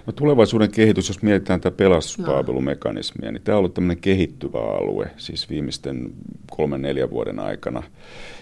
No 0.06 0.12
tulevaisuuden 0.12 0.70
kehitys, 0.70 1.08
jos 1.08 1.22
mietitään 1.22 1.60
tätä 1.60 1.76
pelastuspalvelumekanismia, 1.76 3.32
niin 3.32 3.42
tämä 3.42 3.56
on 3.56 3.58
ollut 3.58 3.74
tämmöinen 3.74 4.00
kehittyvä 4.00 4.58
alue, 4.58 5.10
siis 5.16 5.50
viimeisten 5.50 6.12
kolmen 6.50 6.82
neljän 6.82 7.10
vuoden 7.10 7.38
aikana. 7.38 7.82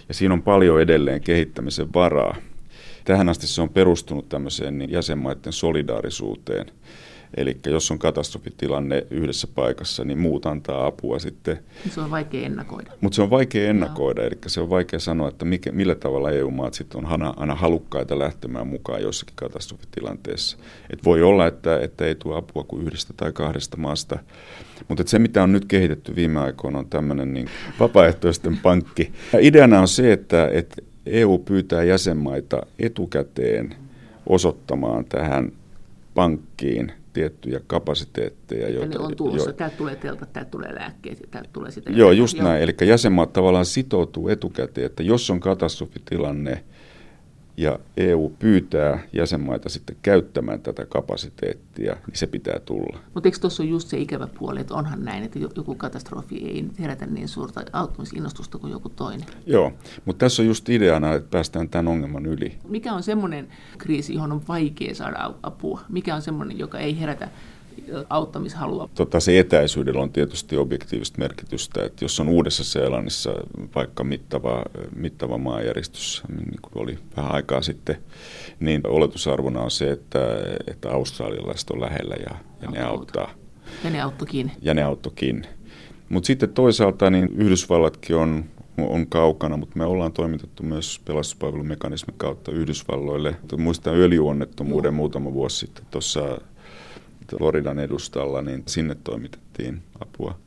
Ja 0.09 0.15
siinä 0.15 0.35
on 0.35 0.43
paljon 0.43 0.81
edelleen 0.81 1.21
kehittämisen 1.21 1.95
varaa. 1.95 2.37
Tähän 3.05 3.29
asti 3.29 3.47
se 3.47 3.63
on 3.63 3.69
perustunut 3.69 4.29
tämmöiseen 4.29 4.79
niin 4.79 4.91
jäsenmaiden 4.91 5.53
solidaarisuuteen– 5.53 6.67
Eli 7.37 7.57
jos 7.67 7.91
on 7.91 7.99
katastrofitilanne 7.99 9.07
yhdessä 9.11 9.49
paikassa, 9.55 10.05
niin 10.05 10.19
muut 10.19 10.47
antaa 10.47 10.87
apua 10.87 11.19
sitten. 11.19 11.59
Se 11.91 12.01
on 12.01 12.11
vaikea 12.11 12.47
ennakoida. 12.47 12.91
Mutta 13.01 13.17
se 13.17 13.23
on 13.23 13.31
vaikea 13.31 13.71
ennakoida, 13.71 14.23
eli 14.23 14.39
se 14.47 14.61
on 14.61 14.71
vaikea 14.71 14.99
sanoa, 14.99 15.29
että 15.29 15.45
mikä, 15.45 15.73
millä 15.73 15.95
tavalla 15.95 16.31
EU-maat 16.31 16.75
sitten 16.75 17.05
on 17.05 17.13
aina, 17.13 17.35
aina 17.37 17.55
halukkaita 17.55 18.19
lähtemään 18.19 18.67
mukaan 18.67 19.03
jossakin 19.03 19.37
katastrofitilanteessa. 19.37 20.57
Et 20.91 21.05
voi 21.05 21.23
olla, 21.23 21.47
että, 21.47 21.81
että 21.81 22.05
ei 22.05 22.15
tule 22.15 22.37
apua 22.37 22.65
kuin 22.65 22.87
yhdestä 22.87 23.13
tai 23.17 23.33
kahdesta 23.33 23.77
maasta. 23.77 24.19
Mutta 24.89 25.05
se, 25.07 25.19
mitä 25.19 25.43
on 25.43 25.53
nyt 25.53 25.65
kehitetty 25.65 26.17
viime 26.17 26.41
aikoina, 26.41 26.79
on 26.79 26.89
tämmöinen 26.89 27.35
niin 27.35 27.49
vapaaehtoisten 27.81 28.59
pankki. 28.59 29.13
Ideana 29.41 29.81
on 29.81 29.89
se, 29.89 30.13
että, 30.13 30.49
että 30.49 30.83
EU 31.07 31.39
pyytää 31.39 31.83
jäsenmaita 31.83 32.67
etukäteen 32.79 33.75
osoittamaan 34.27 35.05
tähän 35.05 35.53
pankkiin 36.15 36.93
tiettyjä 37.21 37.61
kapasiteetteja. 37.67 38.69
Joita, 38.69 38.97
Eli 38.99 39.05
on 39.05 39.17
tulossa, 39.17 39.51
jo, 39.51 39.53
täältä 39.53 39.77
tulee 39.77 39.97
teltat, 39.97 40.33
täältä 40.33 40.51
tulee 40.51 40.75
lääkkeet, 40.75 41.29
täältä 41.31 41.51
tulee 41.53 41.71
sitä. 41.71 41.91
Joo, 41.93 42.13
just 42.13 42.39
näin. 42.39 42.63
Eli 42.63 42.75
jäsenmaat 42.87 43.33
tavallaan 43.33 43.67
sitoutuu 43.67 44.29
etukäteen, 44.29 44.87
että 44.87 45.03
jos 45.03 45.31
on 45.31 45.41
katastrofitilanne, 45.41 46.65
ja 47.57 47.79
EU 47.97 48.33
pyytää 48.39 48.99
jäsenmaita 49.13 49.69
sitten 49.69 49.97
käyttämään 50.03 50.61
tätä 50.61 50.87
kapasiteettia, 50.87 51.97
niin 52.07 52.17
se 52.17 52.27
pitää 52.27 52.59
tulla. 52.59 52.99
Mutta 53.15 53.29
eikö 53.29 53.39
tuossa 53.41 53.63
ole 53.63 53.71
just 53.71 53.89
se 53.89 53.99
ikävä 53.99 54.27
puoli, 54.39 54.61
että 54.61 54.75
onhan 54.75 55.05
näin, 55.05 55.25
että 55.25 55.39
joku 55.39 55.75
katastrofi 55.75 56.37
ei 56.37 56.65
herätä 56.79 57.07
niin 57.07 57.29
suurta 57.29 57.61
auttamisinnostusta 57.73 58.59
kuin 58.59 58.71
joku 58.71 58.89
toinen? 58.89 59.27
Joo, 59.47 59.73
mutta 60.05 60.25
tässä 60.25 60.43
on 60.43 60.47
just 60.47 60.69
ideana, 60.69 61.15
että 61.15 61.31
päästään 61.31 61.69
tämän 61.69 61.89
ongelman 61.89 62.27
yli. 62.27 62.59
Mikä 62.69 62.93
on 62.93 63.03
semmoinen 63.03 63.49
kriisi, 63.79 64.15
johon 64.15 64.33
on 64.33 64.43
vaikea 64.49 64.95
saada 64.95 65.35
apua? 65.43 65.81
Mikä 65.89 66.15
on 66.15 66.23
semmoinen, 66.23 66.59
joka 66.59 66.79
ei 66.79 67.01
herätä 67.01 67.29
auttamishalua? 68.09 68.89
Tota, 68.95 69.21
se 69.21 69.39
etäisyydellä 69.39 70.03
on 70.03 70.13
tietysti 70.13 70.57
objektiivista 70.57 71.19
merkitystä, 71.19 71.85
että 71.85 72.05
jos 72.05 72.21
on 72.21 72.29
Uudessa 72.29 72.65
Seelannissa 72.65 73.31
vaikka 73.75 74.05
mittava, 74.05 74.63
mittava 74.97 75.39
maanjäristys, 75.39 76.23
niin 76.29 76.61
kuin 76.63 76.83
oli 76.83 76.99
vähän 77.17 77.35
aikaa 77.35 77.63
sitten, 77.63 77.97
niin 78.61 78.81
oletusarvona 78.87 79.61
on 79.61 79.71
se, 79.71 79.91
että, 79.91 80.19
että 80.67 80.91
australialaiset 80.91 81.71
on 81.71 81.81
lähellä 81.81 82.15
ja, 82.15 82.37
ja 82.63 82.71
ne 82.71 82.83
auttaa. 82.83 83.31
Ja 83.85 83.91
ne 83.91 84.01
auttokin. 84.01 84.53
Ja 84.63 84.75
ne 84.75 84.83
auttokin. 84.83 85.47
Mutta 86.09 86.27
sitten 86.27 86.49
toisaalta 86.49 87.11
niin 87.11 87.29
Yhdysvallatkin 87.37 88.17
on, 88.17 88.45
on 88.79 89.07
kaukana, 89.07 89.57
mutta 89.57 89.79
me 89.79 89.85
ollaan 89.85 90.13
toimitettu 90.13 90.63
myös 90.63 91.01
pelastuspalvelumekanismin 91.05 92.17
kautta 92.17 92.53
Yhdysvalloille. 92.53 93.37
Muistan 93.59 93.95
öljyonnettomuuden 93.95 94.89
Joo. 94.89 94.97
muutama 94.97 95.33
vuosi 95.33 95.57
sitten 95.57 95.85
tuossa 95.91 96.41
Floridan 97.39 97.79
edustalla, 97.79 98.43
niin 98.43 98.63
sinne 98.67 98.97
toimitettiin 99.05 99.83
apua. 100.01 100.39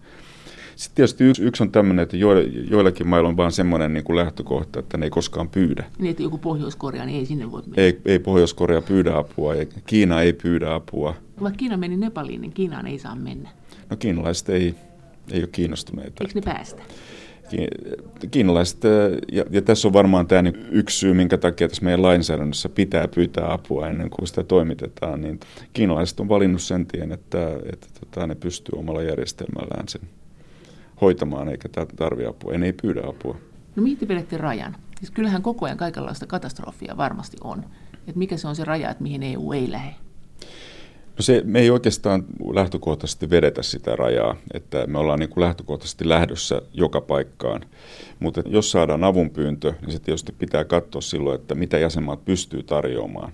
Sitten 0.75 0.95
tietysti 0.95 1.23
yksi, 1.23 1.43
yksi 1.43 1.63
on 1.63 1.71
tämmöinen, 1.71 2.03
että 2.03 2.17
jo, 2.17 2.39
joillakin 2.69 3.07
mailla 3.07 3.29
on 3.29 3.37
vain 3.37 3.51
semmoinen 3.51 3.93
niin 3.93 4.03
kuin 4.03 4.15
lähtökohta, 4.15 4.79
että 4.79 4.97
ne 4.97 5.05
ei 5.05 5.09
koskaan 5.09 5.49
pyydä. 5.49 5.83
Niin, 5.97 6.11
että 6.11 6.23
joku 6.23 6.37
Pohjois-Korea, 6.37 7.05
niin 7.05 7.19
ei 7.19 7.25
sinne 7.25 7.51
voi 7.51 7.61
mennä. 7.61 7.75
Ei, 7.77 8.01
ei 8.05 8.19
Pohjois-Korea 8.19 8.81
pyydä 8.81 9.17
apua, 9.17 9.55
ei, 9.55 9.69
Kiina 9.85 10.21
ei 10.21 10.33
pyydä 10.33 10.73
apua. 10.73 11.15
Vaikka 11.41 11.57
Kiina 11.57 11.77
meni 11.77 11.97
Nepaliin, 11.97 12.41
niin 12.41 12.53
Kiinaan 12.53 12.87
ei 12.87 12.99
saa 12.99 13.15
mennä. 13.15 13.49
No 13.89 13.97
kiinalaiset 13.97 14.49
ei, 14.49 14.75
ei 15.31 15.39
ole 15.39 15.49
kiinnostuneita. 15.51 16.23
Eikö 16.23 16.33
ne 16.35 16.41
päästä? 16.41 16.81
Kiinalaiset, 18.31 18.83
ja, 19.31 19.43
ja 19.49 19.61
tässä 19.61 19.87
on 19.87 19.93
varmaan 19.93 20.27
tämä 20.27 20.41
niin 20.41 20.67
yksi 20.71 20.97
syy, 20.97 21.13
minkä 21.13 21.37
takia 21.37 21.67
tässä 21.67 21.83
meidän 21.83 22.01
lainsäädännössä 22.01 22.69
pitää 22.69 23.07
pyytää 23.07 23.53
apua 23.53 23.87
ennen 23.87 24.09
kuin 24.09 24.27
sitä 24.27 24.43
toimitetaan, 24.43 25.21
niin 25.21 25.39
kiinalaiset 25.73 26.19
on 26.19 26.29
valinnut 26.29 26.61
sen 26.61 26.85
tien, 26.85 27.11
että, 27.11 27.47
että 27.73 27.87
tota, 27.99 28.27
ne 28.27 28.35
pystyy 28.35 28.79
omalla 28.79 29.01
järjestelmällään 29.01 29.87
sen 29.87 30.01
hoitamaan, 31.01 31.49
eikä 31.49 31.69
tarvitse 31.95 32.29
apua, 32.29 32.53
en 32.53 32.63
ei 32.63 32.73
pyydä 32.73 33.01
apua. 33.07 33.37
No 33.75 33.83
mihin 33.83 33.97
te 33.97 34.07
vedätte 34.07 34.37
rajan? 34.37 34.75
Siis 34.97 35.11
kyllähän 35.11 35.41
koko 35.41 35.65
ajan 35.65 35.77
kaikenlaista 35.77 36.27
katastrofia 36.27 36.97
varmasti 36.97 37.37
on. 37.43 37.65
Et 38.07 38.15
mikä 38.15 38.37
se 38.37 38.47
on 38.47 38.55
se 38.55 38.63
raja, 38.65 38.89
että 38.89 39.03
mihin 39.03 39.23
EU 39.23 39.51
ei 39.51 39.71
lähde? 39.71 39.95
No 41.17 41.21
se, 41.21 41.41
me 41.45 41.59
ei 41.59 41.69
oikeastaan 41.69 42.25
lähtökohtaisesti 42.53 43.29
vedetä 43.29 43.63
sitä 43.63 43.95
rajaa, 43.95 44.35
että 44.53 44.87
me 44.87 44.97
ollaan 44.97 45.19
niin 45.19 45.29
kuin 45.29 45.43
lähtökohtaisesti 45.43 46.09
lähdössä 46.09 46.61
joka 46.73 47.01
paikkaan. 47.01 47.65
Mutta 48.19 48.41
jos 48.45 48.71
saadaan 48.71 49.03
avunpyyntö, 49.03 49.73
niin 49.81 49.91
se 49.91 49.99
tietysti 49.99 50.31
pitää 50.31 50.63
katsoa 50.63 51.01
silloin, 51.01 51.41
että 51.41 51.55
mitä 51.55 51.77
jäsenmaat 51.77 52.25
pystyy 52.25 52.63
tarjoamaan 52.63 53.33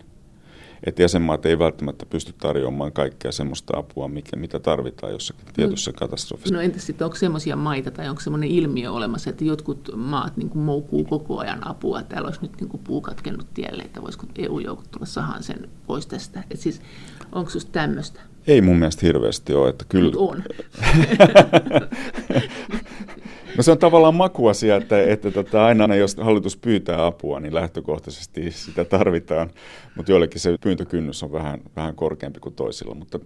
että 0.84 1.02
jäsenmaat 1.02 1.46
ei 1.46 1.60
välttämättä 1.60 2.06
pysty 2.06 2.34
tarjoamaan 2.38 2.92
kaikkea 2.92 3.32
sellaista 3.32 3.78
apua, 3.78 4.08
mikä, 4.08 4.36
mitä 4.36 4.60
tarvitaan 4.60 5.14
jossakin 5.14 5.46
no, 5.46 5.52
tietyssä 5.56 5.92
no, 5.92 5.96
katastrofissa. 6.00 6.56
No 6.56 6.62
entäs 6.62 6.86
sitten, 6.86 7.06
onko 7.06 7.18
sellaisia 7.18 7.56
maita 7.56 7.92
tai 7.92 8.10
onko 8.10 8.22
sellainen 8.22 8.50
ilmiö 8.50 8.92
olemassa, 8.92 9.30
että 9.30 9.44
jotkut 9.44 9.90
maat 9.96 10.38
niin 10.38 10.50
kuin 10.50 10.62
moukuu 10.62 11.06
koko 11.06 11.40
ajan 11.40 11.68
apua, 11.68 12.04
täällä 12.04 12.28
olisi 12.28 12.42
nyt 12.42 12.62
niin 12.62 12.70
kuin 12.70 12.84
puu 12.84 13.02
katkennut 13.02 13.48
tielle, 13.54 13.84
että 13.84 14.02
voisiko 14.02 14.26
EU-joukot 14.38 14.92
tulla 14.92 15.06
sahan 15.06 15.44
sen 15.44 15.70
pois 15.88 16.08
tästä. 16.08 16.44
Et 16.52 16.60
siis, 16.60 16.82
onko 17.32 17.52
just 17.54 17.70
tämmöistä? 17.72 18.22
Ei 18.48 18.62
mun 18.62 18.78
mielestä 18.78 19.06
hirveästi 19.06 19.54
ole. 19.54 19.70
Että 19.70 19.86
kyllä... 19.90 20.12
Mut 20.12 20.16
on. 20.16 20.44
No 23.60 23.64
se 23.64 23.72
on 23.72 23.78
tavallaan 23.78 24.16
makuasia, 24.16 24.76
että, 24.76 25.04
että 25.04 25.32
tota, 25.32 25.66
aina 25.66 25.96
jos 25.96 26.16
hallitus 26.18 26.58
pyytää 26.58 27.06
apua, 27.06 27.40
niin 27.40 27.54
lähtökohtaisesti 27.54 28.52
sitä 28.52 28.86
tarvitaan, 28.86 29.50
mutta 29.96 30.12
joillekin 30.12 30.40
se 30.40 30.58
pyyntökynnys 30.62 31.24
on 31.24 31.32
vähän, 31.32 31.62
vähän 31.76 31.96
korkeampi 31.96 32.40
kuin 32.40 32.56
toisilla. 32.56 32.96
Mutta 32.96 33.20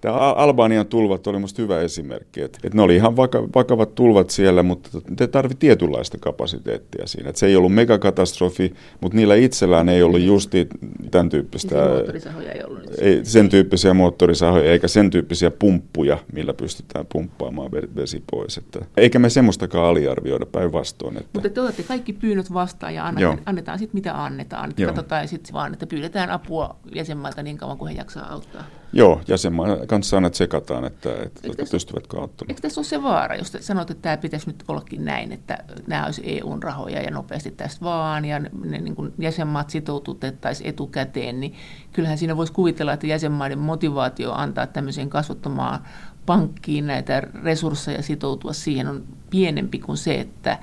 Tämä 0.00 0.14
Albanian 0.16 0.86
tulvat 0.86 1.26
oli 1.26 1.36
minusta 1.36 1.62
hyvä 1.62 1.80
esimerkki. 1.80 2.42
Että, 2.42 2.58
että 2.64 2.76
ne 2.76 2.82
oli 2.82 2.96
ihan 2.96 3.16
vakavat 3.54 3.94
tulvat 3.94 4.30
siellä, 4.30 4.62
mutta 4.62 4.88
ne 5.20 5.26
tarvi 5.26 5.54
tietynlaista 5.54 6.18
kapasiteettia 6.20 7.06
siinä. 7.06 7.28
Että 7.28 7.38
se 7.38 7.46
ei 7.46 7.56
ollut 7.56 7.74
megakatastrofi, 7.74 8.74
mutta 9.00 9.16
niillä 9.16 9.34
itsellään 9.34 9.88
ei 9.88 10.02
ollut 10.02 10.20
justi 10.20 10.68
tämän 11.10 11.28
tyyppistä... 11.28 11.74
Moottorisahoja 11.74 12.52
ei 12.52 12.64
ollut. 12.64 12.82
Ei, 12.98 13.24
sen 13.24 13.48
tyyppisiä 13.48 13.94
moottorisahoja, 13.94 14.72
eikä 14.72 14.88
sen 14.88 15.10
tyyppisiä 15.10 15.50
pumppuja, 15.50 16.18
millä 16.32 16.54
pystytään 16.54 17.06
pumppaamaan 17.12 17.70
vesi 17.72 18.22
pois. 18.30 18.58
Että, 18.58 18.84
eikä 18.96 19.18
me 19.18 19.30
semmoistakaan 19.30 19.86
aliarvioida 19.86 20.46
päinvastoin. 20.46 21.16
Että... 21.16 21.28
Mutta 21.32 21.48
te 21.48 21.60
otatte 21.60 21.82
kaikki 21.82 22.12
pyynnöt 22.12 22.52
vastaan 22.52 22.94
ja 22.94 23.06
annetaan, 23.06 23.38
annetaan 23.46 23.78
sitten 23.78 23.96
mitä 23.96 24.24
annetaan. 24.24 24.74
Katsotaan 24.86 25.28
sitten 25.28 25.52
vaan, 25.52 25.72
että 25.72 25.86
pyydetään 25.86 26.30
apua 26.30 26.76
jäsenmailta 26.94 27.42
niin 27.42 27.58
kauan 27.58 27.78
kuin 27.78 27.92
he 27.92 27.98
jaksaa 27.98 28.32
auttaa. 28.32 28.64
Joo, 28.92 29.20
jäsenmaan 29.28 29.86
kanssa 29.86 30.16
aina 30.16 30.30
tsekataan, 30.30 30.84
että, 30.84 31.12
että 31.22 31.42
tuota, 31.42 31.56
tässä, 31.56 31.72
pystyvätkö 31.72 32.20
auttamaan. 32.20 32.50
Eikö 32.50 32.60
tässä 32.60 32.80
ole 32.80 32.86
se 32.86 33.02
vaara, 33.02 33.36
jos 33.36 33.56
sanot, 33.60 33.90
että 33.90 34.02
tämä 34.02 34.16
pitäisi 34.16 34.46
nyt 34.46 34.64
ollakin 34.68 35.04
näin, 35.04 35.32
että 35.32 35.58
nämä 35.86 36.04
olisi 36.06 36.22
EUn 36.24 36.62
rahoja 36.62 37.02
ja 37.02 37.10
nopeasti 37.10 37.50
tästä 37.50 37.84
vaan, 37.84 38.24
ja 38.24 38.38
ne 38.38 38.78
niin 38.78 38.96
kuin 38.96 39.12
jäsenmaat 39.18 39.70
sitoututettaisiin 39.70 40.68
etukäteen, 40.68 41.40
niin 41.40 41.54
kyllähän 41.92 42.18
siinä 42.18 42.36
voisi 42.36 42.52
kuvitella, 42.52 42.92
että 42.92 43.06
jäsenmaiden 43.06 43.58
motivaatio 43.58 44.32
antaa 44.32 44.66
tämmöiseen 44.66 45.10
kasvattamaan 45.10 45.80
pankkiin 46.26 46.86
näitä 46.86 47.20
resursseja 47.20 48.02
sitoutua 48.02 48.52
siihen 48.52 48.88
on 48.88 49.04
pienempi 49.30 49.78
kuin 49.78 49.98
se, 49.98 50.14
että 50.14 50.58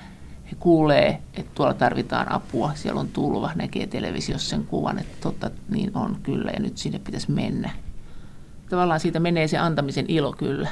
he 0.50 0.56
kuulee, 0.58 1.22
että 1.34 1.52
tuolla 1.54 1.74
tarvitaan 1.74 2.32
apua, 2.32 2.72
siellä 2.74 3.00
on 3.00 3.08
tulva, 3.08 3.50
näkee 3.54 3.86
televisiossa 3.86 4.50
sen 4.50 4.64
kuvan, 4.64 4.98
että 4.98 5.16
totta, 5.20 5.50
niin 5.68 5.90
on 5.96 6.16
kyllä 6.22 6.50
ja 6.50 6.60
nyt 6.60 6.78
sinne 6.78 6.98
pitäisi 6.98 7.30
mennä. 7.30 7.70
Tavallaan 8.68 9.00
siitä 9.00 9.20
menee 9.20 9.48
se 9.48 9.58
antamisen 9.58 10.04
ilo 10.08 10.32
kyllä. 10.32 10.68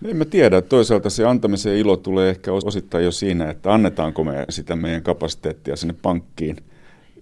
No 0.00 0.10
en 0.10 0.16
mä 0.16 0.24
tiedä. 0.24 0.62
Toisaalta 0.62 1.10
se 1.10 1.26
antamisen 1.26 1.76
ilo 1.76 1.96
tulee 1.96 2.30
ehkä 2.30 2.52
osittain 2.52 3.04
jo 3.04 3.12
siinä, 3.12 3.50
että 3.50 3.74
annetaanko 3.74 4.24
me 4.24 4.44
sitä 4.48 4.76
meidän 4.76 5.02
kapasiteettia 5.02 5.76
sinne 5.76 5.94
pankkiin 6.02 6.56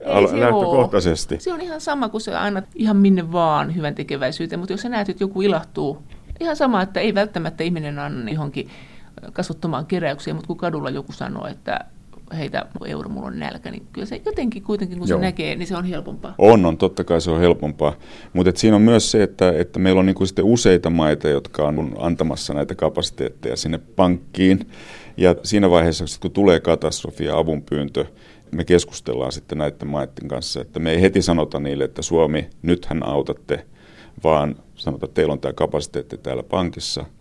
Ei 0.00 0.28
se 0.28 0.40
lähtökohtaisesti. 0.40 1.34
Ole. 1.34 1.40
Se 1.40 1.52
on 1.52 1.60
ihan 1.60 1.80
sama 1.80 2.08
kuin 2.08 2.20
se 2.20 2.34
aina 2.34 2.62
ihan 2.74 2.96
minne 2.96 3.32
vaan 3.32 3.76
hyvän 3.76 3.94
tekeväisyyteen, 3.94 4.58
mutta 4.58 4.72
jos 4.72 4.80
sä 4.80 4.88
näet, 4.88 5.08
että 5.08 5.24
joku 5.24 5.42
ilahtuu, 5.42 6.02
ihan 6.40 6.56
sama, 6.56 6.82
että 6.82 7.00
ei 7.00 7.14
välttämättä 7.14 7.64
ihminen 7.64 7.98
anna 7.98 8.30
johonkin 8.30 8.68
kasvattamaan 9.32 9.86
keräyksiä, 9.86 10.34
mutta 10.34 10.46
kun 10.46 10.56
kadulla 10.56 10.90
joku 10.90 11.12
sanoo, 11.12 11.46
että 11.46 11.80
heitä 12.36 12.66
euro, 12.86 13.08
mulla 13.08 13.26
on 13.26 13.38
nälkä, 13.38 13.70
niin 13.70 13.86
kyllä 13.92 14.06
se 14.06 14.20
jotenkin 14.26 14.62
kuitenkin, 14.62 14.98
kun 14.98 15.08
Joo. 15.08 15.18
se 15.18 15.24
näkee, 15.24 15.54
niin 15.54 15.66
se 15.66 15.76
on 15.76 15.84
helpompaa. 15.84 16.34
On, 16.38 16.66
on, 16.66 16.78
totta 16.78 17.04
kai 17.04 17.20
se 17.20 17.30
on 17.30 17.40
helpompaa. 17.40 17.94
Mutta 18.32 18.52
siinä 18.54 18.76
on 18.76 18.82
myös 18.82 19.10
se, 19.10 19.22
että, 19.22 19.52
että 19.52 19.78
meillä 19.78 19.98
on 19.98 20.06
niinku 20.06 20.26
sitten 20.26 20.44
useita 20.44 20.90
maita, 20.90 21.28
jotka 21.28 21.62
on 21.66 21.96
antamassa 21.98 22.54
näitä 22.54 22.74
kapasiteetteja 22.74 23.56
sinne 23.56 23.78
pankkiin. 23.78 24.70
Ja 25.16 25.34
siinä 25.42 25.70
vaiheessa, 25.70 26.04
kun 26.20 26.30
tulee 26.30 26.60
katastrofi 26.60 27.24
ja 27.24 27.38
avunpyyntö, 27.38 28.04
me 28.52 28.64
keskustellaan 28.64 29.32
sitten 29.32 29.58
näiden 29.58 29.88
maiden 29.88 30.28
kanssa, 30.28 30.60
että 30.60 30.80
me 30.80 30.90
ei 30.90 31.02
heti 31.02 31.22
sanota 31.22 31.60
niille, 31.60 31.84
että 31.84 32.02
Suomi, 32.02 32.50
nythän 32.62 33.06
autatte, 33.06 33.66
vaan 34.24 34.56
sanotaan, 34.74 35.08
että 35.08 35.14
teillä 35.14 35.32
on 35.32 35.40
tämä 35.40 35.52
kapasiteetti 35.52 36.18
täällä 36.18 36.42
pankissa– 36.42 37.04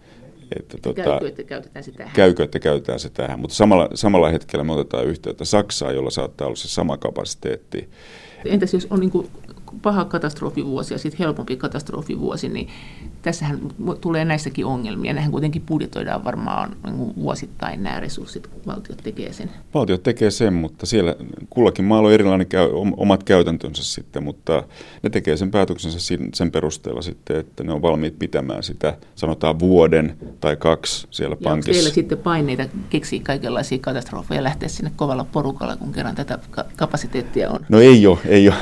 että 0.59 0.77
tota, 0.81 1.03
käykö, 1.03 1.27
että 1.27 1.43
käytetään 1.43 1.83
se 1.83 1.91
tähän. 1.91 2.13
Käykö, 2.15 2.43
että 2.43 2.59
käytetään 2.59 2.99
se 2.99 3.09
tähän. 3.09 3.39
Mutta 3.39 3.55
samalla, 3.55 3.89
samalla 3.93 4.29
hetkellä 4.29 4.63
me 4.63 4.73
otetaan 4.73 5.05
yhteyttä 5.05 5.45
Saksaan, 5.45 5.95
jolla 5.95 6.09
saattaa 6.09 6.47
olla 6.47 6.55
se 6.55 6.67
sama 6.67 6.97
kapasiteetti. 6.97 7.89
Entäs 8.45 8.73
jos 8.73 8.87
on 8.89 8.99
niin 8.99 9.11
paha 9.81 10.05
katastrofivuosi 10.05 10.93
ja 10.93 10.97
sitten 10.97 11.19
helpompi 11.19 11.57
katastrofivuosi, 11.57 12.49
niin 12.49 12.67
tässähän 13.21 13.59
tulee 14.01 14.25
näissäkin 14.25 14.65
ongelmia. 14.65 15.13
Nähän 15.13 15.31
kuitenkin 15.31 15.61
budjetoidaan 15.61 16.23
varmaan 16.23 16.75
niin 16.83 17.15
vuosittain 17.15 17.83
nämä 17.83 17.99
resurssit, 17.99 18.47
kun 18.47 18.61
valtiot 18.65 18.97
tekee 19.03 19.33
sen. 19.33 19.51
Valtiot 19.73 20.03
tekee 20.03 20.31
sen, 20.31 20.53
mutta 20.53 20.85
siellä 20.85 21.15
kullakin 21.49 21.85
maalla 21.85 22.07
on 22.07 22.13
erilainen 22.13 22.47
käy, 22.47 22.69
omat 22.97 23.23
käytäntönsä 23.23 23.83
sitten, 23.83 24.23
mutta 24.23 24.63
ne 25.03 25.09
tekee 25.09 25.37
sen 25.37 25.51
päätöksensä 25.51 26.15
sen 26.33 26.51
perusteella 26.51 27.01
sitten, 27.01 27.37
että 27.37 27.63
ne 27.63 27.73
on 27.73 27.81
valmiit 27.81 28.19
pitämään 28.19 28.63
sitä, 28.63 28.97
sanotaan 29.15 29.59
vuoden 29.59 30.17
tai 30.39 30.55
kaksi 30.55 31.07
siellä 31.11 31.33
ja 31.33 31.43
pankissa. 31.43 31.81
Onko 31.81 31.93
sitten 31.93 32.17
paineita 32.17 32.65
keksiä 32.89 33.19
kaikenlaisia 33.23 33.77
katastrofeja 33.77 34.39
ja 34.39 34.43
lähteä 34.43 34.69
sinne 34.69 34.91
kovalla 34.95 35.25
porukalla, 35.31 35.75
kun 35.75 35.93
kerran 35.93 36.15
tätä 36.15 36.39
kapasiteettia 36.75 37.49
on? 37.49 37.59
No 37.69 37.79
ei 37.79 38.07
ole, 38.07 38.17
ei 38.25 38.49
ole 38.49 38.57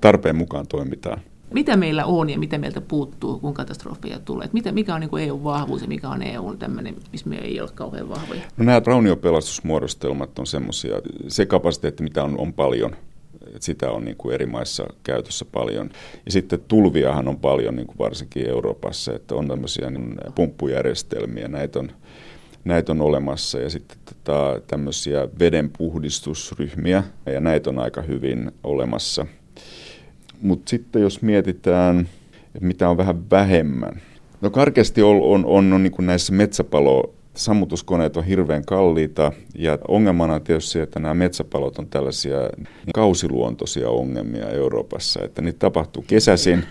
tarpeen 0.00 0.36
mukaan 0.36 0.66
toimitaan. 0.66 1.20
Mitä 1.54 1.76
meillä 1.76 2.04
on 2.04 2.30
ja 2.30 2.38
mitä 2.38 2.58
meiltä 2.58 2.80
puuttuu, 2.80 3.38
kun 3.38 3.54
katastrofeja 3.54 4.18
tulee? 4.18 4.48
Mitä, 4.52 4.72
mikä 4.72 4.94
on 4.94 5.00
niin 5.00 5.18
EU-vahvuus 5.20 5.82
ja 5.82 5.88
mikä 5.88 6.08
on 6.08 6.22
EU 6.22 6.56
tämmöinen, 6.58 6.96
missä 7.12 7.28
me 7.28 7.36
ei 7.36 7.60
ole 7.60 7.70
kauhean 7.74 8.08
vahvoja? 8.08 8.40
No 8.56 8.64
nämä 8.64 8.82
rauniopelastusmuodostelmat 8.86 10.38
on 10.38 10.46
semmoisia, 10.46 10.96
se 11.28 11.46
kapasiteetti, 11.46 12.02
mitä 12.02 12.24
on, 12.24 12.38
on 12.38 12.52
paljon, 12.52 12.96
että 13.46 13.64
sitä 13.64 13.90
on 13.90 14.04
niin 14.04 14.16
kuin 14.16 14.34
eri 14.34 14.46
maissa 14.46 14.86
käytössä 15.02 15.44
paljon. 15.52 15.90
Ja 16.26 16.32
sitten 16.32 16.60
tulviahan 16.68 17.28
on 17.28 17.38
paljon, 17.38 17.76
niin 17.76 17.86
kuin 17.86 17.98
varsinkin 17.98 18.48
Euroopassa, 18.48 19.14
että 19.14 19.34
on 19.34 19.48
tämmöisiä 19.48 19.90
niin 19.90 20.18
pumppujärjestelmiä, 20.34 21.48
näitä 21.48 21.78
on, 21.78 21.90
näitä 22.64 22.92
on 22.92 23.00
olemassa. 23.00 23.58
Ja 23.58 23.70
sitten 23.70 23.98
tota, 24.04 24.60
tämmöisiä 24.66 25.28
vedenpuhdistusryhmiä, 25.38 27.04
ja 27.26 27.40
näitä 27.40 27.70
on 27.70 27.78
aika 27.78 28.02
hyvin 28.02 28.52
olemassa– 28.64 29.26
mutta 30.42 30.70
sitten 30.70 31.02
jos 31.02 31.22
mietitään, 31.22 32.08
että 32.54 32.66
mitä 32.66 32.88
on 32.88 32.96
vähän 32.96 33.30
vähemmän. 33.30 34.02
No 34.40 34.50
karkeasti 34.50 35.02
on, 35.02 35.22
on, 35.22 35.46
on, 35.46 35.72
on 35.72 35.82
niin 35.82 35.92
kuin 35.92 36.06
näissä 36.06 36.32
metsäpalo 36.32 37.14
sammutuskoneet 37.34 38.16
on 38.16 38.24
hirveän 38.24 38.64
kalliita 38.64 39.32
ja 39.54 39.78
ongelmana 39.88 40.34
on 40.34 40.42
tietysti 40.42 40.70
se, 40.70 40.82
että 40.82 41.00
nämä 41.00 41.14
metsäpalot 41.14 41.78
on 41.78 41.86
tällaisia 41.86 42.38
kausiluontoisia 42.94 43.90
ongelmia 43.90 44.48
Euroopassa, 44.50 45.20
että 45.24 45.42
niitä 45.42 45.58
tapahtuu 45.58 46.04
kesäisin 46.06 46.64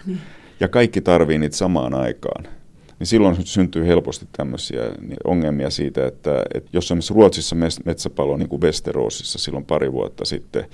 ja 0.59 0.67
kaikki 0.67 1.01
tarvii 1.01 1.37
niitä 1.37 1.55
samaan 1.55 1.93
aikaan 1.93 2.47
niin 2.99 3.07
silloin 3.07 3.35
syntyy 3.45 3.87
helposti 3.87 4.27
tämmöisiä 4.37 4.81
ongelmia 5.23 5.69
siitä, 5.69 6.07
että, 6.07 6.43
että 6.53 6.69
jos 6.73 6.85
esimerkiksi 6.85 7.13
Ruotsissa 7.13 7.55
metsäpalo 7.85 8.37
niin 8.37 8.49
kuin 8.49 8.61
Westerosissa 8.61 9.39
silloin 9.39 9.65
pari 9.65 9.91
vuotta 9.91 10.25
sitten, 10.25 10.65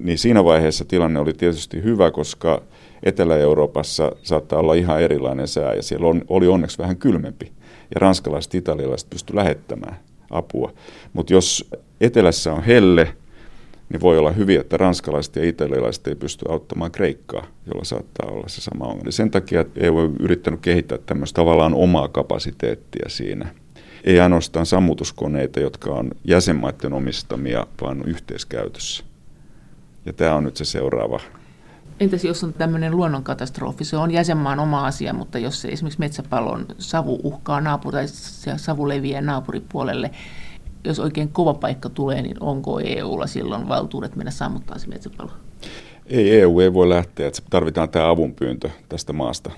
niin 0.00 0.18
siinä 0.18 0.44
vaiheessa 0.44 0.84
tilanne 0.84 1.20
oli 1.20 1.32
tietysti 1.32 1.82
hyvä, 1.82 2.10
koska 2.10 2.62
Etelä-Euroopassa 3.02 4.12
saattaa 4.22 4.58
olla 4.58 4.74
ihan 4.74 5.02
erilainen 5.02 5.48
sää 5.48 5.74
ja 5.74 5.82
siellä 5.82 6.06
on, 6.06 6.22
oli 6.28 6.48
onneksi 6.48 6.78
vähän 6.78 6.96
kylmempi 6.96 7.52
ja 7.94 8.00
ranskalaiset 8.00 8.54
italialaiset 8.54 9.10
pystyivät 9.10 9.44
lähettämään 9.44 9.96
apua. 10.30 10.72
Mutta 11.12 11.32
jos 11.32 11.70
etelässä 12.00 12.52
on 12.52 12.62
helle, 12.62 13.14
niin 13.88 14.00
voi 14.00 14.18
olla 14.18 14.32
hyvin, 14.32 14.60
että 14.60 14.76
ranskalaiset 14.76 15.36
ja 15.36 15.44
italialaiset 15.44 16.06
ei 16.06 16.14
pysty 16.14 16.44
auttamaan 16.48 16.90
Kreikkaa, 16.90 17.46
jolla 17.66 17.84
saattaa 17.84 18.30
olla 18.30 18.48
se 18.48 18.60
sama 18.60 18.84
ongelma. 18.84 19.10
Sen 19.10 19.30
takia 19.30 19.64
EU 19.76 19.98
on 19.98 20.16
yrittänyt 20.20 20.60
kehittää 20.60 20.98
tämmöistä 21.06 21.36
tavallaan 21.36 21.74
omaa 21.74 22.08
kapasiteettia 22.08 23.08
siinä. 23.08 23.48
Ei 24.04 24.20
ainoastaan 24.20 24.66
sammutuskoneita, 24.66 25.60
jotka 25.60 25.90
on 25.90 26.10
jäsenmaiden 26.24 26.92
omistamia, 26.92 27.66
vaan 27.80 28.02
yhteiskäytössä. 28.06 29.09
Ja 30.06 30.12
tämä 30.12 30.34
on 30.34 30.44
nyt 30.44 30.56
se 30.56 30.64
seuraava 30.64 31.20
Entäs 32.00 32.24
jos 32.24 32.44
on 32.44 32.52
tämmöinen 32.52 32.96
luonnonkatastrofi, 32.96 33.84
se 33.84 33.96
on 33.96 34.10
jäsenmaan 34.10 34.58
oma 34.58 34.86
asia, 34.86 35.12
mutta 35.12 35.38
jos 35.38 35.62
se 35.62 35.68
esimerkiksi 35.68 35.98
metsäpalon 35.98 36.66
savu 36.78 37.20
uhkaa 37.22 37.60
naapuri, 37.60 37.92
tai 37.92 38.06
savu 38.58 38.88
leviää 38.88 39.20
naapuripuolelle, 39.20 40.10
jos 40.84 40.98
oikein 40.98 41.28
kova 41.28 41.54
paikka 41.54 41.88
tulee, 41.88 42.22
niin 42.22 42.36
onko 42.40 42.80
EUlla 42.80 43.26
silloin 43.26 43.68
valtuudet 43.68 44.16
mennä 44.16 44.30
sammuttaa 44.30 44.78
se 44.78 44.86
metsäpalo? 44.86 45.30
Ei, 46.06 46.40
EU 46.40 46.60
ei 46.60 46.74
voi 46.74 46.88
lähteä, 46.88 47.26
että 47.26 47.42
tarvitaan 47.50 47.88
tämä 47.88 48.10
avunpyyntö 48.10 48.70
tästä 48.88 49.12
maasta. 49.12 49.50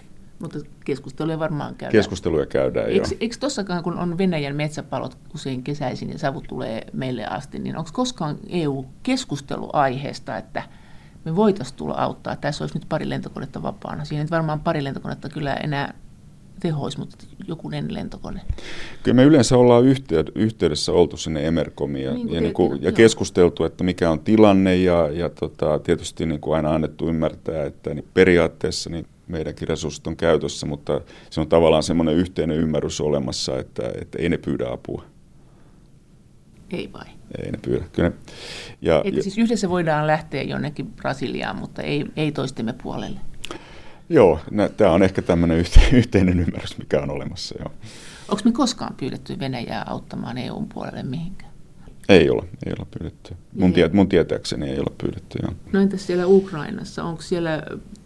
Mutta 0.43 0.59
keskusteluja 0.84 1.38
varmaan 1.38 1.74
käydään. 1.74 1.93
Keskusteluja 1.93 2.47
käydään, 2.47 2.88
eikö, 2.88 3.07
joo. 3.11 3.16
Eikö 3.20 3.36
tuossakaan, 3.40 3.82
kun 3.82 3.99
on 3.99 4.18
Venäjän 4.18 4.57
metsäpalot 4.57 5.18
usein 5.34 5.62
kesäisin 5.62 6.11
ja 6.11 6.18
savut 6.18 6.45
tulee 6.49 6.86
meille 6.93 7.26
asti, 7.26 7.59
niin 7.59 7.76
onko 7.76 7.90
koskaan 7.93 8.36
EU 8.49 8.84
keskustelu 9.03 9.70
aiheesta, 9.72 10.36
että 10.36 10.62
me 11.24 11.36
voitaisiin 11.36 11.76
tulla 11.76 11.95
auttaa, 11.95 12.36
tässä 12.36 12.64
olisi 12.64 12.78
nyt 12.78 12.86
pari 12.88 13.09
lentokonetta 13.09 13.62
vapaana. 13.62 14.05
Siinä 14.05 14.24
nyt 14.24 14.30
varmaan 14.30 14.61
pari 14.61 14.84
lentokonetta 14.84 15.28
kyllä 15.28 15.55
enää 15.55 15.95
tehoisi, 16.61 16.99
mutta 16.99 17.16
jokunen 17.49 17.95
lentokone. 17.95 18.40
Kyllä 19.03 19.14
me 19.14 19.24
yleensä 19.24 19.57
ollaan 19.57 19.84
yhteydessä 20.34 20.93
oltu 20.93 21.16
sinne 21.16 21.47
Emerkomiin 21.47 22.05
ja, 22.05 22.14
niin 22.14 22.32
ja, 22.32 22.40
niin 22.40 22.55
kuin, 22.55 22.82
ja 22.82 22.93
keskusteltu, 22.93 23.64
että 23.64 23.84
mikä 23.84 24.11
on 24.11 24.20
tilanne 24.20 24.76
ja, 24.76 25.11
ja 25.12 25.28
tota, 25.28 25.78
tietysti 25.78 26.26
niin 26.26 26.40
kuin 26.40 26.57
aina 26.57 26.74
annettu 26.74 27.09
ymmärtää, 27.09 27.64
että 27.64 27.95
niin 27.95 28.09
periaatteessa 28.14 28.90
niin 28.90 29.07
meidänkin 29.28 29.68
resurssit 29.68 30.06
on 30.06 30.16
käytössä, 30.16 30.66
mutta 30.66 31.00
se 31.30 31.40
on 31.40 31.48
tavallaan 31.48 31.82
semmoinen 31.82 32.14
yhteinen 32.14 32.56
ymmärrys 32.56 33.00
olemassa, 33.00 33.58
että, 33.58 33.82
että 34.00 34.18
ei 34.18 34.28
ne 34.28 34.38
pyydä 34.38 34.68
apua. 34.70 35.04
Ei 36.70 36.90
vai? 36.92 37.06
Ei 37.44 37.52
ne 37.52 37.58
pyydä. 37.62 37.84
Kyllä 37.92 38.08
ne, 38.08 38.14
ja, 38.82 39.02
että 39.04 39.18
ja, 39.18 39.22
siis 39.22 39.38
yhdessä 39.38 39.68
voidaan 39.68 40.06
lähteä 40.06 40.42
jonnekin 40.42 40.86
Brasiliaan, 40.86 41.56
mutta 41.56 41.82
ei, 41.82 42.06
ei 42.16 42.32
toistemme 42.32 42.74
puolelle. 42.82 43.20
Joo, 44.08 44.40
tämä 44.76 44.92
on 44.92 45.02
ehkä 45.02 45.22
tämmöinen 45.22 45.58
yhteinen 45.92 46.40
ymmärrys, 46.40 46.78
mikä 46.78 47.00
on 47.00 47.10
olemassa. 47.10 47.54
Joo. 47.58 47.72
Onko 48.28 48.42
me 48.44 48.52
koskaan 48.52 48.94
pyydetty 48.96 49.38
Venäjää 49.38 49.84
auttamaan 49.86 50.38
EUn 50.38 50.68
puolelle 50.68 51.02
mihinkään? 51.02 51.51
Ei 52.09 52.30
ole, 52.30 52.42
ei 52.66 52.72
ole 52.78 52.86
pyydetty. 52.98 53.34
Mun, 53.55 53.72
tie, 53.72 53.90
mun 53.92 54.09
tietääkseni 54.09 54.70
ei 54.70 54.78
ole 54.78 54.92
pyydetty, 54.98 55.38
joo. 55.42 55.53
No 55.72 55.80
entäs 55.80 56.07
siellä 56.07 56.26
Ukrainassa, 56.26 57.05
onko 57.05 57.22
siellä, 57.22 57.62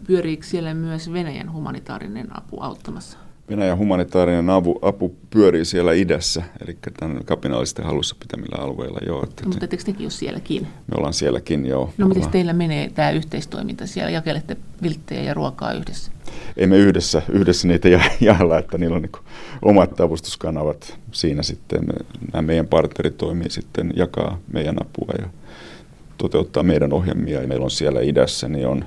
pyöriikö 0.07 0.45
siellä 0.45 0.73
myös 0.73 1.13
Venäjän 1.13 1.53
humanitaarinen 1.53 2.37
apu 2.37 2.61
auttamassa? 2.61 3.17
Venäjän 3.49 3.77
humanitaarinen 3.77 4.49
apu, 4.49 4.79
apu 4.81 5.15
pyörii 5.29 5.65
siellä 5.65 5.93
idässä, 5.93 6.43
eli 6.61 6.77
tämän 6.99 7.25
kapinallisten 7.25 7.85
halussa 7.85 8.15
pitämillä 8.19 8.63
alueilla. 8.63 8.99
Joo, 9.05 9.23
että, 9.23 9.43
no, 9.43 9.49
mutta 9.49 9.65
etteikö 9.65 9.83
tekin 9.83 10.05
ole 10.05 10.11
sielläkin? 10.11 10.61
Me 10.61 10.95
ollaan 10.97 11.13
sielläkin, 11.13 11.65
joo. 11.65 11.93
No 11.97 12.07
miten 12.07 12.29
teillä 12.29 12.53
menee 12.53 12.89
tämä 12.89 13.11
yhteistoiminta? 13.11 13.87
Siellä 13.87 14.11
jakelette 14.11 14.57
vilttejä 14.83 15.21
ja 15.21 15.33
ruokaa 15.33 15.73
yhdessä? 15.73 16.11
Ei 16.57 16.67
me 16.67 16.77
yhdessä, 16.77 17.21
yhdessä 17.29 17.67
niitä 17.67 17.89
jaella, 18.21 18.59
että 18.59 18.77
niillä 18.77 18.95
on 18.95 19.01
niin 19.01 19.25
omat 19.61 20.01
avustuskanavat 20.01 20.99
siinä 21.11 21.43
sitten. 21.43 21.85
Me, 21.85 21.93
nämä 22.33 22.41
meidän 22.41 22.67
partnerit 22.67 23.17
toimii 23.17 23.49
sitten, 23.49 23.93
jakaa 23.95 24.39
meidän 24.53 24.75
apua 24.81 25.13
ja 25.19 25.29
toteuttaa 26.17 26.63
meidän 26.63 26.93
ohjelmia. 26.93 27.41
Ja 27.41 27.47
meillä 27.47 27.63
on 27.63 27.71
siellä 27.71 28.01
idässä, 28.01 28.49
niin 28.49 28.67
on 28.67 28.85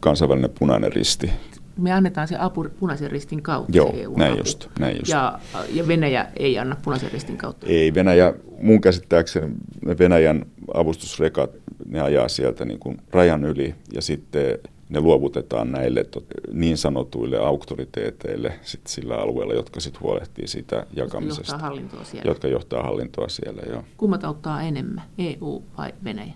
kansainvälinen 0.00 0.50
punainen 0.58 0.92
risti. 0.92 1.30
Me 1.76 1.92
annetaan 1.92 2.28
se 2.28 2.36
apu 2.38 2.66
punaisen 2.80 3.10
ristin 3.10 3.42
kautta. 3.42 3.76
Joo, 3.76 3.92
se 3.92 4.06
näin 4.16 4.38
just, 4.38 4.68
näin 4.78 4.96
just. 4.96 5.08
Ja, 5.08 5.38
ja 5.72 5.88
Venäjä 5.88 6.26
ei 6.36 6.58
anna 6.58 6.76
punaisen 6.82 7.12
ristin 7.12 7.36
kautta. 7.36 7.66
Ei, 7.66 7.94
Venäjä, 7.94 8.34
mun 8.62 8.80
käsittääkseni 8.80 9.54
Venäjän 9.98 10.46
avustusrekat, 10.74 11.50
ne 11.86 12.00
ajaa 12.00 12.28
sieltä 12.28 12.64
niin 12.64 12.78
kuin 12.78 12.98
rajan 13.10 13.44
yli 13.44 13.74
ja 13.94 14.02
sitten 14.02 14.58
ne 14.90 15.00
luovutetaan 15.00 15.72
näille 15.72 16.06
niin 16.52 16.76
sanotuille 16.76 17.38
auktoriteeteille 17.38 18.52
sit 18.62 18.86
sillä 18.86 19.16
alueella, 19.16 19.54
jotka 19.54 19.80
sitten 19.80 20.02
huolehtii 20.02 20.48
siitä 20.48 20.86
jakamisesta. 20.96 21.40
Jotka 21.40 21.52
johtaa 21.52 21.68
hallintoa 21.68 22.04
siellä. 22.04 22.30
Jotka 22.30 22.48
johtaa 22.48 22.82
hallintoa 22.82 23.28
siellä, 23.28 23.62
joo. 23.70 23.84
Kummat 23.96 24.24
auttaa 24.24 24.62
enemmän, 24.62 25.02
EU 25.18 25.62
vai 25.78 25.92
Venäjä? 26.04 26.32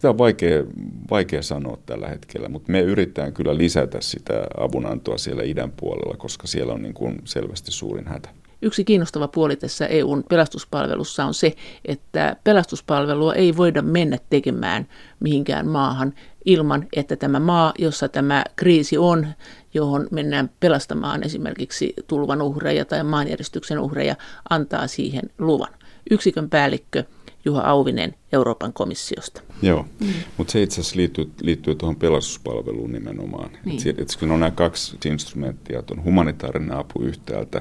Tämä 0.00 0.10
on 0.10 0.18
vaikea, 0.18 0.64
vaikea 1.10 1.42
sanoa 1.42 1.78
tällä 1.86 2.08
hetkellä, 2.08 2.48
mutta 2.48 2.72
me 2.72 2.80
yritetään 2.80 3.32
kyllä 3.32 3.56
lisätä 3.56 4.00
sitä 4.00 4.46
avunantoa 4.56 5.18
siellä 5.18 5.42
idän 5.42 5.72
puolella, 5.72 6.16
koska 6.16 6.46
siellä 6.46 6.72
on 6.72 6.82
niin 6.82 6.94
kuin 6.94 7.20
selvästi 7.24 7.72
suurin 7.72 8.06
hätä. 8.06 8.28
Yksi 8.62 8.84
kiinnostava 8.84 9.28
puoli 9.28 9.56
tässä 9.56 9.86
EUn 9.86 10.24
pelastuspalvelussa 10.28 11.24
on 11.24 11.34
se, 11.34 11.54
että 11.84 12.36
pelastuspalvelua 12.44 13.34
ei 13.34 13.56
voida 13.56 13.82
mennä 13.82 14.18
tekemään 14.30 14.88
mihinkään 15.20 15.68
maahan 15.68 16.14
ilman, 16.48 16.86
että 16.96 17.16
tämä 17.16 17.40
maa, 17.40 17.72
jossa 17.78 18.08
tämä 18.08 18.44
kriisi 18.56 18.98
on, 18.98 19.26
johon 19.74 20.08
mennään 20.10 20.50
pelastamaan 20.60 21.22
esimerkiksi 21.22 21.94
tulvan 22.06 22.42
uhreja 22.42 22.84
tai 22.84 23.04
maanjäristyksen 23.04 23.78
uhreja, 23.78 24.16
antaa 24.50 24.86
siihen 24.86 25.30
luvan. 25.38 25.74
Yksikön 26.10 26.50
päällikkö 26.50 27.04
Juha 27.44 27.60
Auvinen 27.60 28.14
Euroopan 28.32 28.72
komissiosta. 28.72 29.42
Joo, 29.62 29.86
mm. 30.00 30.06
mutta 30.36 30.52
se 30.52 30.62
itse 30.62 30.80
asiassa 30.80 30.96
liittyy, 30.96 31.30
liittyy 31.42 31.74
tuohon 31.74 31.96
pelastuspalveluun 31.96 32.92
nimenomaan. 32.92 33.50
Niin. 33.64 33.88
Et, 33.88 33.98
et 33.98 34.16
kun 34.20 34.30
on 34.30 34.40
nämä 34.40 34.50
kaksi 34.50 34.96
instrumenttia, 35.04 35.82
on 35.90 36.04
humanitaarinen 36.04 36.72
apu 36.72 37.02
yhtäältä 37.02 37.58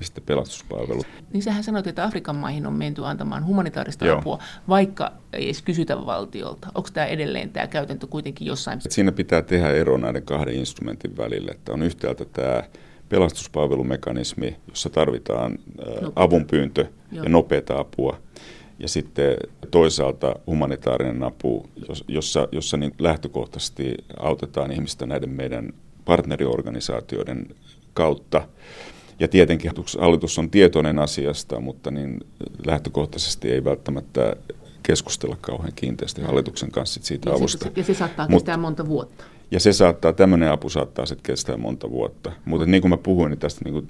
ja 0.00 0.06
sitten 0.06 0.24
pelastuspalvelu. 0.24 1.02
Niin 1.32 1.42
sähän 1.42 1.64
sanoit, 1.64 1.86
että 1.86 2.04
Afrikan 2.04 2.36
maihin 2.36 2.66
on 2.66 2.72
menty 2.72 3.06
antamaan 3.06 3.46
humanitaarista 3.46 4.06
Joo. 4.06 4.18
apua, 4.18 4.38
vaikka 4.68 5.12
ei 5.32 5.44
edes 5.44 5.62
kysytä 5.62 6.06
valtiolta. 6.06 6.68
Onko 6.74 6.88
tämä 6.92 7.06
edelleen 7.06 7.50
tämä 7.50 7.66
käytäntö 7.66 8.06
kuitenkin 8.06 8.46
jossain? 8.46 8.80
Et 8.84 8.92
siinä 8.92 9.12
pitää 9.12 9.42
tehdä 9.42 9.70
ero 9.70 9.96
näiden 9.96 10.22
kahden 10.22 10.54
instrumentin 10.54 11.16
välille, 11.16 11.50
että 11.50 11.72
on 11.72 11.82
yhtäältä 11.82 12.24
tämä 12.24 12.62
pelastuspalvelumekanismi, 13.08 14.56
jossa 14.68 14.90
tarvitaan 14.90 15.58
avunpyyntö 16.16 16.86
Joo. 17.12 17.24
ja 17.24 17.30
nopeata 17.30 17.78
apua 17.78 18.18
ja 18.78 18.88
sitten 18.88 19.36
toisaalta 19.70 20.34
humanitaarinen 20.46 21.22
apu, 21.22 21.68
jossa, 22.08 22.48
jossa 22.52 22.76
niin 22.76 22.94
lähtökohtaisesti 22.98 23.94
autetaan 24.18 24.72
ihmistä 24.72 25.06
näiden 25.06 25.30
meidän 25.30 25.72
partneriorganisaatioiden 26.04 27.46
kautta. 27.94 28.48
Ja 29.20 29.28
tietenkin 29.28 29.72
hallitus 30.00 30.38
on 30.38 30.50
tietoinen 30.50 30.98
asiasta, 30.98 31.60
mutta 31.60 31.90
niin 31.90 32.20
lähtökohtaisesti 32.66 33.50
ei 33.50 33.64
välttämättä 33.64 34.36
keskustella 34.82 35.36
kauhean 35.40 35.72
kiinteästi 35.76 36.22
hallituksen 36.22 36.70
kanssa 36.70 37.00
siitä 37.02 37.30
ja 37.30 37.36
avusta. 37.36 37.64
Se, 37.64 37.72
ja 37.76 37.84
se 37.84 37.94
saattaa 37.94 38.28
Mut, 38.28 38.40
kestää 38.40 38.56
monta 38.56 38.88
vuotta. 38.88 39.24
Ja 39.50 39.60
se 39.60 39.72
saattaa, 39.72 40.12
tämmöinen 40.12 40.50
apu 40.50 40.68
saattaa 40.68 41.06
sitten 41.06 41.22
kestää 41.22 41.56
monta 41.56 41.90
vuotta. 41.90 42.32
Mutta 42.44 42.66
niin 42.66 42.80
kuin 42.80 42.90
mä 42.90 42.96
puhuin, 42.96 43.30
niin 43.30 43.38
tästä 43.38 43.60
niin 43.64 43.72
kuin 43.72 43.86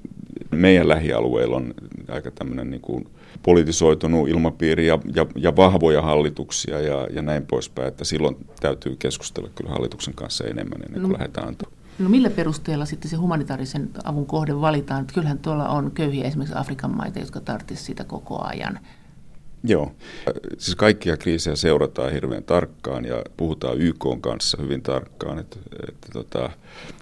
meidän 0.51 0.89
lähialueilla 0.89 1.57
on 1.57 1.75
aika 2.09 2.31
tämmöinen 2.31 2.71
niin 2.71 2.81
kuin 2.81 3.09
politisoitunut 3.43 4.29
ilmapiiri 4.29 4.87
ja, 4.87 4.99
ja, 5.15 5.27
ja 5.37 5.57
vahvoja 5.57 6.03
hallituksia 6.03 6.81
ja, 6.81 7.07
ja 7.13 7.23
näin 7.23 7.47
poispäin, 7.47 7.89
että 7.89 8.05
silloin 8.05 8.37
täytyy 8.61 8.97
keskustella 8.97 9.51
kyllä 9.55 9.71
hallituksen 9.71 10.15
kanssa 10.15 10.45
enemmän 10.45 10.83
ennen 10.83 11.01
kuin 11.01 11.13
no, 11.13 11.19
lähdetään 11.19 11.49
antamaan. 11.49 11.77
No 11.99 12.09
millä 12.09 12.31
perusteella 12.31 12.85
sitten 12.85 13.11
se 13.11 13.17
humanitaarisen 13.17 13.91
avun 14.05 14.27
kohde 14.27 14.61
valitaan? 14.61 15.01
Että 15.01 15.15
kyllähän 15.15 15.39
tuolla 15.39 15.69
on 15.69 15.91
köyhiä 15.91 16.25
esimerkiksi 16.25 16.59
Afrikan 16.59 16.97
maita, 16.97 17.19
jotka 17.19 17.41
tarvitsisivat 17.41 17.87
sitä 17.87 18.05
koko 18.05 18.45
ajan. 18.45 18.79
Joo. 19.65 19.93
Siis 20.59 20.77
kaikkia 20.77 21.17
kriisejä 21.17 21.57
seurataan 21.57 22.13
hirveän 22.13 22.45
tarkkaan 22.45 23.05
ja 23.05 23.23
puhutaan 23.37 23.81
YK 23.81 24.05
kanssa 24.21 24.63
hyvin 24.63 24.83
tarkkaan, 24.83 25.39
että, 25.39 25.57
että 25.89 26.09
tota, 26.13 26.51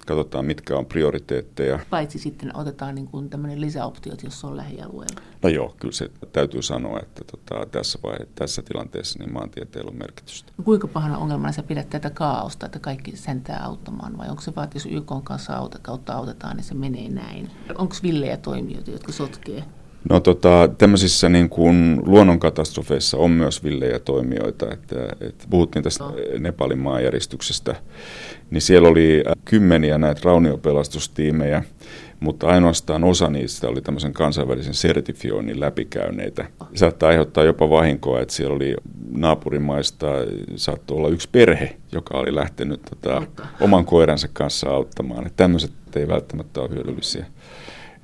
katsotaan 0.07 0.45
mitkä 0.45 0.77
on 0.77 0.85
prioriteetteja. 0.85 1.79
Paitsi 1.89 2.19
sitten 2.19 2.57
otetaan 2.57 2.95
niin 2.95 3.07
kuin 3.07 3.29
tämmöinen 3.29 3.61
lisäoptiot, 3.61 4.23
jos 4.23 4.43
on 4.45 4.57
lähialueella. 4.57 5.21
No 5.43 5.49
joo, 5.49 5.75
kyllä 5.79 5.93
se 5.93 6.11
täytyy 6.33 6.61
sanoa, 6.61 6.99
että 6.99 7.23
tota, 7.31 7.65
tässä, 7.65 7.99
vaihe, 8.03 8.27
tässä 8.35 8.61
tilanteessa 8.61 9.19
niin 9.19 9.33
maantieteellä 9.33 9.89
on 9.89 9.97
merkitystä. 9.97 10.51
No 10.57 10.63
kuinka 10.63 10.87
pahana 10.87 11.17
ongelmana 11.17 11.51
sä 11.51 11.63
pidät 11.63 11.89
tätä 11.89 12.09
kaaosta, 12.09 12.65
että 12.65 12.79
kaikki 12.79 13.17
sentää 13.17 13.63
auttamaan 13.63 14.17
vai 14.17 14.29
onko 14.29 14.41
se 14.41 14.55
vaan, 14.55 14.63
että 14.63 14.75
jos 14.75 14.85
YK 14.85 15.11
kanssa 15.23 15.69
kautta 15.81 16.13
autetaan, 16.13 16.57
niin 16.57 16.63
se 16.63 16.73
menee 16.73 17.09
näin? 17.09 17.51
Onko 17.75 17.95
villejä 18.03 18.37
toimijoita, 18.37 18.91
jotka 18.91 19.11
sotkee? 19.11 19.63
No 20.09 20.19
tota, 20.19 20.69
tämmöisissä 20.77 21.29
niin 21.29 21.49
kuin 21.49 22.01
luonnonkatastrofeissa 22.05 23.17
on 23.17 23.31
myös 23.31 23.63
villejä 23.63 23.99
toimijoita. 23.99 24.71
Että, 24.71 24.95
että 25.21 25.45
puhuttiin 25.49 25.83
tästä 25.83 26.03
Nepalin 26.39 26.79
maanjäristyksestä, 26.79 27.75
niin 28.49 28.61
siellä 28.61 28.89
oli 28.89 29.23
äh, 29.27 29.33
kymmeniä 29.45 29.97
näitä 29.97 30.21
rauniopelastustiimejä, 30.23 31.63
mutta 32.19 32.47
ainoastaan 32.47 33.03
osa 33.03 33.29
niistä 33.29 33.67
oli 33.67 33.81
tämmöisen 33.81 34.13
kansainvälisen 34.13 34.73
sertifioinnin 34.73 35.59
läpikäyneitä. 35.59 36.45
Saattaa 36.75 37.09
aiheuttaa 37.09 37.43
jopa 37.43 37.69
vahinkoa, 37.69 38.21
että 38.21 38.33
siellä 38.33 38.55
oli 38.55 38.75
naapurimaista, 39.11 40.07
saattoi 40.55 40.97
olla 40.97 41.09
yksi 41.09 41.29
perhe, 41.31 41.75
joka 41.91 42.17
oli 42.17 42.35
lähtenyt 42.35 42.81
tota, 42.81 43.23
oman 43.61 43.85
koiransa 43.85 44.27
kanssa 44.33 44.69
auttamaan. 44.69 45.25
Että 45.25 45.37
tämmöiset 45.37 45.71
ei 45.95 46.07
välttämättä 46.07 46.61
ole 46.61 46.69
hyödyllisiä. 46.69 47.25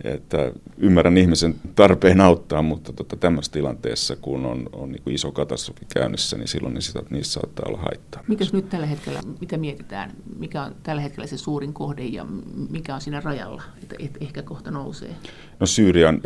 Että 0.03 0.51
ymmärrän 0.77 1.17
ihmisen 1.17 1.55
tarpeen 1.75 2.21
auttaa, 2.21 2.61
mutta 2.61 2.93
tota, 2.93 3.15
tämmöisessä 3.15 3.51
tilanteessa, 3.51 4.15
kun 4.15 4.45
on, 4.45 4.69
on 4.73 4.91
niin 4.91 5.03
kuin 5.03 5.13
iso 5.13 5.31
katastrofi 5.31 5.85
käynnissä, 5.93 6.37
niin 6.37 6.47
silloin 6.47 6.73
niin 6.73 6.81
sitä, 6.81 7.03
niissä 7.09 7.33
saattaa 7.33 7.65
olla 7.67 7.77
haittaa. 7.77 8.23
Mikäs 8.27 8.53
nyt 8.53 8.69
tällä 8.69 8.85
hetkellä, 8.85 9.19
mitä 9.41 9.57
mietitään, 9.57 10.11
mikä 10.37 10.63
on 10.63 10.75
tällä 10.83 11.01
hetkellä 11.01 11.27
se 11.27 11.37
suurin 11.37 11.73
kohde 11.73 12.03
ja 12.03 12.25
mikä 12.69 12.95
on 12.95 13.01
siinä 13.01 13.19
rajalla, 13.19 13.63
että 13.83 13.95
et 13.99 14.17
ehkä 14.21 14.41
kohta 14.41 14.71
nousee? 14.71 15.15
No 15.61 15.67
Syyrian 15.67 16.21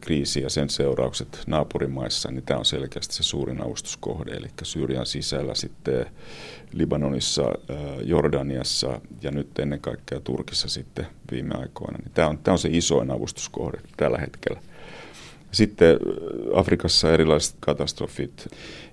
kriisi 0.00 0.40
ja 0.40 0.50
sen 0.50 0.70
seuraukset 0.70 1.42
naapurimaissa, 1.46 2.30
niin 2.30 2.42
tämä 2.42 2.58
on 2.58 2.64
selkeästi 2.64 3.14
se 3.14 3.22
suurin 3.22 3.62
avustuskohde, 3.62 4.30
eli 4.30 4.46
Syyrian 4.62 5.06
sisällä 5.06 5.54
sitten 5.54 6.06
Libanonissa, 6.72 7.42
Jordaniassa 8.04 9.00
ja 9.22 9.30
nyt 9.30 9.58
ennen 9.58 9.80
kaikkea 9.80 10.20
Turkissa 10.20 10.68
sitten 10.68 11.06
viime 11.30 11.54
aikoina. 11.54 11.98
Niin 11.98 12.10
tämä, 12.14 12.28
on, 12.28 12.38
tämä 12.38 12.52
on 12.52 12.58
se 12.58 12.68
isoin 12.72 13.10
avustuskohde 13.10 13.78
tällä 13.96 14.18
hetkellä. 14.18 14.60
Sitten 15.52 15.96
Afrikassa 16.54 17.12
erilaiset 17.12 17.56
katastrofit 17.60 18.48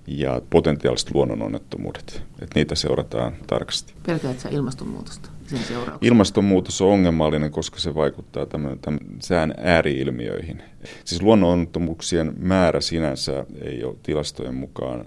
ja 0.06 0.40
potentiaaliset 0.50 1.14
luonnononnettomuudet. 1.14 2.22
Että 2.42 2.58
niitä 2.58 2.74
seurataan 2.74 3.36
tarkasti. 3.46 3.94
Pelkäätkö 4.06 4.48
ilmastonmuutosta 4.48 5.35
sen 5.48 5.58
seurauksena? 5.58 5.98
Ilmastonmuutos 6.00 6.80
on 6.80 6.88
ongelmallinen, 6.88 7.50
koska 7.50 7.80
se 7.80 7.94
vaikuttaa 7.94 8.46
tämän, 8.46 8.78
tämän 8.78 9.00
sään 9.20 9.54
ääriilmiöihin. 9.58 10.62
Siis 11.04 11.22
luonnononnettomuuksien 11.22 12.34
määrä 12.38 12.80
sinänsä 12.80 13.46
ei 13.62 13.84
ole 13.84 13.96
tilastojen 14.02 14.54
mukaan 14.54 15.04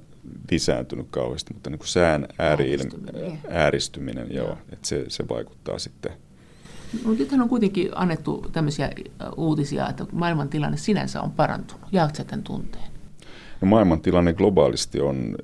lisääntynyt 0.52 1.08
kauheasti, 1.10 1.54
mutta 1.54 1.70
niin 1.70 1.80
kuin 1.80 1.88
sään 1.88 2.28
ääri 2.40 2.72
ääristyminen, 2.72 3.40
ääristyminen 3.50 4.28
joo, 4.34 4.48
joo. 4.48 4.58
Että 4.72 4.88
se, 4.88 5.06
se 5.08 5.30
vaikuttaa 5.30 5.80
sitten. 5.80 6.12
No, 7.06 7.14
nythän 7.14 7.42
on 7.42 7.50
kuitenkin 7.50 7.90
annettu 7.96 8.46
tämmöisiä 8.52 8.92
uutisia, 9.38 9.90
että 9.90 10.06
maailman 10.12 10.50
tilanne 10.50 10.78
sinänsä 10.78 11.22
on 11.22 11.32
parantunut. 11.32 11.86
Jaatko 11.92 12.24
tämän 12.24 12.44
tunteen? 12.44 12.89
No 13.62 13.68
maailman 13.68 14.02
tilanne 14.02 14.34
globaalisti 14.34 15.02
on 15.02 15.36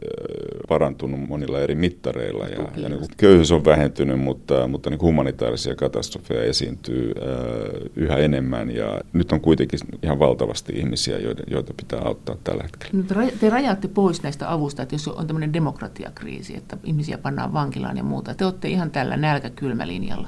parantunut 0.68 1.20
monilla 1.28 1.60
eri 1.60 1.76
mittareilla 1.76 2.46
ja, 2.46 2.68
ja 2.76 2.90
niin 2.90 3.00
kuin 3.00 3.10
köyhyys 3.18 3.52
on 3.52 3.66
vähentynyt, 3.66 4.20
mutta, 4.20 4.68
mutta 4.68 4.90
niin 4.90 4.98
kuin 4.98 5.08
humanitaarisia 5.08 5.76
katastrofeja 5.76 6.44
esiintyy 6.44 7.12
äh, 7.12 7.92
yhä 7.96 8.18
enemmän 8.18 8.72
ja 8.72 9.02
nyt 9.14 9.32
on 9.32 9.42
kuitenkin 9.42 9.80
ihan 10.04 10.20
valtavasti 10.20 10.74
ihmisiä, 10.74 11.18
joita, 11.18 11.44
joita 11.48 11.74
pitää 11.78 12.00
auttaa 12.00 12.36
tällä 12.44 12.64
hetkellä. 12.64 12.92
Nyt 12.94 13.40
te 13.40 13.50
rajaatte 13.50 13.88
pois 13.88 14.24
näistä 14.24 14.52
avusta, 14.52 14.84
että 14.84 14.96
jos 14.96 15.08
on 15.08 15.28
tämmöinen 15.28 15.54
demokratiakriisi, 15.54 16.58
että 16.58 16.78
ihmisiä 16.84 17.18
pannaan 17.18 17.54
vankilaan 17.54 17.98
ja 17.98 18.04
muuta, 18.04 18.34
te 18.34 18.46
olette 18.46 18.68
ihan 18.68 18.92
tällä 18.92 19.18
nälkäkylmälinjalla. 19.18 20.28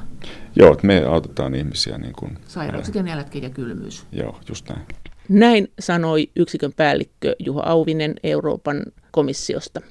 Joo, 0.55 0.73
että 0.73 0.88
me 0.88 1.05
autetaan 1.05 1.55
ihmisiä 1.55 1.97
niin 1.97 2.13
kuin... 2.13 2.38
Sairaukset 2.47 2.95
ja 2.95 3.03
nälkä 3.03 3.39
ja 3.39 3.49
kylmyys. 3.49 4.05
Joo, 4.11 4.39
just 4.49 4.69
näin. 4.69 4.81
Näin 5.30 5.67
sanoi 5.80 6.30
yksikön 6.36 6.73
päällikkö 6.75 7.36
Juha 7.39 7.61
Auvinen 7.65 8.15
Euroopan 8.23 8.84
komissiosta. 9.11 9.82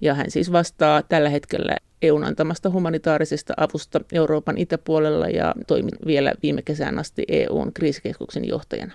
Ja 0.00 0.14
hän 0.14 0.30
siis 0.30 0.52
vastaa 0.52 1.02
tällä 1.02 1.28
hetkellä 1.28 1.76
EUn 2.02 2.24
antamasta 2.24 2.70
humanitaarisesta 2.70 3.54
avusta 3.56 4.00
Euroopan 4.12 4.58
itäpuolella 4.58 5.28
ja 5.28 5.54
toimi 5.66 5.90
vielä 6.06 6.34
viime 6.42 6.62
kesään 6.62 6.98
asti 6.98 7.24
EUn 7.28 7.72
kriisikeskuksen 7.72 8.48
johtajana. 8.48 8.92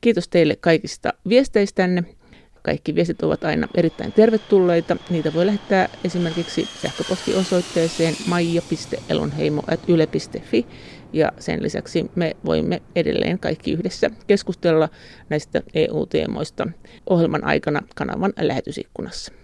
Kiitos 0.00 0.28
teille 0.28 0.56
kaikista 0.56 1.12
viesteistänne. 1.28 2.04
Kaikki 2.62 2.94
viestit 2.94 3.22
ovat 3.22 3.44
aina 3.44 3.68
erittäin 3.74 4.12
tervetulleita. 4.12 4.96
Niitä 5.10 5.34
voi 5.34 5.46
lähettää 5.46 5.88
esimerkiksi 6.04 6.68
sähköpostiosoitteeseen 6.82 8.14
maija.elonheimo.yle.fi 8.26 10.66
ja 11.12 11.32
sen 11.38 11.62
lisäksi 11.62 12.10
me 12.14 12.36
voimme 12.44 12.82
edelleen 12.96 13.38
kaikki 13.38 13.72
yhdessä 13.72 14.10
keskustella 14.26 14.88
näistä 15.28 15.62
EU-teemoista 15.74 16.66
ohjelman 17.06 17.44
aikana 17.44 17.82
kanavan 17.94 18.32
lähetysikkunassa. 18.40 19.32